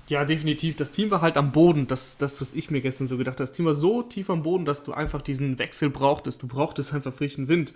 Ja, 0.08 0.24
definitiv. 0.24 0.74
Das 0.74 0.90
Team 0.90 1.12
war 1.12 1.20
halt 1.20 1.36
am 1.36 1.52
Boden. 1.52 1.86
Das, 1.86 2.18
das, 2.18 2.40
was 2.40 2.52
ich 2.52 2.70
mir 2.70 2.80
gestern 2.80 3.06
so 3.06 3.16
gedacht 3.16 3.34
habe. 3.34 3.44
Das 3.44 3.52
Team 3.52 3.66
war 3.66 3.76
so 3.76 4.02
tief 4.02 4.28
am 4.28 4.42
Boden, 4.42 4.64
dass 4.64 4.82
du 4.82 4.92
einfach 4.92 5.22
diesen 5.22 5.60
Wechsel 5.60 5.88
brauchtest. 5.88 6.42
Du 6.42 6.48
brauchtest 6.48 6.92
einfach 6.92 7.14
frischen 7.14 7.46
Wind. 7.46 7.72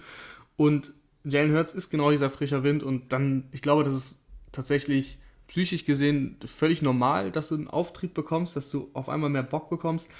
Und 0.57 0.93
Jalen 1.23 1.55
Hurts 1.55 1.73
ist 1.73 1.91
genau 1.91 2.11
dieser 2.11 2.31
frischer 2.31 2.65
Wind. 2.65 2.83
Und 2.83 3.13
dann, 3.13 3.45
ich 3.53 3.63
glaube, 3.63 3.85
das 3.85 3.95
ist 3.95 4.25
tatsächlich 4.51 5.19
psychisch 5.47 5.85
gesehen 5.85 6.37
völlig 6.45 6.83
normal, 6.83 7.31
dass 7.31 7.51
du 7.51 7.55
einen 7.55 7.69
Auftrieb 7.69 8.15
bekommst, 8.15 8.57
dass 8.57 8.71
du 8.71 8.91
auf 8.95 9.09
einmal 9.09 9.31
mehr 9.31 9.45
Bock 9.45 9.71
bekommst. 9.71 10.11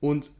Und 0.00 0.32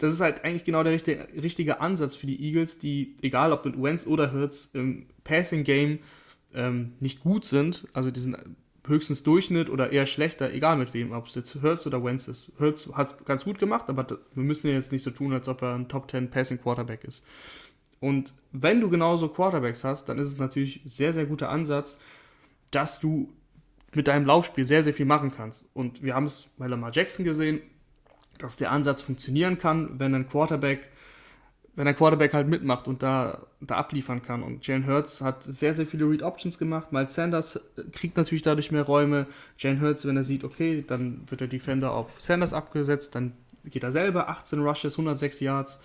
das 0.00 0.14
ist 0.14 0.20
halt 0.20 0.44
eigentlich 0.44 0.64
genau 0.64 0.82
der 0.82 0.92
richtige, 0.92 1.28
richtige 1.40 1.80
Ansatz 1.80 2.14
für 2.14 2.26
die 2.26 2.42
Eagles, 2.42 2.78
die, 2.78 3.14
egal 3.22 3.52
ob 3.52 3.64
mit 3.64 3.80
Wentz 3.80 4.06
oder 4.06 4.32
Hurts, 4.32 4.70
im 4.72 5.06
Passing-Game 5.24 6.00
ähm, 6.54 6.92
nicht 7.00 7.20
gut 7.20 7.44
sind. 7.44 7.86
Also 7.92 8.10
die 8.10 8.20
sind 8.20 8.36
höchstens 8.86 9.22
Durchschnitt 9.22 9.68
oder 9.68 9.92
eher 9.92 10.06
schlechter, 10.06 10.52
egal 10.52 10.76
mit 10.76 10.94
wem, 10.94 11.12
ob 11.12 11.26
es 11.26 11.34
jetzt 11.34 11.62
Hurts 11.62 11.86
oder 11.86 12.02
Wentz 12.02 12.28
ist. 12.28 12.52
Hurts 12.58 12.88
hat 12.94 13.12
es 13.20 13.24
ganz 13.26 13.44
gut 13.44 13.58
gemacht, 13.58 13.88
aber 13.88 14.06
wir 14.34 14.42
müssen 14.42 14.68
ja 14.68 14.72
jetzt 14.72 14.90
nicht 14.90 15.02
so 15.02 15.10
tun, 15.10 15.32
als 15.32 15.48
ob 15.48 15.62
er 15.62 15.74
ein 15.74 15.88
Top 15.88 16.10
10 16.10 16.30
Passing 16.30 16.60
Quarterback 16.60 17.04
ist. 17.04 17.24
Und 18.00 18.32
wenn 18.52 18.80
du 18.80 18.88
genauso 18.88 19.28
Quarterbacks 19.28 19.84
hast, 19.84 20.08
dann 20.08 20.18
ist 20.18 20.28
es 20.28 20.38
natürlich 20.38 20.80
sehr, 20.86 21.12
sehr 21.12 21.26
guter 21.26 21.50
Ansatz, 21.50 22.00
dass 22.70 22.98
du 23.00 23.32
mit 23.92 24.08
deinem 24.08 24.24
Laufspiel 24.24 24.64
sehr, 24.64 24.82
sehr 24.82 24.94
viel 24.94 25.04
machen 25.04 25.30
kannst. 25.30 25.68
Und 25.74 26.02
wir 26.02 26.14
haben 26.14 26.24
es 26.24 26.50
bei 26.56 26.66
Lamar 26.66 26.92
Jackson 26.92 27.24
gesehen, 27.24 27.60
dass 28.42 28.56
der 28.56 28.72
Ansatz 28.72 29.00
funktionieren 29.00 29.58
kann, 29.58 29.98
wenn 29.98 30.14
ein 30.14 30.28
Quarterback, 30.28 30.88
wenn 31.76 31.84
der 31.84 31.94
Quarterback 31.94 32.34
halt 32.34 32.48
mitmacht 32.48 32.88
und 32.88 33.02
da, 33.02 33.46
da 33.60 33.76
abliefern 33.76 34.22
kann. 34.22 34.42
Und 34.42 34.66
Jalen 34.66 34.86
Hurts 34.86 35.20
hat 35.20 35.44
sehr, 35.44 35.74
sehr 35.74 35.86
viele 35.86 36.08
Read 36.08 36.22
Options 36.22 36.58
gemacht. 36.58 36.92
Miles 36.92 37.14
Sanders 37.14 37.60
kriegt 37.92 38.16
natürlich 38.16 38.42
dadurch 38.42 38.72
mehr 38.72 38.82
Räume. 38.82 39.26
Jalen 39.58 39.80
Hurts, 39.80 40.06
wenn 40.06 40.16
er 40.16 40.24
sieht, 40.24 40.44
okay, 40.44 40.84
dann 40.86 41.22
wird 41.28 41.40
der 41.40 41.48
Defender 41.48 41.92
auf 41.92 42.20
Sanders 42.20 42.52
abgesetzt, 42.52 43.14
dann 43.14 43.32
geht 43.64 43.82
er 43.82 43.92
selber 43.92 44.28
18 44.28 44.60
Rushes, 44.60 44.94
106 44.94 45.40
Yards. 45.40 45.80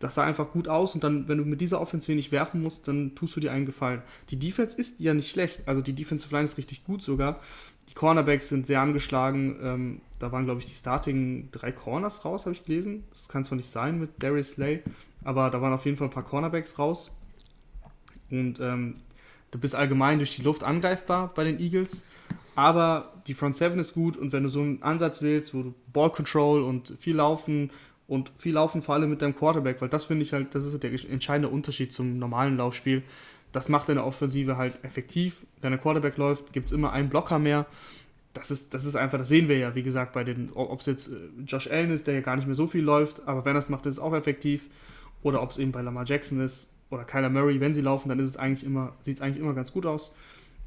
Das 0.00 0.16
sah 0.16 0.24
einfach 0.24 0.50
gut 0.50 0.68
aus 0.68 0.94
und 0.94 1.04
dann, 1.04 1.28
wenn 1.28 1.38
du 1.38 1.44
mit 1.44 1.60
dieser 1.60 1.80
Offense 1.80 2.08
wenig 2.08 2.32
werfen 2.32 2.60
musst, 2.62 2.88
dann 2.88 3.14
tust 3.14 3.36
du 3.36 3.40
dir 3.40 3.52
einen 3.52 3.64
Gefallen. 3.64 4.02
Die 4.28 4.38
Defense 4.38 4.76
ist 4.76 5.00
ja 5.00 5.14
nicht 5.14 5.30
schlecht, 5.30 5.62
also 5.66 5.80
die 5.80 5.94
Defensive 5.94 6.34
Line 6.34 6.44
ist 6.44 6.58
richtig 6.58 6.84
gut 6.84 7.00
sogar. 7.00 7.40
Die 7.88 7.94
Cornerbacks 7.94 8.48
sind 8.48 8.66
sehr 8.66 8.80
angeschlagen. 8.80 9.56
Ähm, 9.62 10.00
da 10.24 10.32
waren, 10.32 10.46
glaube 10.46 10.60
ich, 10.60 10.64
die 10.64 10.72
Starting 10.72 11.50
drei 11.52 11.70
Corners 11.70 12.24
raus, 12.24 12.46
habe 12.46 12.54
ich 12.54 12.64
gelesen. 12.64 13.04
Das 13.12 13.28
kann 13.28 13.44
zwar 13.44 13.56
nicht 13.56 13.68
sein 13.68 13.98
mit 13.98 14.10
Darius 14.22 14.52
Slay, 14.52 14.82
aber 15.22 15.50
da 15.50 15.60
waren 15.60 15.74
auf 15.74 15.84
jeden 15.84 15.98
Fall 15.98 16.08
ein 16.08 16.12
paar 16.12 16.24
Cornerbacks 16.24 16.78
raus. 16.78 17.10
Und 18.30 18.58
ähm, 18.58 18.96
du 19.50 19.58
bist 19.58 19.74
allgemein 19.74 20.18
durch 20.18 20.34
die 20.34 20.42
Luft 20.42 20.64
angreifbar 20.64 21.30
bei 21.34 21.44
den 21.44 21.60
Eagles. 21.60 22.06
Aber 22.54 23.12
die 23.26 23.34
Front 23.34 23.56
Seven 23.56 23.78
ist 23.78 23.92
gut 23.92 24.16
und 24.16 24.32
wenn 24.32 24.44
du 24.44 24.48
so 24.48 24.60
einen 24.60 24.82
Ansatz 24.82 25.20
wählst, 25.20 25.52
wo 25.52 25.62
du 25.62 25.74
Ball 25.92 26.10
Control 26.10 26.62
und 26.62 26.94
viel 26.98 27.16
laufen 27.16 27.70
und 28.06 28.32
viel 28.38 28.54
laufen 28.54 28.80
vor 28.80 28.94
allem 28.94 29.10
mit 29.10 29.20
deinem 29.20 29.36
Quarterback, 29.36 29.82
weil 29.82 29.90
das 29.90 30.04
finde 30.04 30.22
ich 30.22 30.32
halt, 30.32 30.54
das 30.54 30.64
ist 30.64 30.82
der 30.82 30.92
entscheidende 31.10 31.48
Unterschied 31.48 31.92
zum 31.92 32.18
normalen 32.18 32.56
Laufspiel. 32.56 33.02
Das 33.52 33.68
macht 33.68 33.90
deine 33.90 34.04
Offensive 34.04 34.56
halt 34.56 34.82
effektiv. 34.84 35.42
Wenn 35.60 35.72
der 35.72 35.80
Quarterback 35.80 36.16
läuft, 36.16 36.52
gibt 36.54 36.68
es 36.68 36.72
immer 36.72 36.92
einen 36.92 37.10
Blocker 37.10 37.38
mehr. 37.38 37.66
Das 38.34 38.50
ist, 38.50 38.74
das 38.74 38.84
ist 38.84 38.96
einfach, 38.96 39.16
das 39.16 39.28
sehen 39.28 39.48
wir 39.48 39.56
ja, 39.56 39.74
wie 39.74 39.82
gesagt, 39.82 40.12
bei 40.12 40.24
den, 40.24 40.50
ob 40.52 40.80
es 40.80 40.86
jetzt 40.86 41.08
äh, 41.08 41.16
Josh 41.46 41.70
Allen 41.70 41.90
ist, 41.90 42.06
der 42.06 42.14
ja 42.14 42.20
gar 42.20 42.36
nicht 42.36 42.46
mehr 42.46 42.56
so 42.56 42.66
viel 42.66 42.82
läuft, 42.82 43.26
aber 43.26 43.44
wenn 43.44 43.56
er 43.56 43.60
es 43.60 43.68
macht, 43.68 43.86
ist 43.86 43.94
es 43.94 44.00
auch 44.00 44.12
effektiv. 44.12 44.68
Oder 45.22 45.40
ob 45.40 45.52
es 45.52 45.58
eben 45.58 45.72
bei 45.72 45.80
Lamar 45.80 46.04
Jackson 46.04 46.40
ist 46.40 46.74
oder 46.90 47.04
Kyler 47.04 47.30
Murray, 47.30 47.60
wenn 47.60 47.72
sie 47.72 47.80
laufen, 47.80 48.08
dann 48.08 48.18
ist 48.18 48.28
es 48.28 48.36
eigentlich 48.36 48.64
immer, 48.64 48.92
sieht 49.00 49.16
es 49.16 49.22
eigentlich 49.22 49.42
immer 49.42 49.54
ganz 49.54 49.72
gut 49.72 49.86
aus. 49.86 50.14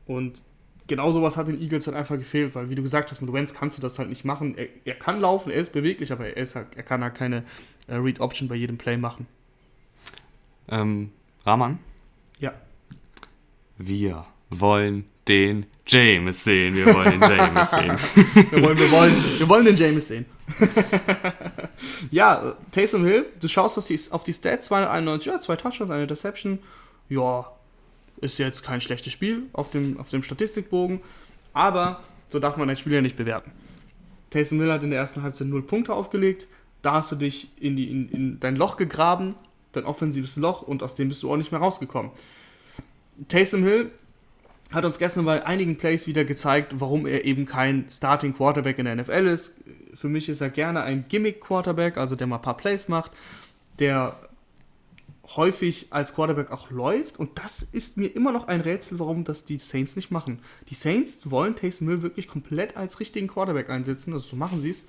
Und 0.05 0.41
genau 0.87 1.11
sowas 1.11 1.37
hat 1.37 1.47
den 1.47 1.61
Eagles 1.61 1.85
halt 1.87 1.97
einfach 1.97 2.17
gefehlt, 2.17 2.55
weil 2.55 2.69
wie 2.69 2.75
du 2.75 2.81
gesagt 2.81 3.11
hast, 3.11 3.21
mit 3.21 3.31
Wentz 3.31 3.53
kannst 3.53 3.77
du 3.77 3.81
das 3.81 3.99
halt 3.99 4.09
nicht 4.09 4.25
machen. 4.25 4.57
Er, 4.57 4.67
er 4.85 4.95
kann 4.95 5.19
laufen, 5.19 5.51
er 5.51 5.57
ist 5.57 5.73
beweglich, 5.73 6.11
aber 6.11 6.27
er, 6.27 6.37
ist 6.37 6.55
halt, 6.55 6.67
er 6.75 6.83
kann 6.83 7.03
halt 7.03 7.15
keine 7.15 7.43
äh, 7.87 7.95
Read-Option 7.95 8.47
bei 8.47 8.55
jedem 8.55 8.77
Play 8.77 8.97
machen. 8.97 9.27
Ähm, 10.69 11.11
Rahman? 11.45 11.79
Ja. 12.39 12.53
Wir 13.77 14.25
wollen 14.49 15.05
den 15.27 15.65
James 15.85 16.43
sehen. 16.43 16.75
Wir 16.75 16.93
wollen 16.93 17.19
den 17.19 17.21
James 17.21 17.69
sehen. 17.69 17.97
wir, 18.51 18.61
wollen, 18.61 18.77
wir, 18.77 18.91
wollen, 18.91 19.15
wir 19.37 19.49
wollen 19.49 19.65
den 19.65 19.75
James 19.75 20.07
sehen. 20.07 20.25
ja, 22.11 22.55
Taysom 22.71 23.05
Hill, 23.05 23.25
du 23.39 23.47
schaust 23.47 23.77
auf 23.77 23.87
die, 23.87 23.99
auf 24.11 24.23
die 24.23 24.33
Stats, 24.33 24.67
291, 24.67 25.27
ja, 25.27 25.39
zwei 25.39 25.55
Touchdowns, 25.55 25.91
eine 25.91 26.07
Deception. 26.07 26.59
Ja, 27.09 27.51
ist 28.21 28.37
jetzt 28.37 28.63
kein 28.63 28.81
schlechtes 28.81 29.13
Spiel 29.13 29.43
auf 29.53 29.69
dem, 29.69 29.99
auf 29.99 30.09
dem 30.09 30.23
Statistikbogen, 30.23 31.01
aber 31.53 32.01
so 32.29 32.39
darf 32.39 32.57
man 32.57 32.69
ein 32.69 32.77
Spiel 32.77 32.93
ja 32.93 33.01
nicht 33.01 33.17
bewerten. 33.17 33.51
Taysom 34.29 34.59
Hill 34.59 34.71
hat 34.71 34.83
in 34.83 34.89
der 34.89 34.99
ersten 34.99 35.23
Halbzeit 35.23 35.47
0 35.47 35.61
Punkte 35.63 35.93
aufgelegt, 35.93 36.47
da 36.81 36.93
hast 36.93 37.11
du 37.11 37.15
dich 37.15 37.51
in, 37.59 37.75
die, 37.75 37.89
in, 37.89 38.09
in 38.09 38.39
dein 38.39 38.55
Loch 38.55 38.77
gegraben, 38.77 39.35
dein 39.73 39.85
offensives 39.85 40.35
Loch 40.37 40.61
und 40.61 40.83
aus 40.83 40.95
dem 40.95 41.09
bist 41.09 41.23
du 41.23 41.31
auch 41.31 41.37
nicht 41.37 41.51
mehr 41.51 41.61
rausgekommen. 41.61 42.11
Taysom 43.27 43.63
Hill 43.63 43.91
hat 44.71 44.85
uns 44.85 44.99
gestern 44.99 45.25
bei 45.25 45.45
einigen 45.45 45.77
Plays 45.77 46.07
wieder 46.07 46.25
gezeigt, 46.25 46.73
warum 46.77 47.05
er 47.05 47.25
eben 47.25 47.45
kein 47.45 47.85
Starting 47.89 48.33
Quarterback 48.33 48.79
in 48.79 48.85
der 48.85 48.95
NFL 48.95 49.27
ist. 49.27 49.55
Für 49.93 50.09
mich 50.09 50.29
ist 50.29 50.41
er 50.41 50.49
gerne 50.49 50.81
ein 50.81 51.05
Gimmick 51.07 51.41
Quarterback, 51.41 51.97
also 51.97 52.15
der 52.15 52.27
mal 52.27 52.35
ein 52.37 52.41
paar 52.41 52.57
Plays 52.57 52.87
macht, 52.87 53.11
der 53.79 54.17
häufig 55.35 55.87
als 55.89 56.13
Quarterback 56.13 56.51
auch 56.51 56.69
läuft. 56.69 57.19
Und 57.19 57.37
das 57.39 57.61
ist 57.61 57.97
mir 57.97 58.07
immer 58.07 58.31
noch 58.31 58.47
ein 58.47 58.61
Rätsel, 58.61 58.99
warum 58.99 59.23
das 59.23 59.45
die 59.45 59.59
Saints 59.59 59.95
nicht 59.95 60.11
machen. 60.11 60.39
Die 60.69 60.75
Saints 60.75 61.29
wollen 61.31 61.55
Taysom 61.55 61.87
Hill 61.87 62.01
wirklich 62.01 62.27
komplett 62.27 62.77
als 62.77 62.99
richtigen 62.99 63.27
Quarterback 63.27 63.69
einsetzen, 63.69 64.13
also 64.13 64.25
so 64.25 64.35
machen 64.35 64.61
sie 64.61 64.69
es. 64.69 64.87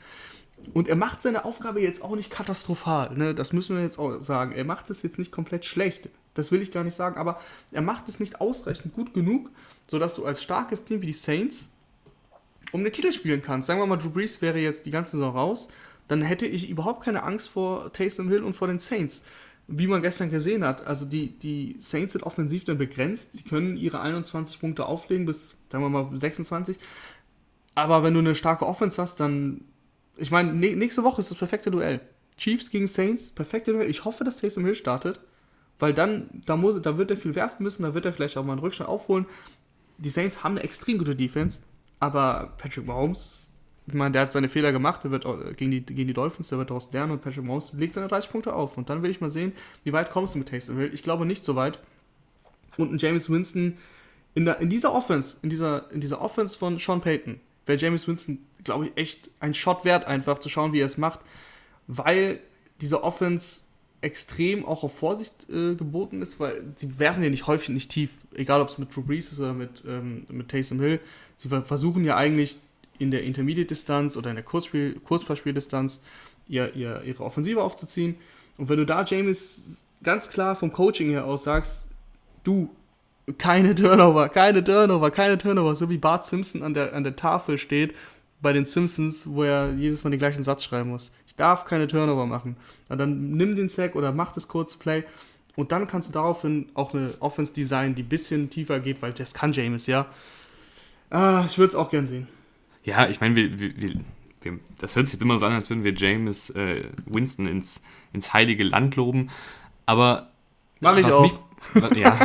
Und 0.75 0.89
er 0.89 0.97
macht 0.97 1.23
seine 1.23 1.45
Aufgabe 1.45 1.81
jetzt 1.81 2.03
auch 2.03 2.15
nicht 2.15 2.31
katastrophal, 2.31 3.17
ne? 3.17 3.35
das 3.35 3.53
müssen 3.53 3.77
wir 3.77 3.83
jetzt 3.83 3.99
auch 3.99 4.23
sagen. 4.23 4.53
Er 4.53 4.65
macht 4.65 4.91
es 4.91 5.03
jetzt 5.03 5.19
nicht 5.19 5.33
komplett 5.33 5.65
schlecht, 5.65 6.09
das 6.35 6.53
will 6.53 6.63
ich 6.63 6.71
gar 6.71 6.85
nicht 6.85 6.95
sagen, 6.95 7.17
aber 7.17 7.41
er 7.73 7.83
macht 7.83 8.09
es 8.09 8.21
nicht 8.21 8.41
ausreichend 8.41 8.95
gut 8.95 9.15
genug, 9.15 9.51
sodass 9.89 10.15
du 10.15 10.25
als 10.25 10.43
starkes 10.43 10.85
Team 10.85 11.03
wie 11.03 11.07
die 11.07 11.13
Saints 11.13 11.71
um 12.73 12.85
den 12.85 12.93
Titel 12.93 13.13
spielen 13.13 13.43
kannst. 13.43 13.67
Sagen 13.67 13.81
wir 13.81 13.87
mal, 13.87 13.97
Drew 13.97 14.11
Brees 14.11 14.43
wäre 14.43 14.59
jetzt 14.59 14.87
die 14.87 14.91
ganze 14.91 15.17
Saison 15.17 15.35
raus, 15.35 15.69
dann 16.07 16.23
hätte 16.23 16.47
ich 16.47 16.71
überhaupt 16.71 17.03
keine 17.05 17.23
Angst 17.23 17.49
vor 17.49 17.93
Taysom 17.93 18.29
Hill 18.29 18.43
und 18.43 18.55
vor 18.55 18.69
den 18.69 18.79
Saints. 18.79 19.25
Wie 19.67 19.87
man 19.87 20.01
gestern 20.01 20.31
gesehen 20.31 20.65
hat, 20.65 20.87
also 20.87 21.05
die, 21.05 21.39
die 21.39 21.77
Saints 21.81 22.15
sind 22.15 22.25
offensiv 22.25 22.65
dann 22.65 22.79
begrenzt. 22.79 23.35
Sie 23.35 23.43
können 23.43 23.77
ihre 23.77 24.01
21 24.01 24.61
Punkte 24.61 24.87
auflegen 24.87 25.27
bis, 25.27 25.59
sagen 25.71 25.85
wir 25.85 25.91
mal, 25.91 26.09
26. 26.19 26.79
Aber 27.75 28.03
wenn 28.03 28.15
du 28.15 28.21
eine 28.21 28.35
starke 28.35 28.67
Offense 28.67 29.01
hast, 29.01 29.21
dann 29.21 29.61
ich 30.19 30.31
meine, 30.31 30.53
nächste 30.53 31.05
Woche 31.05 31.21
ist 31.21 31.31
das 31.31 31.39
perfekte 31.39 31.71
Duell. 31.71 32.01
Chiefs 32.37 32.71
gegen 32.71 32.87
Saints, 32.87 33.31
perfekte 33.31 33.73
Duell. 33.73 33.91
Ich 33.91 34.05
hoffe, 34.05 34.25
dass 34.25 34.39
Taysom 34.39 34.65
Hill 34.65 34.75
startet, 34.75 35.21
weil 35.79 35.95
dann, 35.95 36.29
da, 36.47 36.57
muss, 36.57 36.81
da 36.83 36.99
wird 36.99 37.11
er 37.11 37.17
viel 37.17 37.35
werfen 37.35 37.63
müssen, 37.63 37.83
da 37.83 37.95
wird 37.95 38.05
er 38.05 38.13
vielleicht 38.13 38.37
auch 38.37 38.45
mal 38.45 38.53
einen 38.53 38.61
Rückstand 38.61 38.89
aufholen. 38.89 39.27
Die 39.99 40.11
Saints 40.11 40.45
haben 40.45 40.53
eine 40.53 40.65
extrem 40.65 40.99
gute 40.99 41.17
Defense, 41.17 41.61
aber 41.99 42.55
Patrick 42.59 42.87
Mahomes, 42.87 43.51
ich 43.87 43.95
meine, 43.95 44.13
der 44.13 44.23
hat 44.23 44.33
seine 44.33 44.49
Fehler 44.49 44.71
gemacht, 44.71 45.03
der 45.03 45.11
wird 45.11 45.25
gegen 45.57 45.71
die, 45.71 45.81
gegen 45.81 46.09
die 46.09 46.15
Dolphins, 46.15 46.49
der 46.49 46.59
wird 46.59 46.71
daraus 46.71 46.93
lernen 46.93 47.13
und 47.13 47.23
Patrick 47.23 47.45
Mahomes 47.45 47.73
legt 47.73 47.95
seine 47.95 48.09
30 48.09 48.31
Punkte 48.31 48.55
auf. 48.55 48.77
Und 48.77 48.91
dann 48.91 49.03
will 49.03 49.11
ich 49.11 49.21
mal 49.21 49.31
sehen, 49.31 49.53
wie 49.83 49.93
weit 49.93 50.11
kommst 50.11 50.35
du 50.35 50.39
mit 50.39 50.49
Taysom 50.49 50.77
Hill. 50.79 50.91
Ich 50.93 51.03
glaube 51.03 51.25
nicht 51.27 51.45
so 51.45 51.57
weit. 51.57 51.81
Und 52.77 52.93
ein 52.93 52.99
James 52.99 53.31
Winston 53.31 53.79
in, 54.35 54.45
der, 54.45 54.61
in 54.61 54.69
dieser 54.69 54.95
Offense, 54.95 55.39
in 55.43 55.49
dieser, 55.49 55.91
in 55.91 56.01
dieser 56.01 56.21
Offense 56.21 56.57
von 56.57 56.79
Sean 56.79 57.01
Payton, 57.01 57.41
wäre 57.69 57.79
James 57.79 58.09
Winston 58.09 58.39
glaube 58.65 58.87
ich, 58.87 58.97
echt 58.97 59.31
ein 59.41 59.55
Shot 59.55 59.85
wert, 59.85 60.07
einfach 60.07 60.39
zu 60.39 60.49
schauen, 60.49 60.73
wie 60.73 60.81
er 60.81 60.87
es 60.87 60.99
macht, 60.99 61.21
weil 61.87 62.41
diese 62.81 63.03
Offense 63.03 63.63
extrem 64.01 64.65
auch 64.65 64.85
auf 64.85 64.97
Vorsicht 64.97 65.33
äh, 65.51 65.75
geboten 65.75 66.23
ist, 66.23 66.39
weil 66.39 66.63
sie 66.77 66.99
werfen 66.99 67.23
ja 67.23 67.31
nicht 67.31 67.47
häufig 67.47 67.71
nicht 67.71 67.91
tief, 67.91 68.11
egal 68.35 68.61
ob 68.61 68.69
es 68.69 68.79
mit 68.79 68.95
Drew 68.95 69.03
Brees 69.03 69.33
ist 69.33 69.41
oder 69.41 69.55
mit, 69.55 69.83
ähm, 69.87 70.25
mit 70.29 70.49
Taysom 70.49 70.79
Hill. 70.81 71.01
Sie 71.37 71.49
versuchen 71.49 72.05
ja 72.05 72.17
eigentlich 72.17 72.59
in 72.99 73.11
der 73.11 73.25
Intermediate-Distanz 73.25 74.17
oder 74.17 74.31
in 74.31 74.37
der 74.37 74.45
Kurzspiel, 74.45 75.01
Kurzpassspieldistanz 75.01 76.01
ihr, 76.47 76.75
ihr, 76.75 77.03
ihre 77.05 77.25
Offensive 77.25 77.63
aufzuziehen. 77.63 78.17
Und 78.57 78.69
wenn 78.69 78.77
du 78.77 78.87
da 78.87 79.05
James 79.05 79.83
ganz 80.03 80.31
klar 80.31 80.55
vom 80.55 80.73
Coaching 80.73 81.11
her 81.11 81.25
aus 81.25 81.45
sagst, 81.45 81.89
du, 82.45 82.71
keine 83.37 83.75
Turnover, 83.75 84.29
keine 84.29 84.65
Turnover, 84.65 85.11
keine 85.11 85.39
Turnover, 85.39 85.75
so 85.75 85.91
wie 85.91 85.99
Bart 85.99 86.25
Simpson 86.25 86.63
an 86.63 86.75
der, 86.75 86.95
an 86.95 87.05
der 87.05 87.17
Tafel 87.17 87.59
steht 87.59 87.95
bei 88.41 88.53
den 88.53 88.65
Simpsons, 88.65 89.27
wo 89.29 89.43
er 89.43 89.73
jedes 89.75 90.05
Mal 90.05 90.11
den 90.11 90.19
gleichen 90.19 90.43
Satz 90.43 90.65
schreiben 90.65 90.91
muss. 90.91 91.13
Ich 91.27 91.35
darf 91.35 91.65
keine 91.65 91.89
Turnover 91.89 92.27
machen. 92.27 92.57
Na, 92.89 92.97
dann 92.97 93.33
nimm 93.33 93.57
den 93.57 93.69
Sack 93.69 93.97
oder 93.97 94.13
mach 94.13 94.33
das 94.33 94.49
kurze 94.49 94.79
Play 94.79 95.05
und 95.57 95.73
dann 95.73 95.89
kannst 95.89 96.09
du 96.09 96.13
daraufhin 96.13 96.69
auch 96.75 96.95
eine 96.95 97.13
Offense 97.21 97.53
designen, 97.53 97.95
die 97.95 98.03
ein 98.03 98.09
bisschen 98.09 98.49
tiefer 98.49 98.79
geht, 98.81 99.03
weil 99.03 99.13
das 99.13 99.35
kann 99.35 99.53
James, 99.53 99.87
ja. 99.89 100.07
Ah, 101.11 101.43
ich 101.47 101.59
würde 101.59 101.71
es 101.71 101.75
auch 101.75 101.91
gern 101.91 102.07
sehen. 102.07 102.29
Ja, 102.85 103.09
ich 103.09 103.21
meine, 103.21 103.35
wir, 103.35 103.59
wir, 103.59 103.75
wir, 103.77 104.59
das 104.79 104.95
hört 104.95 105.09
sich 105.09 105.15
jetzt 105.15 105.23
immer 105.23 105.39
so 105.39 105.47
an, 105.47 105.53
als 105.53 105.69
würden 105.69 105.83
wir 105.83 105.95
James 105.95 106.51
äh, 106.51 106.85
Winston 107.07 107.47
ins, 107.47 107.83
ins 108.13 108.33
heilige 108.33 108.63
Land 108.63 108.95
loben. 108.97 109.31
Aber 109.85 110.31
Mach 110.81 110.97
ich 110.97 111.07
auch. 111.07 111.23
Mich, 111.23 111.33
ja. 111.95 112.19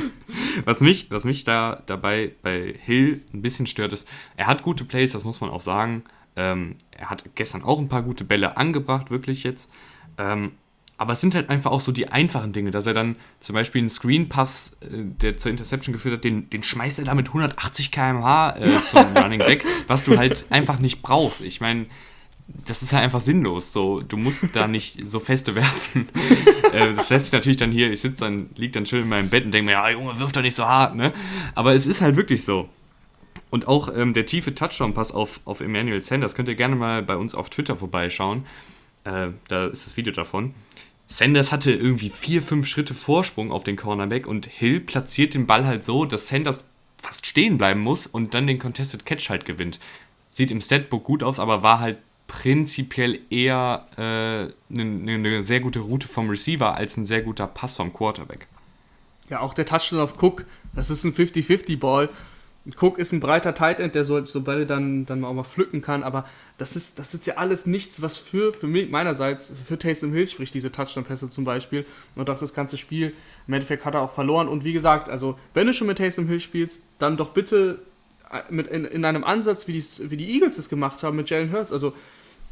was, 0.64 0.80
mich, 0.80 1.10
was 1.10 1.24
mich 1.24 1.44
da 1.44 1.82
dabei 1.86 2.32
bei 2.42 2.74
Hill 2.78 3.22
ein 3.32 3.42
bisschen 3.42 3.66
stört, 3.66 3.92
ist, 3.92 4.08
er 4.36 4.46
hat 4.46 4.62
gute 4.62 4.84
Plays, 4.84 5.12
das 5.12 5.24
muss 5.24 5.40
man 5.40 5.50
auch 5.50 5.60
sagen. 5.60 6.04
Ähm, 6.36 6.76
er 6.90 7.10
hat 7.10 7.24
gestern 7.34 7.62
auch 7.62 7.78
ein 7.78 7.88
paar 7.88 8.02
gute 8.02 8.24
Bälle 8.24 8.56
angebracht, 8.56 9.10
wirklich 9.10 9.42
jetzt. 9.44 9.70
Ähm, 10.18 10.52
aber 10.98 11.12
es 11.12 11.20
sind 11.20 11.34
halt 11.34 11.50
einfach 11.50 11.70
auch 11.70 11.80
so 11.80 11.92
die 11.92 12.08
einfachen 12.08 12.52
Dinge, 12.52 12.70
dass 12.70 12.86
er 12.86 12.94
dann 12.94 13.16
zum 13.40 13.54
Beispiel 13.54 13.80
einen 13.80 13.88
Screen-Pass, 13.88 14.76
äh, 14.80 14.86
der 15.20 15.36
zur 15.36 15.50
Interception 15.50 15.92
geführt 15.92 16.16
hat, 16.16 16.24
den, 16.24 16.48
den 16.50 16.62
schmeißt 16.62 16.98
er 16.98 17.04
da 17.04 17.14
mit 17.14 17.28
180 17.28 17.90
km/h 17.90 18.56
äh, 18.58 18.82
zum 18.82 19.16
Running 19.16 19.40
Back, 19.40 19.64
was 19.86 20.04
du 20.04 20.16
halt 20.16 20.46
einfach 20.50 20.78
nicht 20.78 21.02
brauchst. 21.02 21.42
Ich 21.42 21.60
meine, 21.60 21.86
das 22.48 22.82
ist 22.82 22.92
halt 22.92 23.04
einfach 23.04 23.20
sinnlos. 23.20 23.72
So, 23.72 24.00
du 24.00 24.16
musst 24.16 24.44
da 24.54 24.68
nicht 24.68 24.98
so 25.04 25.20
feste 25.20 25.54
werfen. 25.54 26.08
äh, 26.72 26.94
das 26.94 27.08
lässt 27.10 27.26
sich 27.26 27.32
natürlich 27.32 27.56
dann 27.56 27.72
hier, 27.72 27.90
ich 27.90 28.00
sitze 28.00 28.20
dann, 28.20 28.50
lieg 28.56 28.72
dann 28.72 28.86
schön 28.86 29.02
in 29.02 29.08
meinem 29.08 29.28
Bett 29.28 29.44
und 29.44 29.52
denke 29.52 29.66
mir, 29.66 29.72
ja, 29.72 29.90
Junge, 29.90 30.18
wirf 30.18 30.32
doch 30.32 30.42
nicht 30.42 30.54
so 30.54 30.66
hart, 30.66 30.94
ne? 30.94 31.12
Aber 31.54 31.74
es 31.74 31.86
ist 31.86 32.00
halt 32.00 32.16
wirklich 32.16 32.44
so. 32.44 32.68
Und 33.50 33.68
auch 33.68 33.94
ähm, 33.94 34.12
der 34.12 34.26
tiefe 34.26 34.54
Touchdown-Pass 34.54 35.12
auf, 35.12 35.40
auf 35.44 35.60
Emmanuel 35.60 36.02
Sanders 36.02 36.34
könnt 36.34 36.48
ihr 36.48 36.56
gerne 36.56 36.76
mal 36.76 37.02
bei 37.02 37.16
uns 37.16 37.34
auf 37.34 37.50
Twitter 37.50 37.76
vorbeischauen. 37.76 38.44
Äh, 39.04 39.28
da 39.48 39.66
ist 39.66 39.86
das 39.86 39.96
Video 39.96 40.12
davon. 40.12 40.54
Sanders 41.06 41.52
hatte 41.52 41.72
irgendwie 41.72 42.10
vier, 42.10 42.42
fünf 42.42 42.66
Schritte 42.66 42.94
Vorsprung 42.94 43.52
auf 43.52 43.62
den 43.62 43.76
Cornerback 43.76 44.26
und 44.26 44.46
Hill 44.46 44.80
platziert 44.80 45.34
den 45.34 45.46
Ball 45.46 45.64
halt 45.64 45.84
so, 45.84 46.04
dass 46.04 46.28
Sanders 46.28 46.64
fast 47.00 47.26
stehen 47.26 47.58
bleiben 47.58 47.80
muss 47.80 48.08
und 48.08 48.34
dann 48.34 48.48
den 48.48 48.58
Contested 48.58 49.06
Catch 49.06 49.30
halt 49.30 49.44
gewinnt. 49.44 49.78
Sieht 50.30 50.50
im 50.50 50.60
Statbook 50.60 51.04
gut 51.04 51.22
aus, 51.22 51.38
aber 51.38 51.62
war 51.62 51.78
halt 51.78 51.98
prinzipiell 52.26 53.20
eher 53.30 53.86
eine 53.96 54.52
äh, 54.70 54.84
ne, 54.84 55.18
ne 55.18 55.42
sehr 55.42 55.60
gute 55.60 55.80
Route 55.80 56.08
vom 56.08 56.28
Receiver 56.28 56.74
als 56.74 56.96
ein 56.96 57.06
sehr 57.06 57.22
guter 57.22 57.46
Pass 57.46 57.74
vom 57.74 57.92
Quarterback. 57.92 58.46
Ja, 59.28 59.40
auch 59.40 59.54
der 59.54 59.66
Touchdown 59.66 60.00
auf 60.00 60.22
Cook, 60.22 60.44
das 60.74 60.90
ist 60.90 61.04
ein 61.04 61.12
50-50-Ball. 61.12 62.08
Cook 62.80 62.98
ist 62.98 63.12
ein 63.12 63.20
breiter 63.20 63.54
Tight 63.54 63.78
End, 63.78 63.94
der 63.94 64.04
so, 64.04 64.24
so 64.26 64.40
Bälle 64.40 64.66
dann, 64.66 65.06
dann 65.06 65.24
auch 65.24 65.32
mal 65.32 65.44
pflücken 65.44 65.82
kann, 65.82 66.02
aber 66.02 66.24
das 66.58 66.74
ist, 66.74 66.98
das 66.98 67.14
ist 67.14 67.26
ja 67.26 67.34
alles 67.34 67.66
nichts, 67.66 68.02
was 68.02 68.16
für, 68.16 68.52
für 68.52 68.66
mich, 68.66 68.90
meinerseits, 68.90 69.52
für 69.66 69.78
Taysom 69.78 70.12
Hill 70.12 70.26
spricht, 70.26 70.52
diese 70.54 70.72
Touchdown-Pässe 70.72 71.30
zum 71.30 71.44
Beispiel. 71.44 71.86
Und 72.16 72.28
auch 72.28 72.38
das 72.38 72.54
ganze 72.54 72.76
Spiel, 72.76 73.14
im 73.46 73.54
Endeffekt 73.54 73.84
hat 73.84 73.94
er 73.94 74.00
auch 74.00 74.12
verloren. 74.12 74.48
Und 74.48 74.64
wie 74.64 74.72
gesagt, 74.72 75.08
also, 75.08 75.38
wenn 75.54 75.66
du 75.66 75.74
schon 75.74 75.86
mit 75.86 75.98
Taysom 75.98 76.26
Hill 76.26 76.40
spielst, 76.40 76.82
dann 76.98 77.16
doch 77.16 77.30
bitte 77.30 77.82
äh, 78.32 78.40
mit 78.50 78.66
in, 78.66 78.84
in 78.84 79.04
einem 79.04 79.22
Ansatz, 79.22 79.68
wie 79.68 79.72
die, 79.72 79.84
wie 80.10 80.16
die 80.16 80.34
Eagles 80.34 80.58
es 80.58 80.68
gemacht 80.68 81.02
haben 81.04 81.16
mit 81.16 81.30
Jalen 81.30 81.52
Hurts. 81.52 81.70
Also, 81.70 81.92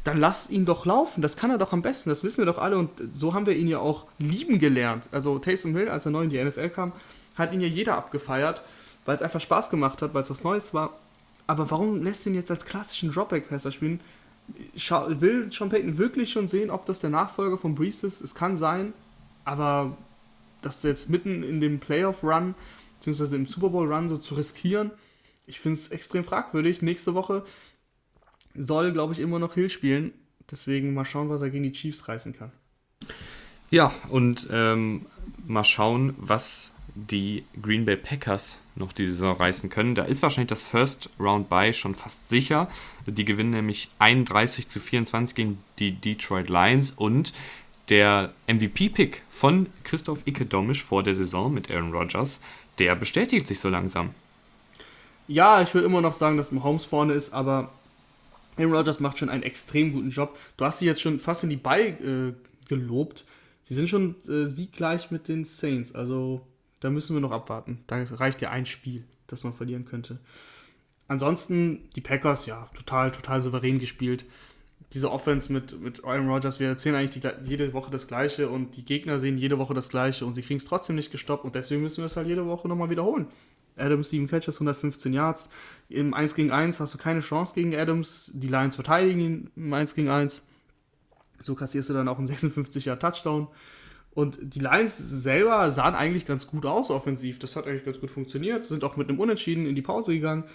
dann 0.05 0.17
lass 0.17 0.49
ihn 0.49 0.65
doch 0.65 0.85
laufen. 0.85 1.21
Das 1.21 1.35
kann 1.35 1.51
er 1.51 1.57
doch 1.57 1.73
am 1.73 1.81
besten. 1.81 2.09
Das 2.09 2.23
wissen 2.23 2.37
wir 2.37 2.45
doch 2.45 2.59
alle. 2.59 2.77
Und 2.77 2.89
so 3.13 3.33
haben 3.33 3.45
wir 3.45 3.55
ihn 3.55 3.67
ja 3.67 3.79
auch 3.79 4.05
lieben 4.17 4.59
gelernt. 4.59 5.09
Also, 5.11 5.37
Taysom 5.39 5.75
Hill, 5.75 5.89
als 5.89 6.05
er 6.05 6.11
neu 6.11 6.23
in 6.23 6.29
die 6.29 6.41
NFL 6.41 6.69
kam, 6.69 6.93
hat 7.35 7.53
ihn 7.53 7.59
ja 7.59 7.67
jeder 7.67 7.97
abgefeiert 7.97 8.61
weil 9.05 9.15
es 9.15 9.21
einfach 9.21 9.39
Spaß 9.39 9.69
gemacht 9.69 10.01
hat, 10.01 10.13
weil 10.13 10.23
es 10.23 10.29
was 10.29 10.43
Neues 10.43 10.73
war. 10.73 10.97
Aber 11.47 11.69
warum 11.69 12.03
lässt 12.03 12.25
du 12.25 12.31
ihn 12.31 12.35
jetzt 12.35 12.51
als 12.51 12.65
klassischen 12.65 13.11
Dropback-Passer 13.11 13.71
spielen? 13.71 13.99
Will 14.73 15.51
Sean 15.51 15.69
Payton 15.69 15.97
wirklich 15.97 16.31
schon 16.31 16.47
sehen, 16.47 16.69
ob 16.69 16.85
das 16.85 16.99
der 16.99 17.11
Nachfolger 17.11 17.57
von 17.57 17.75
Brees 17.75 18.03
ist? 18.03 18.21
Es 18.21 18.35
kann 18.35 18.57
sein, 18.57 18.93
aber 19.43 19.95
das 20.61 20.81
jetzt 20.83 21.09
mitten 21.09 21.43
in 21.43 21.61
dem 21.61 21.79
Playoff-Run, 21.79 22.55
beziehungsweise 22.97 23.35
im 23.35 23.45
Super 23.45 23.69
Bowl-Run 23.69 24.09
so 24.09 24.17
zu 24.17 24.35
riskieren, 24.35 24.91
ich 25.47 25.59
finde 25.59 25.79
es 25.79 25.89
extrem 25.89 26.23
fragwürdig. 26.23 26.81
Nächste 26.81 27.13
Woche 27.13 27.43
soll, 28.57 28.91
glaube 28.91 29.13
ich, 29.13 29.19
immer 29.19 29.39
noch 29.39 29.53
Hill 29.53 29.69
spielen. 29.69 30.13
Deswegen 30.49 30.93
mal 30.93 31.05
schauen, 31.05 31.29
was 31.29 31.41
er 31.41 31.49
gegen 31.49 31.63
die 31.63 31.71
Chiefs 31.71 32.07
reißen 32.07 32.33
kann. 32.33 32.51
Ja, 33.71 33.91
und 34.09 34.47
ähm, 34.51 35.05
mal 35.45 35.63
schauen, 35.63 36.13
was 36.17 36.71
die 36.93 37.43
Green 37.61 37.85
Bay 37.85 37.97
Packers 37.97 38.59
noch 38.75 38.93
die 38.93 39.05
Saison 39.05 39.35
reißen 39.35 39.69
können. 39.69 39.95
Da 39.95 40.03
ist 40.03 40.21
wahrscheinlich 40.21 40.49
das 40.49 40.63
First 40.63 41.09
Round 41.19 41.49
Bye 41.49 41.73
schon 41.73 41.95
fast 41.95 42.29
sicher. 42.29 42.69
Die 43.05 43.25
gewinnen 43.25 43.51
nämlich 43.51 43.89
31 43.99 44.67
zu 44.69 44.79
24 44.79 45.35
gegen 45.35 45.57
die 45.79 45.91
Detroit 45.91 46.49
Lions 46.49 46.91
und 46.91 47.33
der 47.89 48.33
MVP-Pick 48.47 49.23
von 49.29 49.67
Christoph 49.83 50.25
Icke-Domisch 50.25 50.83
vor 50.83 51.03
der 51.03 51.13
Saison 51.13 51.53
mit 51.53 51.69
Aaron 51.69 51.93
Rodgers, 51.93 52.39
der 52.79 52.95
bestätigt 52.95 53.47
sich 53.47 53.59
so 53.59 53.69
langsam. 53.69 54.11
Ja, 55.27 55.61
ich 55.61 55.73
würde 55.73 55.85
immer 55.85 56.01
noch 56.01 56.13
sagen, 56.13 56.37
dass 56.37 56.51
Mahomes 56.51 56.85
vorne 56.85 57.13
ist, 57.13 57.33
aber 57.33 57.71
Aaron 58.57 58.73
Rodgers 58.73 58.99
macht 58.99 59.17
schon 59.17 59.29
einen 59.29 59.43
extrem 59.43 59.93
guten 59.93 60.09
Job. 60.09 60.37
Du 60.57 60.65
hast 60.65 60.79
sie 60.79 60.85
jetzt 60.85 61.01
schon 61.01 61.19
fast 61.19 61.43
in 61.43 61.49
die 61.49 61.57
Bye 61.57 61.89
äh, 61.89 62.33
gelobt. 62.67 63.25
Sie 63.63 63.73
sind 63.73 63.89
schon 63.89 64.15
äh, 64.27 64.45
sieggleich 64.45 65.11
mit 65.11 65.27
den 65.27 65.43
Saints, 65.43 65.93
also 65.93 66.45
da 66.81 66.91
müssen 66.91 67.15
wir 67.15 67.21
noch 67.21 67.31
abwarten. 67.31 67.79
Da 67.87 68.03
reicht 68.03 68.41
ja 68.41 68.51
ein 68.51 68.67
Spiel, 68.67 69.03
das 69.27 69.43
man 69.43 69.53
verlieren 69.53 69.85
könnte. 69.85 70.19
Ansonsten, 71.07 71.89
die 71.95 72.01
Packers, 72.01 72.45
ja, 72.45 72.69
total, 72.75 73.11
total 73.11 73.41
souverän 73.41 73.79
gespielt. 73.79 74.25
Diese 74.93 75.11
Offense 75.11 75.51
mit, 75.51 75.79
mit 75.81 76.03
Aaron 76.03 76.29
Rodgers, 76.29 76.59
wir 76.59 76.67
erzählen 76.67 76.95
eigentlich 76.95 77.21
die, 77.21 77.49
jede 77.49 77.73
Woche 77.73 77.91
das 77.91 78.07
Gleiche 78.07 78.49
und 78.49 78.77
die 78.77 78.85
Gegner 78.85 79.19
sehen 79.19 79.37
jede 79.37 79.57
Woche 79.57 79.73
das 79.73 79.89
Gleiche 79.89 80.25
und 80.25 80.33
sie 80.33 80.43
kriegen 80.43 80.59
es 80.59 80.65
trotzdem 80.65 80.95
nicht 80.95 81.11
gestoppt 81.11 81.43
und 81.43 81.55
deswegen 81.55 81.81
müssen 81.81 81.99
wir 81.99 82.05
es 82.05 82.15
halt 82.15 82.27
jede 82.27 82.45
Woche 82.45 82.67
nochmal 82.67 82.89
wiederholen. 82.89 83.27
Adams 83.77 84.09
7 84.09 84.27
Catches, 84.27 84.55
115 84.55 85.13
Yards. 85.13 85.49
Im 85.89 86.13
1 86.13 86.35
gegen 86.35 86.51
1 86.51 86.79
hast 86.79 86.93
du 86.93 86.97
keine 86.97 87.19
Chance 87.19 87.53
gegen 87.53 87.75
Adams. 87.75 88.31
Die 88.33 88.47
Lions 88.47 88.75
verteidigen 88.75 89.19
ihn 89.19 89.51
im 89.55 89.73
1 89.73 89.95
gegen 89.95 90.09
1. 90.09 90.45
So 91.39 91.55
kassierst 91.55 91.89
du 91.89 91.93
dann 91.93 92.07
auch 92.07 92.17
einen 92.17 92.27
56 92.27 92.85
Yard 92.85 93.01
Touchdown. 93.01 93.47
Und 94.11 94.39
die 94.41 94.59
Lions 94.59 94.97
selber 94.97 95.71
sahen 95.73 95.93
eigentlich 95.93 96.25
ganz 96.25 96.47
gut 96.47 96.65
aus 96.65 96.89
offensiv. 96.89 97.37
Das 97.39 97.57
hat 97.57 97.67
eigentlich 97.67 97.83
ganz 97.83 97.99
gut 97.99 98.09
funktioniert. 98.09 98.65
Sind 98.65 98.83
auch 98.85 98.95
mit 98.95 99.09
einem 99.09 99.19
Unentschieden 99.19 99.65
in 99.65 99.75
die 99.75 99.81
Pause 99.81 100.13
gegangen. 100.13 100.45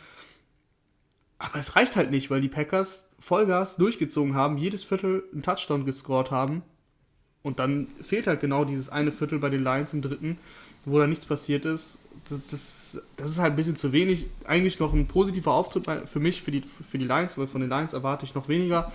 Aber 1.39 1.59
es 1.59 1.77
reicht 1.77 1.97
halt 1.97 2.11
nicht, 2.11 2.31
weil 2.31 2.41
die 2.41 2.49
Packers 2.49 3.09
Vollgas 3.19 3.77
durchgezogen 3.77 4.35
haben, 4.35 4.59
jedes 4.59 4.85
Viertel 4.85 5.25
einen 5.33 5.43
Touchdown 5.43 5.85
gescored 5.85 6.31
haben. 6.31 6.63
Und 7.43 7.59
dann 7.59 7.89
fehlt 8.03 8.27
halt 8.27 8.41
genau 8.41 8.65
dieses 8.65 8.91
eine 8.91 9.13
Viertel 9.13 9.39
bei 9.39 9.49
den 9.49 9.65
Lions 9.65 9.95
im 9.95 10.03
dritten, 10.03 10.39
wo 10.85 10.99
da 10.99 11.07
nichts 11.07 11.25
passiert 11.25 11.65
ist. 11.65 11.99
Das, 12.31 12.47
das, 12.47 13.03
das 13.17 13.31
ist 13.31 13.39
halt 13.39 13.53
ein 13.53 13.57
bisschen 13.57 13.77
zu 13.77 13.93
wenig. 13.93 14.27
Eigentlich 14.45 14.79
noch 14.79 14.93
ein 14.93 15.07
positiver 15.07 15.53
Auftritt 15.53 15.87
für 16.09 16.21
mich, 16.21 16.43
für 16.43 16.51
die, 16.51 16.63
für 16.63 16.99
die 16.99 17.05
Lions, 17.05 17.37
weil 17.37 17.47
von 17.47 17.61
den 17.61 17.71
Lions 17.71 17.93
erwarte 17.93 18.25
ich 18.25 18.35
noch 18.35 18.49
weniger. 18.49 18.93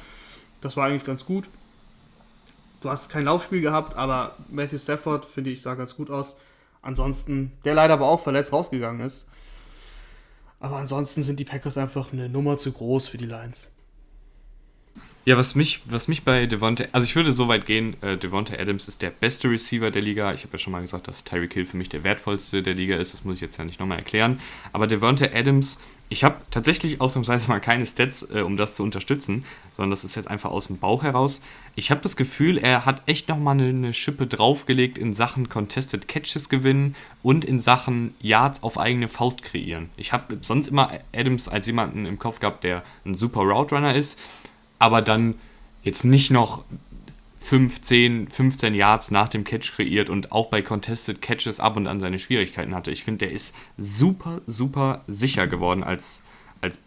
Das 0.61 0.77
war 0.77 0.87
eigentlich 0.87 1.03
ganz 1.03 1.25
gut. 1.25 1.47
Du 2.81 2.89
hast 2.89 3.09
kein 3.09 3.25
Laufspiel 3.25 3.61
gehabt, 3.61 3.95
aber 3.95 4.35
Matthew 4.49 4.77
Stafford, 4.77 5.25
finde 5.25 5.49
ich, 5.49 5.61
sah 5.61 5.75
ganz 5.75 5.95
gut 5.95 6.09
aus. 6.09 6.37
Ansonsten, 6.81 7.51
der 7.65 7.73
leider 7.73 7.95
aber 7.95 8.07
auch 8.07 8.19
verletzt 8.19 8.53
rausgegangen 8.53 9.05
ist. 9.05 9.27
Aber 10.59 10.77
ansonsten 10.77 11.23
sind 11.23 11.39
die 11.39 11.45
Packers 11.45 11.77
einfach 11.77 12.13
eine 12.13 12.29
Nummer 12.29 12.57
zu 12.57 12.71
groß 12.71 13.07
für 13.07 13.17
die 13.17 13.25
Lions. 13.25 13.69
Ja, 15.27 15.39
was 15.39 15.55
mich, 15.55 15.81
was 15.85 16.07
mich 16.07 16.23
bei 16.23 16.45
Devonta, 16.45 16.83
also 16.91 17.03
ich 17.03 17.15
würde 17.15 17.31
so 17.31 17.47
weit 17.47 17.65
gehen, 17.65 17.99
äh, 18.03 18.15
Devonta 18.15 18.53
Adams 18.59 18.87
ist 18.87 19.01
der 19.01 19.09
beste 19.09 19.49
Receiver 19.49 19.89
der 19.89 20.03
Liga. 20.03 20.31
Ich 20.33 20.43
habe 20.43 20.51
ja 20.51 20.59
schon 20.59 20.71
mal 20.71 20.81
gesagt, 20.81 21.07
dass 21.07 21.23
Tyreek 21.23 21.51
Hill 21.55 21.65
für 21.65 21.77
mich 21.77 21.89
der 21.89 22.03
wertvollste 22.03 22.61
der 22.61 22.75
Liga 22.75 22.95
ist. 22.97 23.15
Das 23.15 23.23
muss 23.23 23.37
ich 23.37 23.41
jetzt 23.41 23.57
ja 23.57 23.65
nicht 23.65 23.79
nochmal 23.79 23.97
erklären. 23.97 24.39
Aber 24.71 24.85
Devonta 24.85 25.25
Adams, 25.33 25.79
ich 26.09 26.23
habe 26.23 26.41
tatsächlich 26.51 27.01
ausnahmsweise 27.01 27.49
mal 27.49 27.59
keine 27.59 27.87
Stats, 27.87 28.21
äh, 28.31 28.41
um 28.41 28.55
das 28.55 28.75
zu 28.75 28.83
unterstützen, 28.83 29.45
sondern 29.73 29.89
das 29.89 30.03
ist 30.03 30.15
jetzt 30.15 30.27
einfach 30.27 30.51
aus 30.51 30.67
dem 30.67 30.77
Bauch 30.77 31.01
heraus. 31.01 31.41
Ich 31.73 31.89
habe 31.89 32.01
das 32.01 32.17
Gefühl, 32.17 32.59
er 32.59 32.85
hat 32.85 33.01
echt 33.07 33.27
nochmal 33.27 33.55
eine, 33.55 33.69
eine 33.69 33.93
Schippe 33.95 34.27
draufgelegt 34.27 34.99
in 34.99 35.15
Sachen 35.15 35.49
Contested 35.49 36.07
Catches 36.07 36.49
gewinnen 36.49 36.95
und 37.23 37.43
in 37.45 37.57
Sachen 37.57 38.13
Yards 38.19 38.61
auf 38.61 38.77
eigene 38.77 39.07
Faust 39.07 39.41
kreieren. 39.41 39.89
Ich 39.97 40.13
habe 40.13 40.37
sonst 40.41 40.67
immer 40.67 40.91
Adams 41.15 41.47
als 41.47 41.65
jemanden 41.65 42.05
im 42.05 42.19
Kopf 42.19 42.37
gehabt, 42.37 42.63
der 42.63 42.83
ein 43.07 43.15
super 43.15 43.39
Route 43.39 43.73
Runner 43.73 43.95
ist 43.95 44.19
aber 44.85 45.01
dann 45.01 45.35
jetzt 45.81 46.05
nicht 46.05 46.29
noch 46.29 46.63
15, 47.39 48.27
15 48.27 48.73
Yards 48.73 49.11
nach 49.11 49.29
dem 49.29 49.43
Catch 49.43 49.73
kreiert 49.75 50.09
und 50.09 50.31
auch 50.31 50.49
bei 50.49 50.61
Contested 50.61 51.21
Catches 51.21 51.59
ab 51.59 51.75
und 51.75 51.87
an 51.87 51.99
seine 51.99 52.19
Schwierigkeiten 52.19 52.73
hatte. 52.73 52.91
Ich 52.91 53.03
finde, 53.03 53.25
der 53.25 53.31
ist 53.31 53.55
super, 53.77 54.41
super 54.47 55.03
sicher 55.07 55.47
geworden 55.47 55.83
als, 55.83 56.23
als 56.61 56.79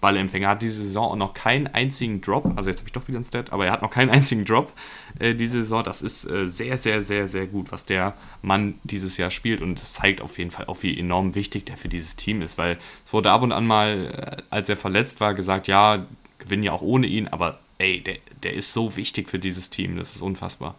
Ballempfänger. 0.00 0.48
Hat 0.48 0.62
diese 0.62 0.84
Saison 0.84 1.12
auch 1.12 1.16
noch 1.16 1.34
keinen 1.34 1.66
einzigen 1.66 2.20
Drop, 2.20 2.52
also 2.56 2.70
jetzt 2.70 2.80
habe 2.80 2.88
ich 2.88 2.92
doch 2.92 3.08
wieder 3.08 3.18
ein 3.18 3.24
Stat, 3.24 3.52
aber 3.52 3.66
er 3.66 3.72
hat 3.72 3.82
noch 3.82 3.90
keinen 3.90 4.10
einzigen 4.10 4.44
Drop 4.44 4.72
äh, 5.18 5.34
diese 5.34 5.62
Saison. 5.62 5.82
Das 5.82 6.02
ist 6.02 6.24
äh, 6.24 6.46
sehr, 6.46 6.76
sehr, 6.76 7.02
sehr, 7.02 7.26
sehr 7.26 7.46
gut, 7.46 7.72
was 7.72 7.84
der 7.84 8.14
Mann 8.42 8.74
dieses 8.84 9.16
Jahr 9.16 9.30
spielt 9.30 9.60
und 9.60 9.80
es 9.80 9.94
zeigt 9.94 10.20
auf 10.20 10.38
jeden 10.38 10.52
Fall 10.52 10.66
auch, 10.66 10.82
wie 10.82 10.96
enorm 10.96 11.34
wichtig 11.34 11.66
der 11.66 11.76
für 11.76 11.88
dieses 11.88 12.14
Team 12.14 12.42
ist, 12.42 12.58
weil 12.58 12.78
es 13.04 13.12
wurde 13.12 13.32
ab 13.32 13.42
und 13.42 13.50
an 13.50 13.66
mal, 13.66 14.38
äh, 14.38 14.42
als 14.50 14.68
er 14.68 14.76
verletzt 14.76 15.18
war, 15.20 15.34
gesagt, 15.34 15.66
ja, 15.66 16.06
gewinnen 16.46 16.62
ja 16.62 16.72
auch 16.72 16.82
ohne 16.82 17.06
ihn, 17.06 17.28
aber 17.28 17.58
ey, 17.78 18.00
der, 18.02 18.16
der 18.42 18.54
ist 18.54 18.72
so 18.72 18.96
wichtig 18.96 19.28
für 19.28 19.38
dieses 19.38 19.70
Team, 19.70 19.96
das 19.96 20.16
ist 20.16 20.22
unfassbar. 20.22 20.76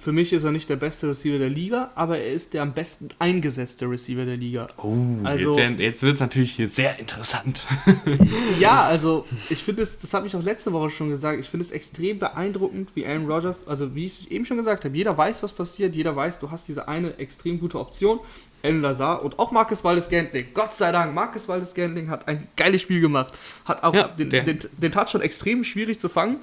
Für 0.00 0.12
mich 0.12 0.32
ist 0.32 0.44
er 0.44 0.52
nicht 0.52 0.70
der 0.70 0.76
beste 0.76 1.08
Receiver 1.08 1.38
der 1.38 1.50
Liga, 1.50 1.90
aber 1.94 2.18
er 2.18 2.32
ist 2.32 2.54
der 2.54 2.62
am 2.62 2.72
besten 2.72 3.10
eingesetzte 3.18 3.84
Receiver 3.84 4.24
der 4.24 4.38
Liga. 4.38 4.66
Oh, 4.78 4.96
also, 5.24 5.58
jetzt, 5.58 5.78
jetzt 5.80 6.02
wird 6.02 6.14
es 6.14 6.20
natürlich 6.20 6.52
hier 6.52 6.70
sehr 6.70 6.98
interessant. 6.98 7.66
ja, 8.58 8.84
also 8.84 9.26
ich 9.50 9.62
finde 9.62 9.82
es, 9.82 9.98
das 9.98 10.14
habe 10.14 10.26
ich 10.26 10.34
auch 10.34 10.42
letzte 10.42 10.72
Woche 10.72 10.88
schon 10.88 11.10
gesagt, 11.10 11.38
ich 11.38 11.50
finde 11.50 11.66
es 11.66 11.70
extrem 11.70 12.18
beeindruckend, 12.18 12.92
wie 12.94 13.04
Aaron 13.04 13.26
Rodgers, 13.26 13.66
also 13.66 13.94
wie 13.94 14.06
ich 14.06 14.30
eben 14.30 14.46
schon 14.46 14.56
gesagt 14.56 14.86
habe, 14.86 14.96
jeder 14.96 15.18
weiß, 15.18 15.42
was 15.42 15.52
passiert, 15.52 15.94
jeder 15.94 16.16
weiß, 16.16 16.38
du 16.38 16.50
hast 16.50 16.66
diese 16.68 16.88
eine 16.88 17.18
extrem 17.18 17.60
gute 17.60 17.78
Option 17.78 18.20
El 18.62 18.76
Lazar 18.76 19.22
und 19.24 19.38
auch 19.38 19.52
Marcus 19.52 19.82
Waldes-Gantling. 19.84 20.48
Gott 20.54 20.72
sei 20.72 20.92
Dank, 20.92 21.14
Marcus 21.14 21.48
Waldes-Gantling 21.48 22.10
hat 22.10 22.28
ein 22.28 22.48
geiles 22.56 22.82
Spiel 22.82 23.00
gemacht. 23.00 23.32
Hat 23.64 23.82
auch 23.82 23.94
ja, 23.94 24.08
den, 24.08 24.30
den, 24.30 24.58
den 24.76 24.92
Touchdown 24.92 25.22
extrem 25.22 25.64
schwierig 25.64 25.98
zu 25.98 26.08
fangen. 26.08 26.38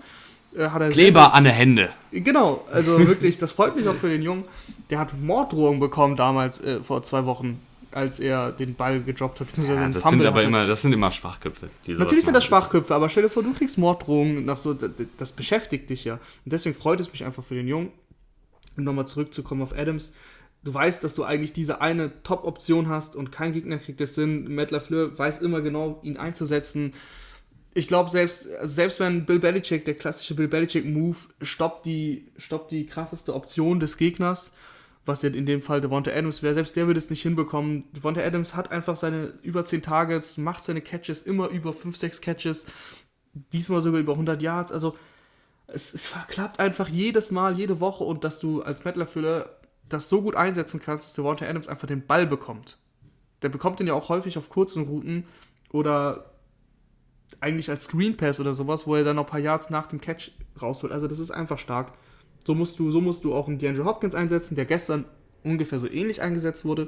Äh, 0.55 0.89
Kleber 0.89 1.34
an 1.34 1.43
der 1.43 1.53
Hände. 1.53 1.89
Genau, 2.11 2.65
also 2.72 3.05
wirklich, 3.07 3.38
das 3.38 3.51
freut 3.51 3.76
mich 3.76 3.88
auch 3.88 3.95
für 3.95 4.09
den 4.09 4.22
Jungen. 4.22 4.43
Der 4.89 4.99
hat 4.99 5.13
Morddrohungen 5.20 5.80
bekommen 5.80 6.15
damals, 6.15 6.59
äh, 6.61 6.82
vor 6.82 7.03
zwei 7.03 7.26
Wochen, 7.26 7.59
als 7.91 8.20
er 8.20 8.51
den 8.51 8.74
Ball 8.74 9.01
gedroppt 9.01 9.41
hat. 9.41 9.47
Ja, 9.57 9.89
das 9.89 10.03
sind 10.03 10.26
aber 10.26 10.43
immer, 10.43 10.65
das 10.65 10.82
sind 10.82 10.93
immer 10.93 11.11
Schwachköpfe. 11.11 11.70
Natürlich 11.86 12.26
sind 12.26 12.34
das 12.34 12.45
Schwachköpfe, 12.45 12.95
aber 12.95 13.09
stell 13.09 13.24
dir 13.24 13.30
vor, 13.30 13.43
du 13.43 13.53
kriegst 13.53 13.78
Morddrohungen 13.78 14.45
nach 14.45 14.57
so, 14.57 14.74
das, 14.74 14.91
das 15.18 15.32
beschäftigt 15.34 15.89
dich 15.89 16.05
ja. 16.05 16.13
Und 16.13 16.22
deswegen 16.53 16.76
freut 16.76 16.99
es 16.99 17.11
mich 17.11 17.24
einfach 17.24 17.43
für 17.43 17.55
den 17.55 17.68
Jungen. 17.68 17.91
Um 18.78 18.84
nochmal 18.84 19.07
zurückzukommen 19.07 19.63
auf 19.63 19.76
Adams 19.76 20.13
du 20.68 20.74
weißt, 20.74 21.01
dass 21.01 21.15
du 21.15 21.24
eigentlich 21.24 21.53
diese 21.53 21.80
eine 21.80 22.11
Top-Option 22.24 22.89
hast 22.89 23.15
und 23.15 23.32
kein 23.32 23.53
Gegner 23.53 23.78
kriegt 23.78 24.01
es 24.01 24.15
Sinn. 24.15 24.53
Matt 24.53 24.72
LaFleur 24.72 25.18
weiß 25.18 25.41
immer 25.41 25.61
genau, 25.61 26.01
ihn 26.03 26.18
einzusetzen. 26.18 26.93
Ich 27.74 27.88
glaube, 27.88 28.09
selbst, 28.09 28.49
selbst 28.63 28.99
wenn 28.99 29.26
Bill 29.26 29.39
Belichick, 29.39 29.86
der 29.86 29.93
klassische 29.93 30.36
Bill 30.36 30.49
Belichick-Move, 30.49 31.15
stoppt 31.41 31.86
die, 31.86 32.28
stoppt 32.38 32.74
die 32.74 32.86
krasseste 32.86 33.34
Option 33.34 33.80
des 33.80 33.95
Gegners, 33.95 34.51
was 35.05 35.22
jetzt 35.22 35.38
in 35.38 35.45
dem 35.45 35.61
Fall 35.61 35.80
Devonta 35.80 36.11
Adams 36.11 36.43
wäre, 36.43 36.53
selbst 36.53 36.76
der 36.76 36.88
würde 36.88 36.97
es 36.97 37.09
nicht 37.09 37.22
hinbekommen. 37.22 37.86
Devonta 37.93 38.20
Adams 38.20 38.53
hat 38.53 38.70
einfach 38.70 38.97
seine 38.97 39.36
über 39.43 39.63
10 39.63 39.84
Targets, 39.84 40.36
macht 40.38 40.65
seine 40.65 40.82
Catches 40.82 41.22
immer 41.22 41.47
über 41.47 41.72
5, 41.72 41.95
6 41.95 42.20
Catches. 42.20 42.65
diesmal 43.53 43.82
sogar 43.82 44.01
über 44.01 44.13
100 44.13 44.41
Yards. 44.41 44.74
Also 44.74 44.97
es, 45.68 45.93
es 45.93 46.11
klappt 46.28 46.59
einfach 46.59 46.89
jedes 46.89 47.32
Mal, 47.32 47.57
jede 47.57 47.80
Woche 47.80 48.03
und 48.03 48.26
dass 48.26 48.39
du 48.39 48.63
als 48.63 48.84
Mettlerfüller 48.84 49.56
das 49.89 50.09
so 50.09 50.21
gut 50.21 50.35
einsetzen 50.35 50.81
kannst, 50.83 51.07
dass 51.17 51.23
Walter 51.23 51.47
Adams 51.47 51.67
einfach 51.67 51.88
den 51.88 52.05
Ball 52.05 52.25
bekommt. 52.25 52.77
Der 53.41 53.49
bekommt 53.49 53.79
den 53.79 53.88
ja 53.88 53.93
auch 53.93 54.09
häufig 54.09 54.38
auf 54.38 54.49
kurzen 54.49 54.83
Routen 54.83 55.25
oder 55.71 56.31
eigentlich 57.39 57.69
als 57.69 57.85
Screen 57.85 58.17
Pass 58.17 58.39
oder 58.39 58.53
sowas, 58.53 58.88
wo 58.88 58.95
er 58.95 59.03
dann 59.03 59.15
noch 59.15 59.25
ein 59.25 59.29
paar 59.29 59.39
Yards 59.39 59.69
nach 59.69 59.88
dem 59.88 60.01
Catch 60.01 60.31
rausholt. 60.61 60.91
Also 60.91 61.07
das 61.07 61.19
ist 61.19 61.31
einfach 61.31 61.59
stark. 61.59 61.93
So 62.45 62.55
musst 62.55 62.79
du, 62.79 62.91
so 62.91 63.01
musst 63.01 63.23
du 63.23 63.33
auch 63.33 63.47
einen 63.47 63.59
DeAndre 63.59 63.85
Hopkins 63.85 64.15
einsetzen, 64.15 64.55
der 64.55 64.65
gestern 64.65 65.05
ungefähr 65.43 65.79
so 65.79 65.89
ähnlich 65.89 66.21
eingesetzt 66.21 66.65
wurde. 66.65 66.88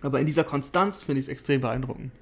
Aber 0.00 0.20
in 0.20 0.26
dieser 0.26 0.44
Konstanz 0.44 1.02
finde 1.02 1.20
ich 1.20 1.26
es 1.26 1.28
extrem 1.30 1.60
beeindruckend. 1.60 2.12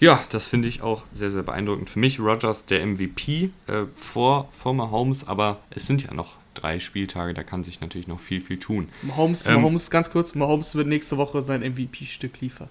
Ja, 0.00 0.20
das 0.30 0.48
finde 0.48 0.66
ich 0.66 0.82
auch 0.82 1.04
sehr, 1.12 1.30
sehr 1.30 1.44
beeindruckend. 1.44 1.88
Für 1.88 2.00
mich 2.00 2.18
Rogers 2.18 2.64
der 2.66 2.84
MVP 2.84 3.50
äh, 3.68 3.84
vor, 3.94 4.48
vor 4.50 4.74
Mahomes, 4.74 5.28
aber 5.28 5.60
es 5.70 5.86
sind 5.86 6.02
ja 6.02 6.12
noch 6.12 6.38
drei 6.54 6.78
Spieltage, 6.78 7.34
da 7.34 7.42
kann 7.42 7.64
sich 7.64 7.80
natürlich 7.80 8.08
noch 8.08 8.20
viel, 8.20 8.40
viel 8.40 8.58
tun. 8.58 8.88
Mahomes, 9.02 9.46
ähm, 9.46 9.54
Mahomes 9.54 9.90
ganz 9.90 10.10
kurz, 10.10 10.34
Mahomes 10.34 10.74
wird 10.74 10.88
nächste 10.88 11.16
Woche 11.16 11.42
sein 11.42 11.60
MVP-Stück 11.60 12.40
liefern. 12.40 12.68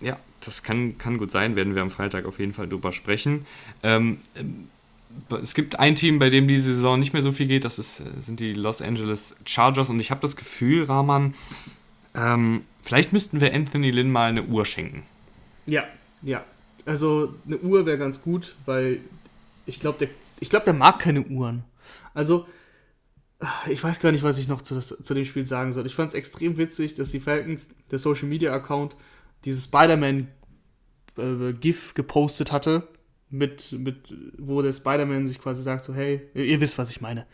Ja, 0.00 0.18
das 0.40 0.62
kann, 0.62 0.98
kann 0.98 1.18
gut 1.18 1.30
sein, 1.30 1.56
werden 1.56 1.74
wir 1.74 1.82
am 1.82 1.90
Freitag 1.90 2.24
auf 2.26 2.38
jeden 2.38 2.54
Fall 2.54 2.68
drüber 2.68 2.92
sprechen. 2.92 3.46
Ähm, 3.82 4.18
es 5.42 5.54
gibt 5.54 5.78
ein 5.78 5.94
Team, 5.94 6.18
bei 6.18 6.30
dem 6.30 6.48
diese 6.48 6.74
Saison 6.74 6.98
nicht 6.98 7.12
mehr 7.12 7.22
so 7.22 7.32
viel 7.32 7.46
geht, 7.46 7.64
das 7.64 7.78
ist, 7.78 8.02
sind 8.18 8.40
die 8.40 8.54
Los 8.54 8.82
Angeles 8.82 9.36
Chargers 9.44 9.90
und 9.90 10.00
ich 10.00 10.10
habe 10.10 10.20
das 10.20 10.36
Gefühl, 10.36 10.84
Rahman, 10.84 11.34
ähm, 12.14 12.64
vielleicht 12.82 13.12
müssten 13.12 13.40
wir 13.40 13.54
Anthony 13.54 13.90
Lynn 13.90 14.10
mal 14.10 14.30
eine 14.30 14.42
Uhr 14.44 14.66
schenken. 14.66 15.02
Ja, 15.66 15.84
ja, 16.22 16.44
also 16.86 17.34
eine 17.46 17.58
Uhr 17.58 17.86
wäre 17.86 17.98
ganz 17.98 18.22
gut, 18.22 18.56
weil 18.66 19.00
ich 19.66 19.80
glaube, 19.80 19.98
der, 19.98 20.48
glaub, 20.48 20.64
der 20.64 20.74
mag 20.74 20.98
keine 20.98 21.22
Uhren. 21.22 21.64
Also, 22.14 22.46
ich 23.68 23.82
weiß 23.82 24.00
gar 24.00 24.12
nicht, 24.12 24.22
was 24.22 24.38
ich 24.38 24.48
noch 24.48 24.62
zu, 24.62 24.74
das, 24.74 24.88
zu 24.88 25.14
dem 25.14 25.24
Spiel 25.24 25.46
sagen 25.46 25.72
soll. 25.72 25.86
Ich 25.86 25.94
fand 25.94 26.10
es 26.10 26.14
extrem 26.14 26.56
witzig, 26.56 26.94
dass 26.94 27.10
die 27.10 27.20
Falcons, 27.20 27.70
der 27.90 27.98
Social 27.98 28.28
Media 28.28 28.52
Account, 28.52 28.94
dieses 29.44 29.64
Spider-Man-GIF 29.64 31.90
äh, 31.90 31.94
gepostet 31.94 32.52
hatte, 32.52 32.86
mit, 33.30 33.72
mit, 33.72 34.14
wo 34.36 34.60
der 34.60 34.74
Spider-Man 34.74 35.26
sich 35.26 35.40
quasi 35.40 35.62
sagt, 35.62 35.84
so, 35.84 35.94
hey, 35.94 36.20
ihr, 36.34 36.60
wisst, 36.60 36.76
was 36.78 36.90
ich 36.90 37.00
meine. 37.00 37.26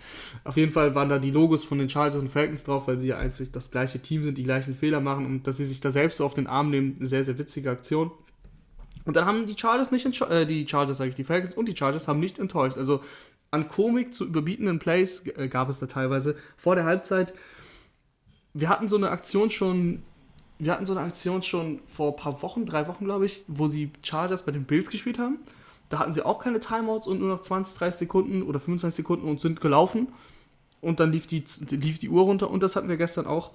Auf 0.45 0.57
jeden 0.57 0.73
Fall 0.73 0.95
waren 0.95 1.09
da 1.09 1.19
die 1.19 1.33
Logos 1.33 1.65
von 1.65 1.79
den 1.79 1.91
Chargers 1.91 2.21
und 2.21 2.29
Falcons 2.29 2.63
drauf, 2.65 2.87
weil 2.87 2.99
sie 2.99 3.09
ja 3.09 3.19
einfach 3.19 3.45
das 3.51 3.73
gleiche 3.73 3.99
Team 3.99 4.23
sind, 4.23 4.39
die 4.39 4.45
gleichen 4.45 4.75
Fehler 4.75 5.01
machen 5.01 5.27
und 5.27 5.49
dass 5.49 5.57
sie 5.57 5.65
sich 5.65 5.81
da 5.81 5.91
selbst 5.91 6.19
so 6.19 6.25
auf 6.25 6.35
den 6.35 6.47
Arm 6.47 6.71
nehmen, 6.71 6.95
eine 6.99 7.09
sehr, 7.09 7.25
sehr 7.25 7.37
witzige 7.37 7.71
Aktion. 7.71 8.13
Und 9.05 9.17
dann 9.17 9.25
haben 9.25 9.47
die 9.47 9.59
Chargers 9.59 9.91
nicht 9.91 10.07
äh, 10.31 10.47
die 10.47 10.69
Chargers, 10.69 10.99
sage 10.99 11.11
ich, 11.11 11.17
die 11.17 11.25
Falcons 11.25 11.57
und 11.57 11.67
die 11.67 11.77
Chargers 11.77 12.07
haben 12.07 12.21
nicht 12.21 12.39
enttäuscht. 12.39 12.77
Also 12.77 13.03
an 13.51 13.69
Komik 13.69 14.15
zu 14.15 14.27
überbietenden 14.27 14.79
Plays 14.79 15.27
äh, 15.27 15.49
gab 15.49 15.69
es 15.69 15.79
da 15.79 15.87
teilweise 15.87 16.37
vor 16.57 16.75
der 16.75 16.85
Halbzeit. 16.85 17.33
Wir 18.55 18.69
hatten 18.69 18.89
so 18.89 18.97
eine 18.97 19.11
Aktion 19.11 19.51
schon, 19.51 20.03
wir 20.59 20.73
hatten 20.73 20.87
so 20.87 20.95
eine 20.95 21.07
Aktion 21.07 21.43
schon 21.43 21.81
vor 21.87 22.13
ein 22.13 22.17
paar 22.17 22.43
Wochen, 22.43 22.67
drei 22.67 22.89
Wochen 22.89 23.05
glaube 23.05 23.27
ich, 23.27 23.45
wo 23.49 23.69
sie 23.69 23.91
Chargers 24.03 24.45
bei 24.45 24.53
den 24.53 24.65
Bills 24.65 24.91
gespielt 24.91 25.19
haben. 25.19 25.39
Da 25.89 25.99
hatten 25.99 26.13
sie 26.13 26.25
auch 26.25 26.39
keine 26.39 26.61
Timeouts 26.61 27.07
und 27.07 27.21
nur 27.21 27.29
noch 27.29 27.41
20, 27.41 27.79
30 27.79 27.99
Sekunden 27.99 28.43
oder 28.43 28.61
25 28.61 28.97
Sekunden 28.97 29.27
und 29.27 29.41
sind 29.41 29.61
gelaufen. 29.61 30.09
Und 30.81 31.01
dann 31.01 31.11
lief 31.11 31.27
die, 31.27 31.43
lief 31.71 31.99
die 31.99 32.11
Uhr 32.11 32.23
runter 32.23 32.51
und 32.51 32.63
das 32.63 32.77
hatten 32.77 32.89
wir 32.89 32.99
gestern 32.99 33.27
auch. 33.27 33.53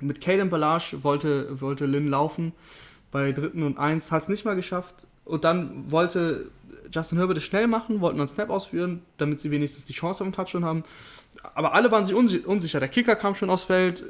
Mit 0.00 0.20
Caden 0.20 0.50
Balage 0.50 1.02
wollte, 1.02 1.60
wollte 1.60 1.86
Lynn 1.86 2.08
laufen 2.08 2.52
bei 3.10 3.32
dritten 3.32 3.62
und 3.62 3.78
eins, 3.78 4.12
hat 4.12 4.22
es 4.22 4.28
nicht 4.28 4.44
mal 4.44 4.56
geschafft. 4.56 5.06
Und 5.26 5.44
dann 5.44 5.90
wollte 5.90 6.50
Justin 6.90 7.18
Herbert 7.18 7.36
es 7.36 7.44
schnell 7.44 7.66
machen, 7.66 8.00
wollten 8.00 8.18
einen 8.18 8.28
Snap 8.28 8.48
ausführen, 8.48 9.02
damit 9.18 9.40
sie 9.40 9.50
wenigstens 9.50 9.84
die 9.84 9.92
Chance 9.92 10.22
auf 10.22 10.28
den 10.28 10.32
Touchdown 10.32 10.64
haben. 10.64 10.84
Aber 11.54 11.74
alle 11.74 11.90
waren 11.90 12.06
sich 12.06 12.14
unsicher. 12.14 12.80
Der 12.80 12.88
Kicker 12.88 13.16
kam 13.16 13.34
schon 13.34 13.50
aufs 13.50 13.64
Feld, 13.64 14.04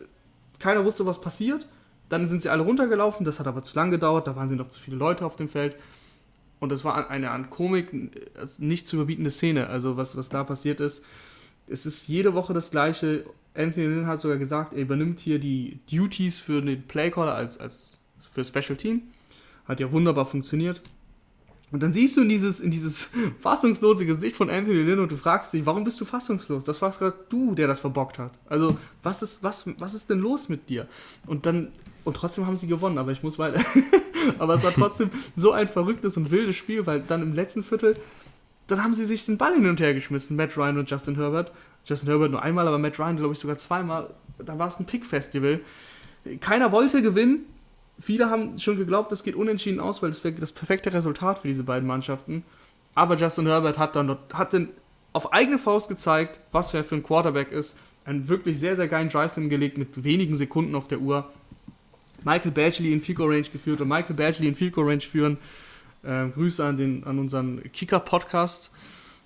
keiner 0.58 0.84
wusste, 0.84 1.06
was 1.06 1.20
passiert. 1.20 1.66
Dann 2.08 2.28
sind 2.28 2.42
sie 2.42 2.50
alle 2.50 2.62
runtergelaufen, 2.62 3.24
das 3.24 3.40
hat 3.40 3.48
aber 3.48 3.64
zu 3.64 3.74
lang 3.74 3.90
gedauert, 3.90 4.28
da 4.28 4.36
waren 4.36 4.48
sie 4.48 4.54
noch 4.54 4.68
zu 4.68 4.80
viele 4.80 4.96
Leute 4.96 5.26
auf 5.26 5.34
dem 5.34 5.48
Feld. 5.48 5.74
Und 6.60 6.70
das 6.70 6.84
war 6.84 7.10
eine 7.10 7.30
an 7.30 7.50
Komik 7.50 7.92
nicht 8.58 8.86
zu 8.86 8.96
überbietende 8.96 9.30
Szene, 9.30 9.66
also 9.66 9.96
was, 9.96 10.16
was 10.16 10.28
da 10.28 10.44
passiert 10.44 10.80
ist. 10.80 11.04
Es 11.66 11.84
ist 11.84 12.06
jede 12.06 12.34
Woche 12.34 12.54
das 12.54 12.70
Gleiche. 12.70 13.24
Anthony 13.54 13.86
Lynn 13.86 14.06
hat 14.06 14.20
sogar 14.20 14.36
gesagt, 14.36 14.72
er 14.72 14.82
übernimmt 14.82 15.18
hier 15.18 15.38
die 15.38 15.80
Duties 15.90 16.38
für 16.38 16.62
den 16.62 16.86
Playcaller 16.86 17.34
als, 17.34 17.58
als 17.58 17.98
für 18.30 18.44
Special 18.44 18.76
Team. 18.76 19.02
Hat 19.66 19.80
ja 19.80 19.90
wunderbar 19.90 20.26
funktioniert. 20.26 20.80
Und 21.72 21.82
dann 21.82 21.92
siehst 21.92 22.16
du 22.16 22.22
in 22.22 22.28
dieses, 22.28 22.60
in 22.60 22.70
dieses 22.70 23.10
fassungslose 23.40 24.06
Gesicht 24.06 24.36
von 24.36 24.50
Anthony 24.50 24.82
Lynn 24.82 25.00
und 25.00 25.10
du 25.10 25.16
fragst 25.16 25.52
dich, 25.52 25.66
warum 25.66 25.84
bist 25.84 26.00
du 26.00 26.04
fassungslos? 26.04 26.64
Das 26.64 26.80
warst 26.80 27.00
gerade 27.00 27.16
du, 27.28 27.54
der 27.54 27.66
das 27.66 27.80
verbockt 27.80 28.18
hat. 28.18 28.32
Also, 28.48 28.76
was 29.02 29.22
ist, 29.22 29.42
was, 29.42 29.64
was 29.78 29.94
ist 29.94 30.08
denn 30.08 30.20
los 30.20 30.48
mit 30.48 30.68
dir? 30.68 30.86
Und 31.26 31.44
dann, 31.46 31.72
und 32.04 32.16
trotzdem 32.16 32.46
haben 32.46 32.56
sie 32.56 32.68
gewonnen, 32.68 32.98
aber 32.98 33.10
ich 33.10 33.22
muss 33.22 33.38
weiter. 33.38 33.60
aber 34.38 34.54
es 34.54 34.62
war 34.62 34.72
trotzdem 34.72 35.10
so 35.36 35.52
ein 35.52 35.66
verrücktes 35.66 36.16
und 36.16 36.30
wildes 36.30 36.54
Spiel, 36.54 36.86
weil 36.86 37.00
dann 37.00 37.22
im 37.22 37.32
letzten 37.34 37.64
Viertel, 37.64 37.94
dann 38.68 38.82
haben 38.82 38.94
sie 38.94 39.04
sich 39.04 39.26
den 39.26 39.36
Ball 39.36 39.54
hin 39.54 39.66
und 39.66 39.80
her 39.80 39.92
geschmissen, 39.92 40.36
Matt 40.36 40.56
Ryan 40.56 40.78
und 40.78 40.90
Justin 40.90 41.16
Herbert. 41.16 41.52
Justin 41.84 42.08
Herbert 42.08 42.30
nur 42.30 42.42
einmal, 42.42 42.66
aber 42.66 42.78
Matt 42.78 42.98
Ryan, 42.98 43.16
glaube 43.16 43.32
ich, 43.32 43.38
sogar 43.40 43.56
zweimal. 43.58 44.14
Da 44.38 44.58
war 44.58 44.68
es 44.68 44.78
ein 44.78 44.86
Pick-Festival. 44.86 45.60
Keiner 46.40 46.72
wollte 46.72 47.02
gewinnen, 47.02 47.44
Viele 47.98 48.28
haben 48.30 48.58
schon 48.58 48.76
geglaubt, 48.76 49.10
das 49.10 49.22
geht 49.22 49.34
unentschieden 49.34 49.80
aus, 49.80 50.02
weil 50.02 50.10
das 50.10 50.22
wäre 50.22 50.34
das 50.34 50.52
perfekte 50.52 50.92
Resultat 50.92 51.38
für 51.38 51.48
diese 51.48 51.64
beiden 51.64 51.86
Mannschaften. 51.86 52.44
Aber 52.94 53.16
Justin 53.16 53.46
Herbert 53.46 53.78
hat 53.78 53.96
dann 53.96 54.16
hat 54.32 54.52
dann 54.52 54.68
auf 55.12 55.32
eigene 55.32 55.58
Faust 55.58 55.88
gezeigt, 55.88 56.40
was 56.52 56.74
er 56.74 56.84
für 56.84 56.96
ein 56.96 57.02
Quarterback 57.02 57.50
ist. 57.50 57.78
Einen 58.04 58.28
wirklich 58.28 58.58
sehr, 58.58 58.76
sehr 58.76 58.86
geilen 58.86 59.08
Drive 59.08 59.34
hingelegt 59.34 59.78
mit 59.78 60.04
wenigen 60.04 60.34
Sekunden 60.34 60.74
auf 60.74 60.88
der 60.88 61.00
Uhr. 61.00 61.30
Michael 62.22 62.50
Badgley 62.50 62.92
in 62.92 63.14
Goal 63.14 63.30
Range 63.32 63.48
geführt 63.48 63.80
und 63.80 63.88
Michael 63.88 64.14
Badgley 64.14 64.48
in 64.48 64.72
Goal 64.72 64.88
Range 64.88 65.00
führen. 65.00 65.38
Äh, 66.02 66.28
Grüße 66.28 66.64
an, 66.64 66.76
den, 66.76 67.04
an 67.04 67.18
unseren 67.18 67.62
Kicker-Podcast. 67.72 68.70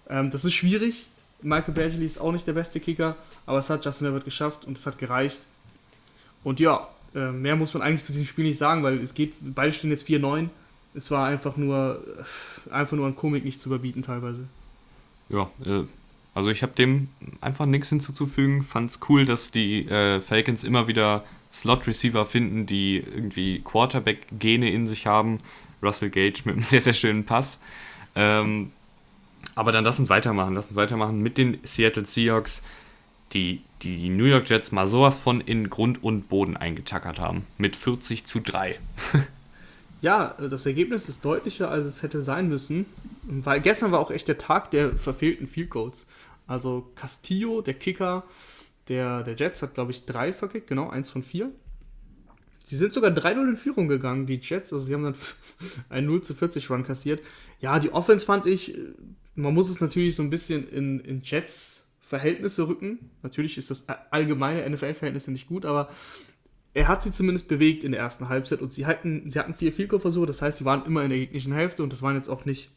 Ähm, 0.09 0.31
das 0.31 0.45
ist 0.45 0.55
schwierig. 0.55 1.07
Michael 1.43 1.75
Badgley 1.75 2.05
ist 2.05 2.21
auch 2.21 2.33
nicht 2.33 2.47
der 2.47 2.53
beste 2.53 2.81
Kicker, 2.81 3.17
aber 3.47 3.59
es 3.59 3.71
hat 3.71 3.85
Justin 3.85 4.07
Herbert 4.07 4.25
geschafft 4.25 4.65
und 4.65 4.79
es 4.79 4.87
hat 4.87 4.99
gereicht. 4.99 5.41
Und 6.45 6.61
ja, 6.61 6.89
äh, 7.15 7.31
mehr 7.31 7.57
muss 7.57 7.75
man 7.75 7.83
eigentlich 7.83 8.05
zu 8.05 8.13
diesem 8.13 8.27
Spiel 8.27 8.45
nicht 8.45 8.59
sagen, 8.59 8.83
weil 8.83 8.99
es 8.99 9.15
geht, 9.15 9.35
beide 9.41 9.73
stehen 9.73 9.91
jetzt 9.91 10.09
4-9. 10.09 10.49
Es 10.95 11.11
war 11.11 11.27
einfach 11.27 11.57
nur, 11.57 12.05
äh, 12.69 12.73
einfach 12.73 12.97
nur 12.97 13.07
an 13.07 13.17
Komik 13.17 13.45
nicht 13.45 13.61
zu 13.61 13.69
überbieten 13.69 14.03
teilweise. 14.03 14.41
Ja, 15.29 15.51
äh, 15.65 15.85
also 16.35 16.51
ich 16.51 16.63
habe 16.63 16.73
dem 16.73 17.09
einfach 17.41 17.67
nichts 17.67 17.89
hinzuzufügen. 17.89 18.63
Fand 18.63 18.91
es 18.91 19.01
cool, 19.09 19.25
dass 19.25 19.51
die 19.51 19.87
Falcons 20.25 20.63
immer 20.63 20.87
wieder 20.87 21.25
Slot-Receiver 21.53 22.25
finden, 22.25 22.67
die 22.67 22.99
irgendwie 22.99 23.61
Quarterback-Gene 23.61 24.71
in 24.71 24.87
sich 24.87 25.07
haben. 25.09 25.39
Russell 25.83 26.11
Gage 26.11 26.43
mit 26.45 26.55
einem 26.55 26.63
sehr, 26.63 26.81
sehr 26.81 26.95
schönen 26.95 27.25
Pass. 27.25 27.61
Ähm, 28.15 28.73
aber 29.55 29.73
dann 29.73 29.85
lass 29.85 29.99
uns 29.99 30.09
weitermachen. 30.09 30.55
Lass 30.55 30.69
uns 30.69 30.77
weitermachen 30.77 31.21
mit 31.21 31.39
den 31.39 31.59
Seattle 31.65 32.05
Seahawks 32.05 32.63
die 33.33 33.63
die 33.83 34.11
New 34.11 34.25
York 34.25 34.49
Jets 34.49 34.73
mal 34.73 34.87
sowas 34.87 35.19
von 35.19 35.41
in 35.41 35.71
Grund 35.71 36.03
und 36.03 36.29
Boden 36.29 36.57
eingetackert 36.57 37.19
haben. 37.19 37.47
Mit 37.57 37.77
40 37.77 38.27
zu 38.27 38.41
3. 38.41 38.79
ja, 40.03 40.35
das 40.39 40.67
Ergebnis 40.67 41.09
ist 41.09 41.25
deutlicher, 41.25 41.71
als 41.71 41.85
es 41.87 42.03
hätte 42.03 42.21
sein 42.21 42.49
müssen. 42.49 42.87
Weil 43.23 43.61
gestern 43.61 43.93
war 43.93 44.01
auch 44.01 44.11
echt 44.11 44.29
der 44.29 44.39
Tag 44.39 44.71
der 44.71 44.99
verfehlten 44.99 45.47
Field 45.47 45.71
Goals. 45.71 46.07
Also 46.47 46.91
Castillo, 46.95 47.63
der 47.63 47.75
Kicker 47.75 48.25
der, 48.89 49.23
der 49.23 49.37
Jets, 49.37 49.63
hat, 49.63 49.75
glaube 49.75 49.93
ich, 49.93 50.05
drei 50.05 50.33
verkickt, 50.33 50.67
genau, 50.67 50.91
eins 50.91 51.09
von 51.09 51.23
vier. 51.23 51.51
Sie 52.65 52.77
sind 52.77 52.93
sogar 52.93 53.13
3-0 53.13 53.51
in 53.51 53.57
Führung 53.57 53.89
gegangen, 53.89 54.27
die 54.27 54.41
Jets. 54.43 54.73
Also 54.73 54.85
sie 54.85 54.95
haben 54.95 55.05
dann 55.05 55.15
ein 55.89 56.07
0 56.07 56.23
zu 56.23 56.35
40 56.35 56.71
Run 56.71 56.85
kassiert. 56.85 57.23
Ja, 57.61 57.79
die 57.79 57.93
Offense 57.93 58.27
fand 58.27 58.47
ich, 58.47 58.77
man 59.37 59.55
muss 59.55 59.71
es 59.71 59.81
natürlich 59.81 60.17
so 60.17 60.23
ein 60.23 60.31
bisschen 60.31 60.69
in, 60.69 61.01
in 61.01 61.23
Jets 61.23 61.80
Verhältnisse 62.11 62.67
rücken. 62.67 63.09
Natürlich 63.23 63.57
ist 63.57 63.71
das 63.71 63.89
allgemeine 64.11 64.69
NFL-Verhältnisse 64.69 65.31
nicht 65.31 65.47
gut, 65.47 65.65
aber 65.65 65.91
er 66.75 66.89
hat 66.89 67.05
sie 67.05 67.13
zumindest 67.13 67.47
bewegt 67.47 67.85
in 67.85 67.93
der 67.93 68.01
ersten 68.01 68.29
Halbzeit 68.29 68.63
und 68.63 68.73
sie 68.73 68.85
hatten, 68.85 69.31
sie 69.31 69.39
hatten 69.39 69.55
vier 69.55 69.73
Field 69.73 69.93
Versuche, 69.93 70.27
das 70.27 70.43
heißt, 70.43 70.59
sie 70.59 70.65
waren 70.65 70.85
immer 70.87 71.05
in 71.05 71.11
der 71.11 71.21
gegnerischen 71.21 71.53
Hälfte 71.53 71.85
und 71.85 71.93
das 71.93 72.03
waren 72.03 72.17
jetzt 72.17 72.29
auch 72.29 72.45
nicht 72.47 72.69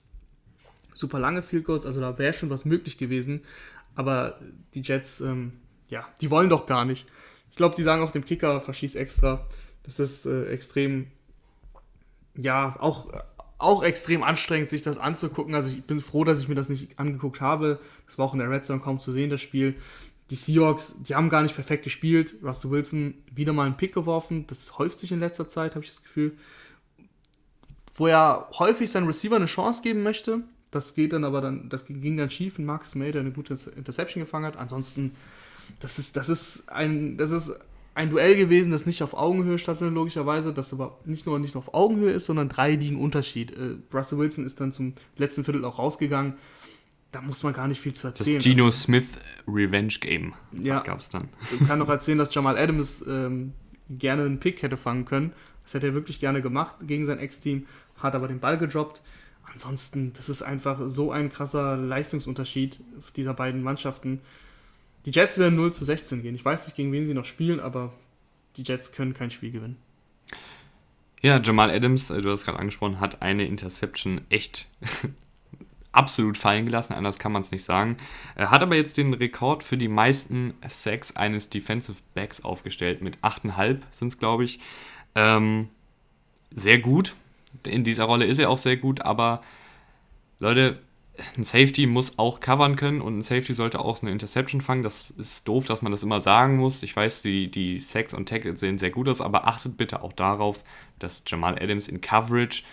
super 0.94 1.18
lange 1.18 1.42
Field 1.42 1.68
also 1.68 2.00
da 2.00 2.20
wäre 2.20 2.34
schon 2.34 2.52
was 2.52 2.64
möglich 2.64 3.00
gewesen, 3.00 3.42
aber 3.96 4.40
die 4.76 4.82
Jets, 4.82 5.20
ähm, 5.22 5.54
ja, 5.90 6.08
die 6.22 6.30
wollen 6.30 6.52
doch 6.52 6.68
gar 6.68 6.86
nicht. 6.86 7.08
Ich 7.50 7.58
glaube, 7.58 7.76
die 7.76 7.84
sagen 7.84 8.04
auch 8.04 8.12
dem 8.12 8.26
Kicker, 8.26 8.62
verschieß 8.62 8.94
extra. 8.94 9.48
Das 9.82 10.00
ist 10.00 10.28
äh, 10.28 10.46
extrem, 10.46 11.08
ja, 12.36 12.76
auch 12.80 13.12
auch 13.64 13.84
extrem 13.84 14.24
anstrengend, 14.24 14.70
sich 14.70 14.82
das 14.82 14.98
anzugucken. 14.98 15.56
Also 15.56 15.70
ich 15.70 15.84
bin 15.84 16.02
froh, 16.02 16.24
dass 16.24 16.42
ich 16.42 16.48
mir 16.48 16.56
das 16.56 16.70
nicht 16.70 17.00
angeguckt 17.00 17.42
habe. 17.42 17.80
Das 18.06 18.18
war 18.18 18.26
auch 18.26 18.34
in 18.34 18.40
der 18.40 18.50
Red 18.50 18.66
Zone 18.66 18.80
kaum 18.80 19.00
zu 19.00 19.12
sehen, 19.12 19.30
das 19.30 19.42
Spiel. 19.42 19.76
Die 20.30 20.36
Seahawks, 20.36 20.96
die 21.04 21.16
haben 21.16 21.30
gar 21.30 21.42
nicht 21.44 21.56
perfekt 21.56 21.84
gespielt. 21.84 22.36
Russell 22.44 22.72
Wilson 22.72 23.16
wieder 23.34 23.54
mal 23.54 23.66
einen 23.66 23.78
Pick 23.78 23.94
geworfen. 23.94 24.46
Das 24.48 24.78
häuft 24.78 25.00
sich 25.00 25.12
in 25.12 25.20
letzter 25.20 25.48
Zeit, 25.48 25.76
habe 25.76 25.84
ich 25.86 25.92
das 25.92 26.04
Gefühl. 26.04 26.34
Wo 27.96 28.08
er 28.08 28.50
häufig 28.58 28.90
seinen 28.90 29.08
Receiver 29.08 29.36
eine 29.36 29.46
Chance 29.46 29.82
geben 29.82 30.04
möchte. 30.04 30.42
Das 30.72 30.96
geht 30.96 31.14
dann 31.14 31.24
aber 31.24 31.40
dann, 31.40 31.70
das 31.70 31.86
ging 31.86 32.18
dann 32.18 32.32
schief 32.32 32.58
in 32.58 32.66
Marcus 32.66 32.96
May, 32.96 33.12
der 33.12 33.22
eine 33.22 33.32
gute 33.32 33.58
Interception 33.76 34.24
gefangen 34.24 34.46
hat. 34.46 34.58
Ansonsten, 34.58 35.12
das 35.80 36.00
ist, 36.00 36.18
das 36.18 36.30
ist 36.30 36.70
ein, 36.70 37.18
das 37.18 37.30
ist 37.30 37.60
ein 37.96 38.10
Duell 38.10 38.36
gewesen, 38.36 38.72
das 38.72 38.86
nicht 38.86 39.04
auf 39.04 39.14
Augenhöhe 39.14 39.60
stattfindet, 39.60 39.94
logischerweise, 39.94 40.54
das 40.54 40.74
aber 40.74 41.00
nicht 41.06 41.26
nur 41.26 41.40
nicht 41.40 41.54
nur 41.54 41.64
auf 41.64 41.74
Augenhöhe 41.74 42.12
ist, 42.12 42.26
sondern 42.26 42.50
drei 42.50 42.76
liegen 42.76 43.00
Unterschied. 43.00 43.52
Äh, 43.52 43.78
Russell 43.94 44.18
Wilson 44.18 44.46
ist 44.46 44.60
dann 44.60 44.72
zum 44.72 44.94
letzten 45.18 45.44
Viertel 45.44 45.64
auch 45.66 45.80
rausgegangen. 45.80 46.34
Da 47.12 47.22
muss 47.22 47.44
man 47.44 47.54
gar 47.54 47.68
nicht 47.68 47.80
viel 47.80 47.94
zu 47.94 48.08
erzählen. 48.08 48.38
Das 48.38 48.46
Geno 48.46 48.72
Smith 48.72 49.10
Revenge 49.48 49.94
Game 50.00 50.34
ja, 50.52 50.80
gab 50.80 51.00
es 51.00 51.10
dann. 51.10 51.30
Ich 51.52 51.68
kann 51.68 51.78
noch 51.78 51.90
erzählen, 51.90 52.18
dass 52.18 52.34
Jamal 52.34 52.58
Adams 52.58 53.06
ähm, 53.08 53.54
gerne 53.88 54.24
einen 54.24 54.40
Pick 54.40 54.64
hätte 54.64 54.78
fangen 54.78 55.06
können. 55.06 55.32
Das 55.64 55.76
hätte 55.76 55.88
er 55.88 55.94
wirklich 55.94 56.20
gerne 56.20 56.42
gemacht 56.42 56.76
gegen 56.82 57.06
sein 57.06 57.20
Ex-Team, 57.20 57.68
hat 57.98 58.16
aber 58.16 58.28
den 58.28 58.40
Ball 58.40 58.58
gedroppt. 58.58 59.04
Ansonsten, 59.52 60.14
das 60.14 60.30
ist 60.30 60.42
einfach 60.42 60.80
so 60.88 61.12
ein 61.12 61.30
krasser 61.32 61.78
Leistungsunterschied 61.78 62.80
dieser 63.16 63.36
beiden 63.36 63.62
Mannschaften. 63.62 64.22
Die 65.06 65.12
Jets 65.12 65.38
werden 65.38 65.56
0 65.56 65.74
zu 65.74 65.84
16 65.86 66.22
gehen. 66.22 66.36
Ich 66.36 66.46
weiß 66.46 66.66
nicht, 66.66 66.76
gegen 66.76 66.92
wen 66.92 67.06
sie 67.06 67.14
noch 67.14 67.26
spielen, 67.26 67.60
aber 67.60 67.94
die 68.56 68.64
Jets 68.64 68.92
können 68.92 69.14
kein 69.14 69.32
Spiel 69.32 69.52
gewinnen. 69.52 69.78
Ja, 71.22 71.42
Jamal 71.42 71.72
Adams, 71.72 72.10
äh, 72.10 72.22
du 72.22 72.32
hast 72.32 72.46
gerade 72.46 72.60
angesprochen, 72.60 73.00
hat 73.00 73.22
eine 73.22 73.46
Interception 73.46 74.22
echt 74.30 74.68
absolut 75.92 76.38
fallen 76.38 76.66
gelassen, 76.66 76.94
anders 76.94 77.20
kann 77.20 77.32
man 77.32 77.44
es 77.44 77.52
nicht 77.52 77.64
sagen. 77.64 77.98
Er 78.36 78.52
hat 78.52 78.62
aber 78.62 78.76
jetzt 78.76 78.98
den 78.98 79.14
Rekord 79.14 79.64
für 79.64 79.78
die 79.78 79.88
meisten 79.88 80.54
Sacks 80.68 81.16
eines 81.16 81.50
Defensive 81.50 82.02
Backs 82.14 82.44
aufgestellt. 82.44 83.02
Mit 83.02 83.18
8,5 83.20 83.80
sind 83.92 84.08
es, 84.10 84.20
glaube 84.20 84.44
ich. 84.44 84.60
Ähm, 85.16 85.70
sehr 86.52 86.80
gut. 86.80 87.16
In 87.66 87.84
dieser 87.84 88.06
Rolle 88.06 88.26
ist 88.26 88.40
er 88.40 88.50
auch 88.50 88.58
sehr 88.58 88.78
gut, 88.78 89.02
aber 89.02 89.42
Leute, 90.40 90.80
ein 91.38 91.44
Safety 91.44 91.86
muss 91.86 92.18
auch 92.18 92.40
covern 92.40 92.76
können 92.76 93.00
und 93.00 93.18
ein 93.20 93.22
Safety 93.22 93.54
sollte 93.54 93.80
auch 93.80 94.02
eine 94.02 94.12
Interception 94.12 94.62
fangen. 94.62 94.84
Das 94.84 95.12
ist 95.12 95.48
doof, 95.48 95.66
dass 95.66 95.82
man 95.82 95.92
das 95.92 96.04
immer 96.04 96.22
sagen 96.22 96.58
muss. 96.58 96.82
Ich 96.82 96.96
weiß, 96.96 97.22
die, 97.22 97.52
die 97.52 97.78
Sacks 97.78 98.14
und 98.14 98.28
Tackles 98.28 98.60
sehen 98.60 98.80
sehr 98.80 98.90
gut 98.90 99.08
aus, 99.08 99.22
aber 99.22 99.48
achtet 99.48 99.78
bitte 99.78 100.02
auch 100.02 100.14
darauf, 100.14 100.64
dass 100.98 101.24
Jamal 101.28 101.62
Adams 101.62 101.88
in 101.88 102.02
Coverage 102.02 102.64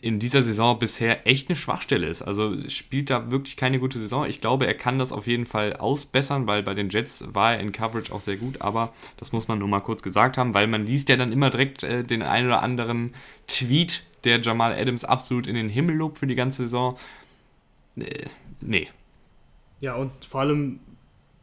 in 0.00 0.18
dieser 0.18 0.42
Saison 0.42 0.78
bisher 0.78 1.26
echt 1.26 1.48
eine 1.48 1.56
Schwachstelle 1.56 2.06
ist. 2.06 2.22
Also 2.22 2.56
spielt 2.68 3.10
da 3.10 3.30
wirklich 3.30 3.56
keine 3.56 3.78
gute 3.78 3.98
Saison. 3.98 4.26
Ich 4.26 4.40
glaube, 4.40 4.66
er 4.66 4.74
kann 4.74 4.98
das 4.98 5.12
auf 5.12 5.26
jeden 5.26 5.46
Fall 5.46 5.74
ausbessern, 5.74 6.46
weil 6.46 6.62
bei 6.62 6.74
den 6.74 6.88
Jets 6.88 7.24
war 7.28 7.54
er 7.54 7.60
in 7.60 7.70
Coverage 7.70 8.12
auch 8.12 8.20
sehr 8.20 8.36
gut, 8.36 8.62
aber 8.62 8.92
das 9.18 9.32
muss 9.32 9.46
man 9.46 9.58
nur 9.58 9.68
mal 9.68 9.80
kurz 9.80 10.02
gesagt 10.02 10.38
haben, 10.38 10.54
weil 10.54 10.66
man 10.66 10.86
liest 10.86 11.08
ja 11.08 11.16
dann 11.16 11.32
immer 11.32 11.50
direkt 11.50 11.82
äh, 11.82 12.02
den 12.02 12.22
einen 12.22 12.46
oder 12.46 12.62
anderen 12.62 13.14
Tweet, 13.46 14.04
der 14.24 14.40
Jamal 14.40 14.72
Adams 14.72 15.04
absolut 15.04 15.46
in 15.46 15.54
den 15.54 15.68
Himmel 15.68 15.96
lobt 15.96 16.18
für 16.18 16.26
die 16.26 16.34
ganze 16.34 16.62
Saison. 16.62 16.96
Äh, 17.96 18.26
nee. 18.60 18.88
Ja, 19.80 19.94
und 19.94 20.24
vor 20.24 20.40
allem 20.40 20.80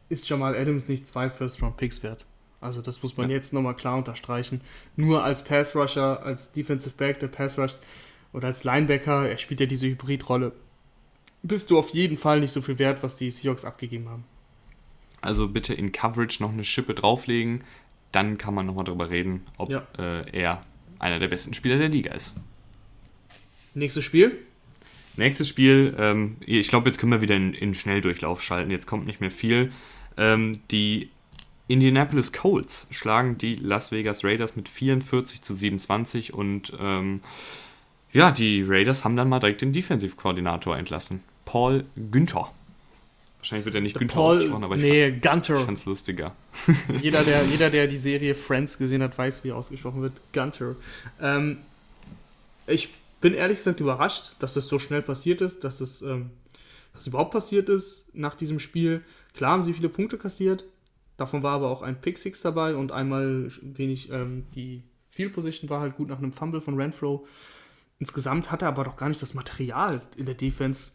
ist 0.08 0.28
Jamal 0.28 0.56
Adams 0.56 0.88
nicht 0.88 1.06
zwei 1.06 1.30
First-Round-Picks 1.30 2.02
wert. 2.02 2.26
Also 2.60 2.80
das 2.80 3.02
muss 3.02 3.16
man 3.16 3.28
ja. 3.28 3.36
jetzt 3.36 3.52
nochmal 3.52 3.74
klar 3.74 3.96
unterstreichen. 3.96 4.60
Nur 4.96 5.24
als 5.24 5.42
Pass-Rusher, 5.42 6.22
als 6.22 6.52
Defensive 6.52 6.94
Back, 6.96 7.18
der 7.20 7.28
Pass-Rushed, 7.28 7.78
oder 8.32 8.48
als 8.48 8.64
Linebacker, 8.64 9.28
er 9.28 9.38
spielt 9.38 9.60
ja 9.60 9.66
diese 9.66 9.86
Hybridrolle, 9.86 10.52
bist 11.42 11.70
du 11.70 11.78
auf 11.78 11.90
jeden 11.90 12.16
Fall 12.16 12.40
nicht 12.40 12.52
so 12.52 12.60
viel 12.60 12.78
wert, 12.78 13.02
was 13.02 13.16
die 13.16 13.30
Seahawks 13.30 13.64
abgegeben 13.64 14.08
haben. 14.08 14.24
Also 15.20 15.48
bitte 15.48 15.74
in 15.74 15.92
Coverage 15.92 16.42
noch 16.42 16.52
eine 16.52 16.64
Schippe 16.64 16.94
drauflegen, 16.94 17.64
dann 18.12 18.38
kann 18.38 18.54
man 18.54 18.66
nochmal 18.66 18.84
darüber 18.84 19.10
reden, 19.10 19.46
ob 19.58 19.70
ja. 19.70 19.86
äh, 19.98 20.30
er 20.30 20.60
einer 20.98 21.18
der 21.18 21.28
besten 21.28 21.54
Spieler 21.54 21.78
der 21.78 21.88
Liga 21.88 22.14
ist. 22.14 22.36
Nächstes 23.74 24.04
Spiel? 24.04 24.38
Nächstes 25.16 25.48
Spiel, 25.48 25.94
ähm, 25.98 26.36
ich 26.40 26.68
glaube, 26.68 26.88
jetzt 26.88 26.98
können 26.98 27.12
wir 27.12 27.20
wieder 27.20 27.36
in, 27.36 27.54
in 27.54 27.74
Schnelldurchlauf 27.74 28.42
schalten. 28.42 28.70
Jetzt 28.70 28.86
kommt 28.86 29.06
nicht 29.06 29.20
mehr 29.20 29.30
viel. 29.30 29.72
Ähm, 30.16 30.52
die 30.70 31.10
Indianapolis 31.68 32.32
Colts 32.32 32.86
schlagen 32.90 33.38
die 33.38 33.56
Las 33.56 33.92
Vegas 33.92 34.24
Raiders 34.24 34.56
mit 34.56 34.68
44 34.68 35.42
zu 35.42 35.54
27 35.54 36.34
und 36.34 36.72
ähm, 36.78 37.20
ja, 38.12 38.30
die 38.30 38.62
Raiders 38.66 39.04
haben 39.04 39.16
dann 39.16 39.28
mal 39.28 39.38
direkt 39.38 39.62
den 39.62 39.72
Defensive-Koordinator 39.72 40.76
entlassen. 40.76 41.22
Paul 41.44 41.84
Günther. 42.10 42.50
Wahrscheinlich 43.38 43.64
wird 43.64 43.74
er 43.74 43.80
nicht 43.80 43.98
Günther 43.98 44.14
Paul, 44.14 44.36
ausgesprochen, 44.36 44.64
aber 44.64 44.76
ich, 44.76 44.82
nee, 44.82 45.20
fand, 45.20 45.48
ich 45.48 45.64
fand's 45.64 45.86
lustiger. 45.86 46.34
jeder, 47.02 47.24
der, 47.24 47.44
jeder, 47.44 47.70
der 47.70 47.86
die 47.86 47.96
Serie 47.96 48.34
Friends 48.34 48.78
gesehen 48.78 49.02
hat, 49.02 49.16
weiß, 49.16 49.42
wie 49.44 49.52
ausgesprochen 49.52 50.02
wird. 50.02 50.20
Gunter. 50.32 50.76
Ähm, 51.20 51.58
ich 52.66 52.90
bin 53.22 53.32
ehrlich 53.32 53.56
gesagt 53.58 53.80
überrascht, 53.80 54.32
dass 54.40 54.52
das 54.52 54.66
so 54.66 54.78
schnell 54.78 55.00
passiert 55.00 55.40
ist, 55.40 55.64
dass 55.64 55.80
es 55.80 56.02
ähm, 56.02 56.30
dass 56.92 57.06
überhaupt 57.06 57.30
passiert 57.30 57.70
ist 57.70 58.14
nach 58.14 58.34
diesem 58.34 58.58
Spiel. 58.58 59.02
Klar 59.32 59.52
haben 59.52 59.64
sie 59.64 59.72
viele 59.72 59.88
Punkte 59.88 60.18
kassiert, 60.18 60.64
davon 61.16 61.42
war 61.42 61.54
aber 61.54 61.70
auch 61.70 61.80
ein 61.80 62.00
Pick 62.00 62.18
Six 62.18 62.42
dabei 62.42 62.76
und 62.76 62.92
einmal 62.92 63.50
wenig 63.62 64.10
ähm, 64.10 64.44
die 64.54 64.82
Field 65.08 65.32
Position 65.32 65.70
war 65.70 65.80
halt 65.80 65.96
gut 65.96 66.08
nach 66.08 66.18
einem 66.18 66.32
Fumble 66.32 66.60
von 66.60 66.78
Renfro. 66.78 67.26
Insgesamt 67.98 68.50
hat 68.50 68.62
er 68.62 68.68
aber 68.68 68.84
doch 68.84 68.96
gar 68.96 69.08
nicht 69.08 69.22
das 69.22 69.34
Material 69.34 70.00
in 70.16 70.26
der 70.26 70.34
Defense, 70.34 70.92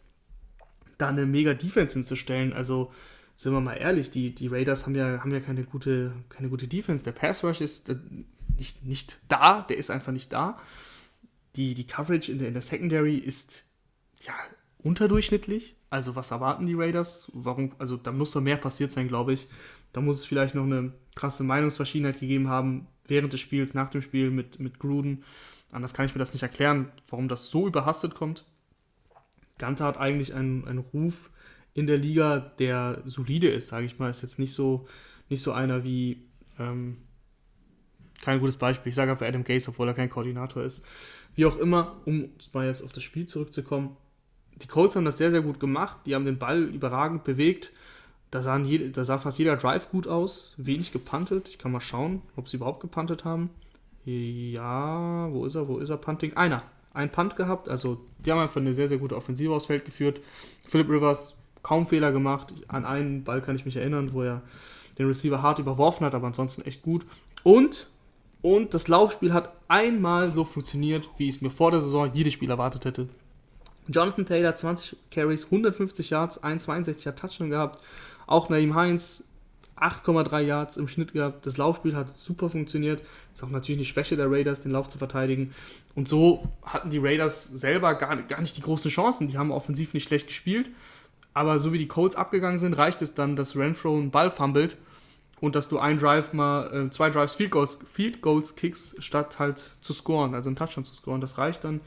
da 0.98 1.08
eine 1.08 1.24
mega 1.24 1.54
Defense 1.54 1.94
hinzustellen. 1.94 2.52
Also 2.52 2.92
sind 3.36 3.52
wir 3.52 3.60
mal 3.60 3.74
ehrlich, 3.74 4.10
die, 4.10 4.34
die 4.34 4.48
Raiders 4.48 4.84
haben 4.84 4.94
ja, 4.94 5.20
haben 5.20 5.32
ja 5.32 5.40
keine, 5.40 5.64
gute, 5.64 6.12
keine 6.28 6.48
gute 6.48 6.68
Defense. 6.68 7.04
Der 7.04 7.12
Pass 7.12 7.42
Rush 7.42 7.60
ist 7.60 7.88
äh, 7.88 7.96
nicht, 8.58 8.84
nicht 8.84 9.18
da, 9.28 9.62
der 9.62 9.78
ist 9.78 9.90
einfach 9.90 10.12
nicht 10.12 10.32
da. 10.32 10.60
Die, 11.58 11.74
die 11.74 11.86
Coverage 11.86 12.30
in 12.30 12.38
der, 12.38 12.48
in 12.48 12.54
der 12.54 12.62
Secondary 12.62 13.16
ist 13.16 13.64
ja 14.22 14.32
unterdurchschnittlich. 14.78 15.76
Also 15.90 16.14
was 16.14 16.30
erwarten 16.30 16.66
die 16.66 16.74
Raiders? 16.74 17.30
Warum? 17.34 17.72
Also 17.78 17.96
da 17.96 18.12
muss 18.12 18.34
noch 18.34 18.42
mehr 18.42 18.56
passiert 18.56 18.92
sein, 18.92 19.08
glaube 19.08 19.32
ich. 19.32 19.48
Da 19.92 20.00
muss 20.00 20.18
es 20.18 20.24
vielleicht 20.24 20.54
noch 20.54 20.64
eine 20.64 20.92
krasse 21.16 21.42
Meinungsverschiedenheit 21.42 22.20
gegeben 22.20 22.48
haben 22.48 22.86
während 23.06 23.32
des 23.32 23.40
Spiels, 23.40 23.74
nach 23.74 23.90
dem 23.90 24.02
Spiel 24.02 24.30
mit, 24.30 24.60
mit 24.60 24.78
Gruden. 24.78 25.24
Anders 25.72 25.94
kann 25.94 26.06
ich 26.06 26.14
mir 26.14 26.20
das 26.20 26.32
nicht 26.32 26.42
erklären, 26.42 26.92
warum 27.08 27.26
das 27.26 27.50
so 27.50 27.66
überhastet 27.66 28.14
kommt. 28.14 28.44
Gante 29.58 29.82
hat 29.82 29.98
eigentlich 29.98 30.34
einen, 30.34 30.66
einen 30.66 30.78
Ruf 30.78 31.30
in 31.74 31.88
der 31.88 31.98
Liga, 31.98 32.38
der 32.38 33.02
solide 33.04 33.48
ist, 33.48 33.68
sage 33.68 33.86
ich 33.86 33.98
mal. 33.98 34.10
Ist 34.10 34.22
jetzt 34.22 34.38
nicht 34.38 34.54
so, 34.54 34.86
nicht 35.28 35.42
so 35.42 35.52
einer 35.52 35.82
wie, 35.82 36.22
ähm, 36.58 36.98
kein 38.20 38.40
gutes 38.40 38.56
Beispiel, 38.56 38.90
ich 38.90 38.96
sage 38.96 39.10
einfach 39.10 39.26
Adam 39.26 39.44
Gase, 39.44 39.70
obwohl 39.70 39.88
er 39.88 39.94
kein 39.94 40.10
Koordinator 40.10 40.62
ist. 40.62 40.84
Wie 41.34 41.46
auch 41.46 41.56
immer, 41.58 41.96
um 42.04 42.30
mal 42.52 42.66
jetzt 42.66 42.82
auf 42.82 42.92
das 42.92 43.02
Spiel 43.02 43.26
zurückzukommen. 43.26 43.96
Die 44.62 44.66
Colts 44.66 44.96
haben 44.96 45.04
das 45.04 45.18
sehr, 45.18 45.30
sehr 45.30 45.42
gut 45.42 45.60
gemacht. 45.60 45.98
Die 46.06 46.14
haben 46.14 46.24
den 46.24 46.38
Ball 46.38 46.62
überragend 46.62 47.24
bewegt. 47.24 47.70
Da, 48.30 48.42
sahen 48.42 48.64
jede, 48.64 48.90
da 48.90 49.04
sah 49.04 49.18
fast 49.18 49.38
jeder 49.38 49.56
Drive 49.56 49.90
gut 49.90 50.08
aus. 50.08 50.54
Wenig 50.58 50.92
gepantet. 50.92 51.48
Ich 51.48 51.58
kann 51.58 51.72
mal 51.72 51.80
schauen, 51.80 52.22
ob 52.36 52.48
sie 52.48 52.56
überhaupt 52.56 52.80
gepantet 52.80 53.24
haben. 53.24 53.50
Ja, 54.04 55.28
wo 55.30 55.44
ist 55.44 55.54
er? 55.54 55.68
Wo 55.68 55.78
ist 55.78 55.90
er? 55.90 55.96
Punting? 55.96 56.36
Einer. 56.36 56.62
Ein 56.92 57.12
Punt 57.12 57.36
gehabt. 57.36 57.68
Also, 57.68 58.00
die 58.24 58.32
haben 58.32 58.40
einfach 58.40 58.60
eine 58.60 58.74
sehr, 58.74 58.88
sehr 58.88 58.98
gute 58.98 59.16
Offensive 59.16 59.52
aufs 59.52 59.66
Feld 59.66 59.84
geführt. 59.84 60.20
Philip 60.66 60.88
Rivers 60.88 61.34
kaum 61.62 61.86
Fehler 61.86 62.12
gemacht. 62.12 62.52
An 62.68 62.84
einen 62.84 63.24
Ball 63.24 63.40
kann 63.42 63.56
ich 63.56 63.64
mich 63.64 63.76
erinnern, 63.76 64.12
wo 64.12 64.22
er 64.22 64.42
den 64.98 65.06
Receiver 65.06 65.42
hart 65.42 65.58
überworfen 65.58 66.04
hat, 66.04 66.14
aber 66.14 66.26
ansonsten 66.26 66.62
echt 66.62 66.82
gut. 66.82 67.06
Und, 67.44 67.88
und 68.42 68.74
das 68.74 68.88
Laufspiel 68.88 69.32
hat 69.32 69.52
einmal 69.66 70.32
so 70.34 70.44
funktioniert, 70.44 71.08
wie 71.16 71.28
ich 71.28 71.36
es 71.36 71.40
mir 71.40 71.50
vor 71.50 71.70
der 71.70 71.80
Saison 71.80 72.10
jedes 72.14 72.32
Spiel 72.32 72.50
erwartet 72.50 72.84
hätte. 72.84 73.08
Jonathan 73.88 74.26
Taylor 74.26 74.54
20 74.54 74.96
Carries, 75.10 75.46
150 75.46 76.10
Yards, 76.10 76.42
1,62er 76.42 77.14
Touchdown 77.14 77.50
gehabt. 77.50 77.82
Auch 78.26 78.48
Naim 78.48 78.74
Heinz 78.74 79.24
8,3 79.76 80.40
Yards 80.40 80.76
im 80.76 80.88
Schnitt 80.88 81.12
gehabt. 81.12 81.46
Das 81.46 81.56
Laufspiel 81.56 81.96
hat 81.96 82.10
super 82.16 82.50
funktioniert. 82.50 83.02
Ist 83.34 83.42
auch 83.42 83.50
natürlich 83.50 83.78
eine 83.78 83.86
Schwäche 83.86 84.16
der 84.16 84.30
Raiders, 84.30 84.62
den 84.62 84.72
Lauf 84.72 84.88
zu 84.88 84.98
verteidigen. 84.98 85.54
Und 85.94 86.08
so 86.08 86.48
hatten 86.62 86.90
die 86.90 86.98
Raiders 86.98 87.44
selber 87.44 87.94
gar, 87.94 88.16
gar 88.22 88.40
nicht 88.40 88.56
die 88.56 88.60
großen 88.60 88.90
Chancen. 88.90 89.28
Die 89.28 89.38
haben 89.38 89.50
offensiv 89.50 89.94
nicht 89.94 90.06
schlecht 90.06 90.26
gespielt. 90.26 90.70
Aber 91.32 91.58
so 91.60 91.72
wie 91.72 91.78
die 91.78 91.88
Colts 91.88 92.16
abgegangen 92.16 92.58
sind, 92.58 92.76
reicht 92.76 93.00
es 93.02 93.14
dann, 93.14 93.36
dass 93.36 93.56
Renfro 93.56 93.96
einen 93.96 94.10
Ball 94.10 94.30
fummelt 94.30 94.76
und 95.40 95.54
dass 95.54 95.68
du 95.68 95.78
ein 95.78 95.98
Drive 95.98 96.32
mal, 96.32 96.86
äh, 96.86 96.90
zwei 96.90 97.10
Drives 97.10 97.34
Field 97.34 97.50
Goals, 97.50 97.78
Field 97.90 98.20
Goals 98.22 98.56
kickst, 98.56 99.02
statt 99.02 99.38
halt 99.38 99.58
zu 99.80 99.92
scoren, 99.92 100.34
also 100.34 100.48
einen 100.48 100.56
Touchdown 100.56 100.84
zu 100.84 100.94
scoren. 100.94 101.20
Das 101.20 101.38
reicht 101.38 101.64
dann. 101.64 101.80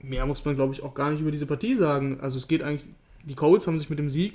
Mehr 0.00 0.26
muss 0.26 0.44
man, 0.44 0.54
glaube 0.54 0.74
ich, 0.74 0.82
auch 0.82 0.94
gar 0.94 1.10
nicht 1.10 1.20
über 1.20 1.30
diese 1.30 1.46
Partie 1.46 1.74
sagen. 1.74 2.20
Also 2.20 2.38
es 2.38 2.48
geht 2.48 2.62
eigentlich, 2.62 2.86
die 3.24 3.34
Colts 3.34 3.66
haben 3.66 3.78
sich 3.78 3.90
mit 3.90 3.98
dem 3.98 4.10
Sieg 4.10 4.34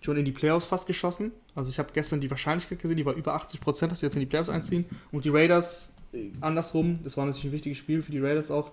schon 0.00 0.16
in 0.16 0.24
die 0.24 0.32
Playoffs 0.32 0.66
fast 0.66 0.86
geschossen. 0.86 1.32
Also 1.54 1.70
ich 1.70 1.78
habe 1.78 1.90
gestern 1.92 2.20
die 2.20 2.30
Wahrscheinlichkeit 2.30 2.80
gesehen, 2.80 2.96
die 2.96 3.06
war 3.06 3.14
über 3.14 3.34
80 3.34 3.60
Prozent, 3.60 3.92
dass 3.92 4.00
sie 4.00 4.06
jetzt 4.06 4.16
in 4.16 4.20
die 4.20 4.26
Playoffs 4.26 4.48
einziehen. 4.48 4.84
Und 5.10 5.24
die 5.24 5.30
Raiders 5.30 5.92
äh, 6.12 6.30
andersrum, 6.40 7.00
das 7.02 7.16
war 7.16 7.26
natürlich 7.26 7.46
ein 7.46 7.52
wichtiges 7.52 7.78
Spiel 7.78 8.02
für 8.02 8.12
die 8.12 8.20
Raiders 8.20 8.50
auch. 8.50 8.72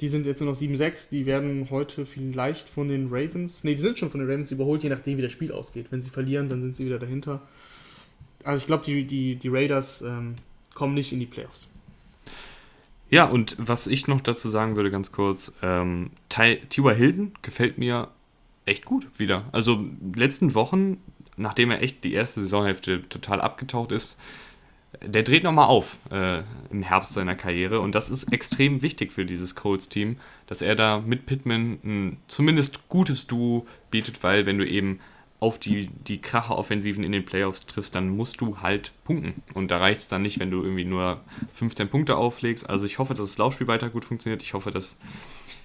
Die 0.00 0.08
sind 0.08 0.26
jetzt 0.26 0.40
nur 0.40 0.50
noch 0.50 0.58
7-6, 0.58 1.10
die 1.10 1.26
werden 1.26 1.68
heute 1.70 2.06
vielleicht 2.06 2.68
von 2.68 2.88
den 2.88 3.08
Ravens, 3.08 3.64
ne, 3.64 3.74
die 3.74 3.82
sind 3.82 3.98
schon 3.98 4.10
von 4.10 4.20
den 4.20 4.30
Ravens 4.30 4.52
überholt, 4.52 4.82
je 4.82 4.90
nachdem 4.90 5.18
wie 5.18 5.22
das 5.22 5.32
Spiel 5.32 5.50
ausgeht. 5.50 5.86
Wenn 5.90 6.00
sie 6.00 6.10
verlieren, 6.10 6.48
dann 6.48 6.62
sind 6.62 6.76
sie 6.76 6.86
wieder 6.86 6.98
dahinter. 6.98 7.42
Also 8.44 8.60
ich 8.60 8.66
glaube, 8.66 8.84
die, 8.84 9.04
die, 9.04 9.36
die 9.36 9.48
Raiders 9.48 10.02
ähm, 10.02 10.36
kommen 10.74 10.94
nicht 10.94 11.12
in 11.12 11.18
die 11.18 11.26
Playoffs. 11.26 11.68
Ja, 13.10 13.24
und 13.24 13.56
was 13.58 13.86
ich 13.86 14.06
noch 14.06 14.20
dazu 14.20 14.48
sagen 14.48 14.76
würde, 14.76 14.90
ganz 14.90 15.12
kurz, 15.12 15.52
ähm, 15.62 16.10
T.Y. 16.28 16.94
Hilton 16.94 17.32
gefällt 17.42 17.78
mir 17.78 18.08
echt 18.66 18.84
gut 18.84 19.06
wieder. 19.18 19.46
Also 19.50 19.84
letzten 20.14 20.54
Wochen, 20.54 20.98
nachdem 21.36 21.70
er 21.70 21.82
echt 21.82 22.04
die 22.04 22.12
erste 22.12 22.40
Saisonhälfte 22.42 23.08
total 23.08 23.40
abgetaucht 23.40 23.92
ist, 23.92 24.18
der 25.02 25.22
dreht 25.22 25.44
nochmal 25.44 25.66
auf 25.66 25.98
äh, 26.10 26.42
im 26.70 26.82
Herbst 26.82 27.12
seiner 27.12 27.34
Karriere 27.34 27.80
und 27.80 27.94
das 27.94 28.10
ist 28.10 28.32
extrem 28.32 28.82
wichtig 28.82 29.12
für 29.12 29.24
dieses 29.24 29.54
Colts-Team, 29.54 30.16
dass 30.46 30.62
er 30.62 30.74
da 30.76 31.02
mit 31.04 31.26
Pittman 31.26 31.78
ein 31.84 32.16
zumindest 32.26 32.88
gutes 32.88 33.26
Duo 33.26 33.66
bietet, 33.90 34.22
weil 34.22 34.46
wenn 34.46 34.58
du 34.58 34.66
eben 34.66 35.00
auf 35.40 35.58
die, 35.58 35.88
die 35.88 36.20
Kracher-Offensiven 36.20 37.04
in 37.04 37.12
den 37.12 37.24
Playoffs 37.24 37.66
triffst, 37.66 37.94
dann 37.94 38.08
musst 38.08 38.40
du 38.40 38.58
halt 38.60 38.92
punkten. 39.04 39.42
Und 39.54 39.70
da 39.70 39.78
reicht 39.78 40.00
es 40.00 40.08
dann 40.08 40.22
nicht, 40.22 40.40
wenn 40.40 40.50
du 40.50 40.62
irgendwie 40.62 40.84
nur 40.84 41.20
15 41.54 41.88
Punkte 41.88 42.16
auflegst. 42.16 42.68
Also 42.68 42.86
ich 42.86 42.98
hoffe, 42.98 43.14
dass 43.14 43.26
das 43.26 43.38
Laufspiel 43.38 43.68
weiter 43.68 43.88
gut 43.88 44.04
funktioniert. 44.04 44.42
Ich 44.42 44.54
hoffe, 44.54 44.72
dass 44.72 44.96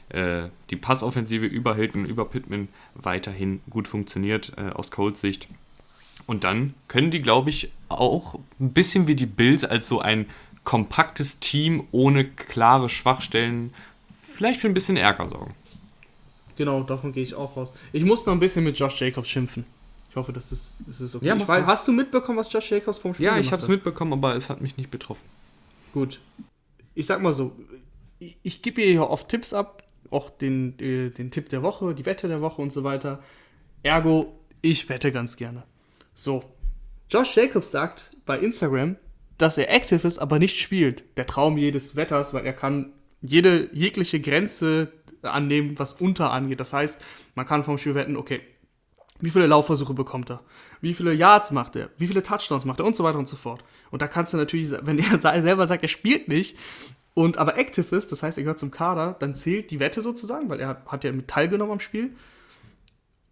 äh, 0.10 0.50
die 0.70 0.76
Passoffensive 0.76 1.46
über 1.46 1.74
Hilton, 1.74 2.06
über 2.06 2.26
Pittman 2.26 2.68
weiterhin 2.94 3.62
gut 3.70 3.88
funktioniert 3.88 4.54
äh, 4.58 4.70
aus 4.70 4.92
Colts 4.92 5.22
Sicht. 5.22 5.48
Und 6.26 6.44
dann 6.44 6.74
können 6.88 7.12
die, 7.12 7.22
glaube 7.22 7.50
ich, 7.50 7.72
auch 7.90 8.36
ein 8.60 8.74
bisschen 8.74 9.08
wie 9.08 9.16
die 9.16 9.26
Bills 9.26 9.64
als 9.64 9.88
so 9.88 10.00
ein 10.00 10.28
kompaktes 10.64 11.40
Team 11.40 11.88
ohne 11.92 12.26
klare 12.26 12.90
Schwachstellen 12.90 13.74
vielleicht 14.18 14.62
für 14.62 14.68
ein 14.68 14.74
bisschen 14.74 14.98
Ärger 14.98 15.28
sorgen. 15.28 15.54
Genau, 16.56 16.84
davon 16.84 17.14
gehe 17.14 17.24
ich 17.24 17.36
auch 17.36 17.58
raus. 17.58 17.74
Ich 17.92 18.04
muss 18.04 18.26
noch 18.26 18.34
ein 18.34 18.40
bisschen 18.40 18.64
mit 18.64 18.78
Josh 18.78 19.00
Jacobs 19.02 19.30
schimpfen. 19.30 19.66
Ich 20.10 20.16
hoffe, 20.16 20.32
das 20.32 20.52
ist, 20.52 20.84
das 20.86 21.02
ist 21.02 21.16
okay. 21.16 21.26
Ja, 21.26 21.36
ich 21.36 21.48
weiß, 21.48 21.66
hast 21.66 21.88
du 21.88 21.92
mitbekommen, 21.92 22.38
was 22.38 22.52
Josh 22.52 22.70
Jacobs 22.70 23.00
vom 23.00 23.14
Spiel 23.16 23.26
Ja, 23.26 23.40
ich 23.40 23.52
habe 23.52 23.62
es 23.62 23.68
mitbekommen, 23.68 24.14
aber 24.14 24.36
es 24.36 24.50
hat 24.50 24.62
mich 24.62 24.78
nicht 24.78 24.92
betroffen. 24.92 25.24
Gut. 25.92 26.20
Ich 26.94 27.08
sag 27.08 27.22
mal 27.22 27.34
so, 27.34 27.56
ich, 28.20 28.38
ich 28.44 28.62
gebe 28.62 28.82
hier 28.84 29.10
oft 29.10 29.28
Tipps 29.28 29.54
ab, 29.54 29.84
auch 30.12 30.30
den, 30.30 30.78
den, 30.78 31.14
den 31.14 31.32
Tipp 31.32 31.50
der 31.50 31.64
Woche, 31.64 31.96
die 31.96 32.06
Wette 32.06 32.28
der 32.28 32.42
Woche 32.42 32.62
und 32.62 32.72
so 32.72 32.84
weiter. 32.84 33.24
Ergo, 33.82 34.40
ich 34.62 34.88
wette 34.88 35.12
ganz 35.12 35.36
gerne. 35.36 35.64
So. 36.14 36.44
Josh 37.10 37.36
Jacobs 37.36 37.72
sagt 37.72 38.12
bei 38.26 38.40
Instagram, 38.40 38.96
dass 39.38 39.58
er 39.58 39.74
active 39.74 40.08
ist, 40.08 40.20
aber 40.20 40.40
nicht 40.40 40.60
spielt. 40.60 41.04
Der 41.18 41.28
Traum 41.28 41.58
jedes 41.58 41.96
Wetters, 41.96 42.34
weil 42.34 42.46
er 42.46 42.54
kann 42.54 42.94
jede 43.22 43.70
jegliche 43.74 44.20
Grenze 44.20 44.92
annehmen, 45.22 45.78
was 45.80 45.94
unter 45.94 46.32
angeht. 46.32 46.60
Das 46.60 46.74
heißt, 46.74 47.02
man 47.36 47.46
kann 47.46 47.64
vom 47.64 47.78
Spiel 47.78 47.96
wetten, 47.96 48.18
okay, 48.18 48.42
wie 49.20 49.30
viele 49.30 49.48
Laufversuche 49.48 49.94
bekommt 49.94 50.30
er? 50.30 50.42
Wie 50.82 50.94
viele 50.94 51.14
Yards 51.14 51.52
macht 51.52 51.76
er? 51.76 51.90
Wie 51.98 52.08
viele 52.08 52.24
Touchdowns 52.24 52.66
macht 52.66 52.80
er? 52.80 52.86
Und 52.86 52.96
so 52.96 53.04
weiter 53.04 53.20
und 53.20 53.30
so 53.30 53.38
fort. 53.38 53.64
Und 53.90 54.02
da 54.02 54.08
kannst 54.08 54.34
du 54.34 54.38
natürlich, 54.38 54.72
wenn 54.82 55.00
er 55.00 55.18
selber 55.42 55.66
sagt, 55.68 55.84
er 55.84 55.88
spielt 55.90 56.28
nicht 56.28 56.58
und 57.14 57.38
aber 57.38 57.58
active 57.58 57.96
ist, 57.96 58.12
das 58.12 58.24
heißt, 58.24 58.38
er 58.38 58.44
gehört 58.44 58.60
zum 58.60 58.72
Kader, 58.72 59.16
dann 59.20 59.36
zählt 59.36 59.72
die 59.72 59.80
Wette 59.80 60.02
sozusagen, 60.02 60.50
weil 60.50 60.60
er 60.60 60.84
hat 60.88 61.04
ja 61.04 61.12
mit 61.12 61.28
teilgenommen 61.28 61.74
am 61.74 61.80
Spiel. 61.80 62.16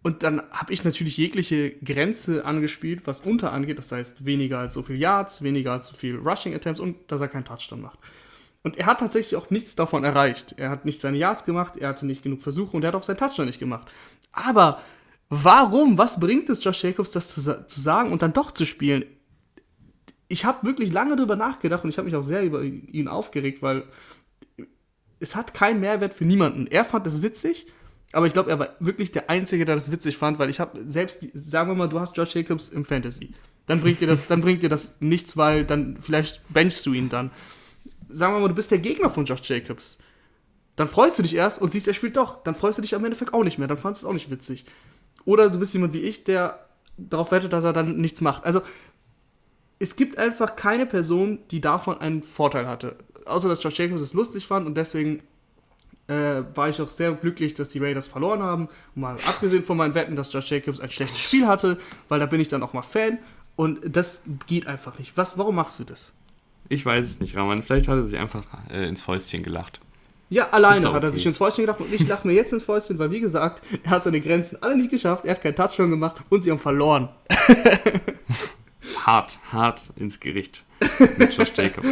Und 0.02 0.24
dann 0.24 0.42
habe 0.50 0.72
ich 0.72 0.82
natürlich 0.82 1.16
jegliche 1.16 1.70
Grenze 1.76 2.44
angespielt, 2.44 3.06
was 3.06 3.20
unter 3.20 3.52
angeht. 3.52 3.78
Das 3.78 3.92
heißt, 3.92 4.24
weniger 4.24 4.58
als 4.58 4.74
so 4.74 4.82
viel 4.82 4.96
Yards, 4.96 5.42
weniger 5.42 5.72
als 5.72 5.88
so 5.88 5.94
viel 5.94 6.16
Rushing 6.16 6.54
Attempts 6.54 6.80
und 6.80 6.96
dass 7.06 7.20
er 7.20 7.28
keinen 7.28 7.44
Touchdown 7.44 7.80
macht. 7.80 7.98
Und 8.64 8.78
er 8.78 8.86
hat 8.86 9.00
tatsächlich 9.00 9.36
auch 9.36 9.50
nichts 9.50 9.76
davon 9.76 10.04
erreicht. 10.04 10.54
Er 10.56 10.70
hat 10.70 10.84
nicht 10.84 11.00
seine 11.00 11.18
Yards 11.18 11.44
gemacht, 11.44 11.76
er 11.76 11.88
hatte 11.88 12.06
nicht 12.06 12.22
genug 12.22 12.42
Versuche 12.42 12.76
und 12.76 12.84
er 12.84 12.88
hat 12.88 12.94
auch 12.96 13.02
seinen 13.04 13.16
Touchdown 13.16 13.46
nicht 13.46 13.60
gemacht. 13.60 13.88
Aber 14.32 14.80
warum? 15.28 15.98
Was 15.98 16.18
bringt 16.18 16.48
es 16.48 16.62
Josh 16.62 16.82
Jacobs, 16.82 17.12
das 17.12 17.32
zu, 17.32 17.66
zu 17.66 17.80
sagen 17.80 18.12
und 18.12 18.22
dann 18.22 18.32
doch 18.32 18.50
zu 18.50 18.64
spielen? 18.64 19.04
Ich 20.26 20.44
habe 20.44 20.66
wirklich 20.66 20.92
lange 20.92 21.14
darüber 21.14 21.36
nachgedacht 21.36 21.84
und 21.84 21.90
ich 21.90 21.98
habe 21.98 22.06
mich 22.06 22.16
auch 22.16 22.22
sehr 22.22 22.42
über 22.42 22.62
ihn 22.62 23.06
aufgeregt, 23.06 23.62
weil 23.62 23.84
es 25.20 25.36
hat 25.36 25.54
keinen 25.54 25.80
Mehrwert 25.80 26.14
für 26.14 26.24
niemanden. 26.24 26.66
Er 26.66 26.84
fand 26.84 27.06
es 27.06 27.22
witzig, 27.22 27.66
aber 28.12 28.26
ich 28.26 28.34
glaube, 28.34 28.50
er 28.50 28.58
war 28.58 28.68
wirklich 28.78 29.10
der 29.10 29.30
Einzige, 29.30 29.64
der 29.64 29.74
das 29.74 29.90
witzig 29.90 30.16
fand, 30.16 30.38
weil 30.38 30.50
ich 30.50 30.60
habe 30.60 30.80
selbst, 30.86 31.26
sagen 31.34 31.70
wir 31.70 31.74
mal, 31.74 31.88
du 31.88 31.98
hast 31.98 32.16
Josh 32.16 32.34
Jacobs 32.34 32.68
im 32.68 32.84
Fantasy. 32.84 33.32
Dann 33.66 33.80
bringt 33.80 34.00
dir 34.00 34.06
das, 34.06 34.26
dann 34.26 34.42
bringt 34.42 34.62
dir 34.62 34.68
das 34.68 34.96
nichts, 35.00 35.36
weil 35.36 35.64
dann 35.64 35.96
vielleicht 36.00 36.42
benchst 36.52 36.84
du 36.84 36.92
ihn 36.92 37.08
dann. 37.08 37.30
Sagen 38.08 38.34
wir 38.34 38.40
mal, 38.40 38.48
du 38.48 38.54
bist 38.54 38.70
der 38.70 38.78
Gegner 38.78 39.08
von 39.08 39.24
Josh 39.24 39.48
Jacobs. 39.48 39.98
Dann 40.76 40.88
freust 40.88 41.18
du 41.18 41.22
dich 41.22 41.34
erst 41.34 41.62
und 41.62 41.72
siehst, 41.72 41.88
er 41.88 41.94
spielt 41.94 42.16
doch. 42.16 42.42
Dann 42.42 42.54
freust 42.54 42.78
du 42.78 42.82
dich 42.82 42.94
am 42.94 43.04
Endeffekt 43.04 43.32
auch 43.32 43.44
nicht 43.44 43.58
mehr. 43.58 43.68
Dann 43.68 43.78
fandest 43.78 44.02
du 44.02 44.06
es 44.06 44.10
auch 44.10 44.14
nicht 44.14 44.30
witzig. 44.30 44.66
Oder 45.24 45.48
du 45.48 45.58
bist 45.58 45.72
jemand 45.72 45.92
wie 45.92 46.00
ich, 46.00 46.24
der 46.24 46.66
darauf 46.98 47.30
wettet, 47.30 47.52
dass 47.52 47.64
er 47.64 47.72
dann 47.72 47.96
nichts 47.96 48.20
macht. 48.20 48.44
Also, 48.44 48.62
es 49.78 49.96
gibt 49.96 50.18
einfach 50.18 50.56
keine 50.56 50.86
Person, 50.86 51.40
die 51.50 51.60
davon 51.60 51.98
einen 51.98 52.22
Vorteil 52.22 52.66
hatte. 52.66 52.96
Außer, 53.24 53.48
dass 53.48 53.62
Josh 53.62 53.78
Jacobs 53.78 54.02
es 54.02 54.14
lustig 54.14 54.46
fand 54.46 54.66
und 54.66 54.76
deswegen 54.76 55.22
äh, 56.12 56.56
war 56.56 56.68
ich 56.68 56.80
auch 56.80 56.90
sehr 56.90 57.12
glücklich, 57.12 57.54
dass 57.54 57.70
die 57.70 57.78
Raiders 57.78 58.06
verloren 58.06 58.42
haben. 58.42 58.68
mal 58.94 59.16
abgesehen 59.26 59.62
von 59.62 59.76
meinen 59.76 59.94
Wetten, 59.94 60.16
dass 60.16 60.32
Josh 60.32 60.50
Jacobs 60.50 60.80
ein 60.80 60.90
schlechtes 60.90 61.18
Spiel 61.18 61.46
hatte, 61.46 61.78
weil 62.08 62.20
da 62.20 62.26
bin 62.26 62.40
ich 62.40 62.48
dann 62.48 62.62
auch 62.62 62.72
mal 62.72 62.82
Fan. 62.82 63.18
Und 63.56 63.80
das 63.84 64.22
geht 64.46 64.66
einfach 64.66 64.98
nicht. 64.98 65.16
Was, 65.16 65.36
warum 65.38 65.56
machst 65.56 65.78
du 65.80 65.84
das? 65.84 66.12
Ich 66.68 66.86
weiß 66.86 67.04
es 67.04 67.20
nicht, 67.20 67.36
Raman. 67.36 67.62
Vielleicht 67.62 67.88
hat 67.88 67.98
er 67.98 68.04
sich 68.04 68.18
einfach 68.18 68.44
äh, 68.70 68.88
ins 68.88 69.02
Fäustchen 69.02 69.42
gelacht. 69.42 69.80
Ja, 70.30 70.48
alleine 70.50 70.90
hat 70.94 71.04
er 71.04 71.10
sich 71.10 71.26
ins 71.26 71.36
Fäustchen 71.36 71.66
gelacht 71.66 71.80
und 71.80 71.92
ich 71.92 72.08
lache 72.08 72.26
mir 72.26 72.32
jetzt 72.32 72.54
ins 72.54 72.62
Fäustchen, 72.62 72.98
weil 72.98 73.10
wie 73.10 73.20
gesagt, 73.20 73.62
er 73.82 73.90
hat 73.90 74.02
seine 74.02 74.18
Grenzen 74.18 74.56
alle 74.62 74.78
nicht 74.78 74.90
geschafft, 74.90 75.26
er 75.26 75.34
hat 75.34 75.42
keinen 75.42 75.56
Touchdown 75.56 75.90
gemacht 75.90 76.16
und 76.30 76.42
sie 76.42 76.50
haben 76.50 76.58
verloren. 76.58 77.10
hart, 79.04 79.38
hart 79.52 79.82
ins 79.96 80.20
Gericht 80.20 80.64
mit 81.18 81.36
Josh 81.36 81.52
Jacobs. 81.56 81.86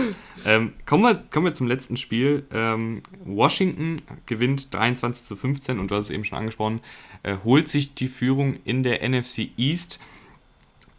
Ähm, 0.44 0.72
kommen, 0.86 1.04
wir, 1.04 1.22
kommen 1.30 1.46
wir 1.46 1.52
zum 1.52 1.66
letzten 1.66 1.96
Spiel. 1.96 2.46
Ähm, 2.52 3.02
Washington 3.24 4.02
gewinnt 4.26 4.72
23 4.74 5.24
zu 5.24 5.36
15 5.36 5.78
und 5.78 5.90
du 5.90 5.96
hast 5.96 6.06
es 6.06 6.10
eben 6.10 6.24
schon 6.24 6.38
angesprochen, 6.38 6.80
äh, 7.22 7.36
holt 7.44 7.68
sich 7.68 7.94
die 7.94 8.08
Führung 8.08 8.58
in 8.64 8.82
der 8.82 9.08
NFC 9.08 9.50
East. 9.56 10.00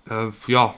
Äh, 0.09 0.27
ja, 0.47 0.75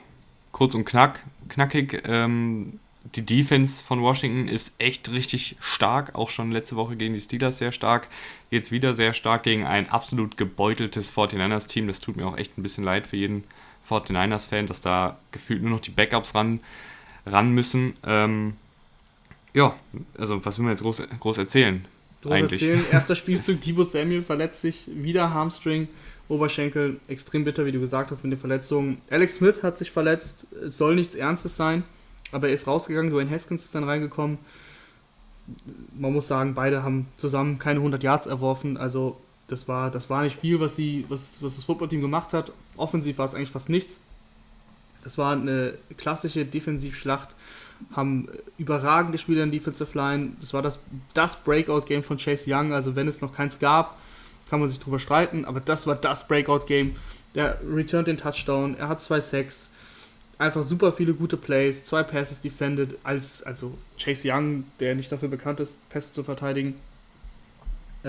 kurz 0.51 0.75
und 0.75 0.85
knack, 0.85 1.23
knackig. 1.49 2.03
Ähm, 2.05 2.79
die 3.15 3.25
Defense 3.25 3.83
von 3.83 4.01
Washington 4.01 4.47
ist 4.47 4.73
echt 4.77 5.11
richtig 5.11 5.57
stark, 5.59 6.15
auch 6.15 6.29
schon 6.29 6.51
letzte 6.51 6.77
Woche 6.77 6.95
gegen 6.95 7.13
die 7.13 7.21
Steelers 7.21 7.57
sehr 7.57 7.73
stark, 7.73 8.07
jetzt 8.49 8.71
wieder 8.71 8.93
sehr 8.93 9.13
stark 9.13 9.43
gegen 9.43 9.65
ein 9.65 9.89
absolut 9.89 10.37
gebeuteltes 10.37 11.13
49ers-Team. 11.13 11.87
Das 11.87 11.99
tut 11.99 12.15
mir 12.15 12.25
auch 12.25 12.37
echt 12.37 12.57
ein 12.57 12.63
bisschen 12.63 12.85
leid 12.85 13.05
für 13.05 13.17
jeden 13.17 13.43
49ers-Fan, 13.89 14.67
dass 14.67 14.81
da 14.81 15.19
gefühlt 15.31 15.61
nur 15.61 15.71
noch 15.71 15.81
die 15.81 15.91
Backups 15.91 16.33
ran, 16.33 16.61
ran 17.25 17.51
müssen. 17.51 17.93
Ähm, 18.05 18.53
ja, 19.53 19.75
also 20.17 20.43
was 20.45 20.57
will 20.57 20.65
man 20.65 20.73
jetzt 20.73 20.81
groß, 20.81 21.03
groß 21.19 21.37
erzählen? 21.37 21.85
Groß 22.21 22.31
eigentlich? 22.31 22.61
erzählen, 22.61 22.83
erster 22.91 23.15
Spielzug, 23.15 23.61
Debo 23.61 23.83
Samuel 23.83 24.23
verletzt 24.23 24.61
sich, 24.61 24.89
wieder 24.93 25.33
Hamstring, 25.33 25.87
Oberschenkel, 26.29 26.99
extrem 27.07 27.43
bitter, 27.43 27.65
wie 27.65 27.71
du 27.71 27.79
gesagt 27.79 28.11
hast 28.11 28.23
mit 28.23 28.31
den 28.31 28.39
Verletzungen. 28.39 28.99
Alex 29.09 29.35
Smith 29.35 29.61
hat 29.61 29.77
sich 29.77 29.91
verletzt, 29.91 30.47
es 30.65 30.77
soll 30.77 30.95
nichts 30.95 31.15
Ernstes 31.15 31.55
sein, 31.55 31.83
aber 32.31 32.47
er 32.47 32.53
ist 32.53 32.67
rausgegangen, 32.67 33.11
Dwayne 33.11 33.29
Haskins 33.29 33.65
ist 33.65 33.75
dann 33.75 33.83
reingekommen. 33.83 34.37
Man 35.93 36.13
muss 36.13 36.27
sagen, 36.27 36.53
beide 36.55 36.83
haben 36.83 37.07
zusammen 37.17 37.59
keine 37.59 37.79
100 37.79 38.01
Yards 38.01 38.27
erworfen, 38.27 38.77
also 38.77 39.17
das 39.47 39.67
war, 39.67 39.91
das 39.91 40.09
war 40.09 40.23
nicht 40.23 40.37
viel, 40.37 40.59
was, 40.59 40.75
sie, 40.75 41.05
was, 41.09 41.41
was 41.41 41.55
das 41.55 41.65
Footballteam 41.65 42.01
gemacht 42.01 42.33
hat. 42.33 42.51
Offensiv 42.77 43.17
war 43.17 43.25
es 43.25 43.35
eigentlich 43.35 43.51
fast 43.51 43.69
nichts. 43.69 43.99
Das 45.03 45.17
war 45.17 45.33
eine 45.33 45.73
klassische 45.97 46.45
Defensivschlacht. 46.45 47.35
Haben 47.91 48.27
überragende 48.57 49.17
Spieler 49.17 49.43
in 49.43 49.51
Defensive 49.51 49.97
Line. 49.97 50.31
Das 50.39 50.53
war 50.53 50.61
das, 50.61 50.79
das 51.13 51.35
Breakout-Game 51.43 52.03
von 52.03 52.17
Chase 52.17 52.49
Young. 52.49 52.73
Also, 52.73 52.95
wenn 52.95 53.07
es 53.07 53.21
noch 53.21 53.35
keins 53.35 53.59
gab, 53.59 53.99
kann 54.49 54.59
man 54.59 54.69
sich 54.69 54.79
drüber 54.79 54.99
streiten. 54.99 55.45
Aber 55.45 55.59
das 55.59 55.85
war 55.85 55.95
das 55.95 56.27
Breakout-Game. 56.27 56.95
Der 57.35 57.59
returnt 57.69 58.07
den 58.07 58.17
Touchdown. 58.17 58.75
Er 58.77 58.87
hat 58.87 59.01
zwei 59.01 59.19
Sacks. 59.19 59.71
Einfach 60.37 60.63
super 60.63 60.93
viele 60.93 61.13
gute 61.13 61.35
Plays. 61.35 61.83
Zwei 61.83 62.03
Passes 62.03 62.39
defended. 62.39 62.97
Als, 63.03 63.43
also, 63.43 63.77
Chase 63.99 64.29
Young, 64.31 64.63
der 64.79 64.95
nicht 64.95 65.11
dafür 65.11 65.29
bekannt 65.29 65.59
ist, 65.59 65.87
Pässe 65.89 66.13
zu 66.13 66.23
verteidigen, 66.23 66.75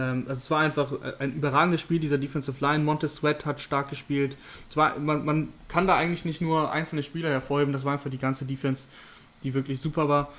also 0.01 0.33
es 0.33 0.51
war 0.51 0.61
einfach 0.61 0.93
ein 1.21 1.35
überragendes 1.37 1.81
Spiel 1.81 2.01
dieser 2.01 2.19
Defensive 2.19 2.57
Line. 2.61 2.83
Montez 2.83 3.17
Sweat 3.17 3.47
hat 3.47 3.61
stark 3.61 3.91
gespielt. 3.91 4.37
War, 4.75 4.99
man, 4.99 5.25
man, 5.25 5.49
kann 5.69 5.87
da 5.87 5.97
eigentlich 5.97 6.25
nicht 6.25 6.41
nur 6.41 6.73
einzelne 6.73 7.03
Spieler 7.03 7.31
hervorheben, 7.31 7.73
das 7.73 7.85
war 7.85 7.93
einfach 7.93 8.11
die 8.11 8.19
ganze 8.19 8.45
Defense, 8.45 8.89
die 9.43 9.55
wirklich 9.55 9.81
super 9.81 10.09
war. 10.09 10.33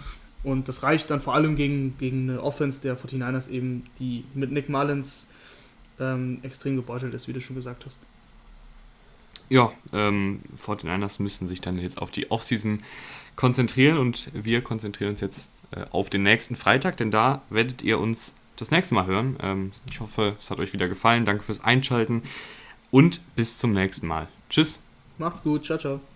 Und 0.43 0.67
das 0.67 0.83
reicht 0.83 1.09
dann 1.09 1.21
vor 1.21 1.33
allem 1.33 1.55
gegen, 1.55 1.97
gegen 1.97 2.29
eine 2.29 2.43
Offense 2.43 2.81
der 2.81 2.97
49ers 2.97 3.49
eben, 3.49 3.85
die 3.99 4.25
mit 4.33 4.51
Nick 4.51 4.69
Mullins 4.69 5.29
ähm, 5.99 6.39
extrem 6.43 6.75
gebeutelt 6.75 7.13
ist, 7.13 7.27
wie 7.27 7.33
du 7.33 7.41
schon 7.41 7.55
gesagt 7.55 7.85
hast. 7.85 7.97
Ja, 9.49 9.71
ähm, 9.93 10.41
49ers 10.57 11.21
müssen 11.21 11.47
sich 11.47 11.61
dann 11.61 11.77
jetzt 11.77 11.97
auf 11.97 12.11
die 12.11 12.29
Offseason 12.31 12.79
konzentrieren 13.35 13.97
und 13.97 14.29
wir 14.33 14.61
konzentrieren 14.61 15.11
uns 15.11 15.21
jetzt 15.21 15.47
äh, 15.71 15.85
auf 15.91 16.09
den 16.09 16.23
nächsten 16.23 16.55
Freitag, 16.55 16.97
denn 16.97 17.11
da 17.11 17.41
werdet 17.49 17.83
ihr 17.83 17.99
uns 17.99 18.33
das 18.57 18.71
nächste 18.71 18.95
Mal 18.95 19.05
hören. 19.05 19.37
Ähm, 19.41 19.71
ich 19.89 19.99
hoffe, 19.99 20.35
es 20.37 20.49
hat 20.49 20.59
euch 20.59 20.73
wieder 20.73 20.87
gefallen. 20.87 21.25
Danke 21.25 21.43
fürs 21.43 21.63
Einschalten 21.63 22.23
und 22.91 23.19
bis 23.35 23.57
zum 23.57 23.73
nächsten 23.73 24.07
Mal. 24.07 24.27
Tschüss. 24.49 24.79
Macht's 25.17 25.43
gut. 25.43 25.65
Ciao, 25.65 25.77
ciao. 25.77 26.14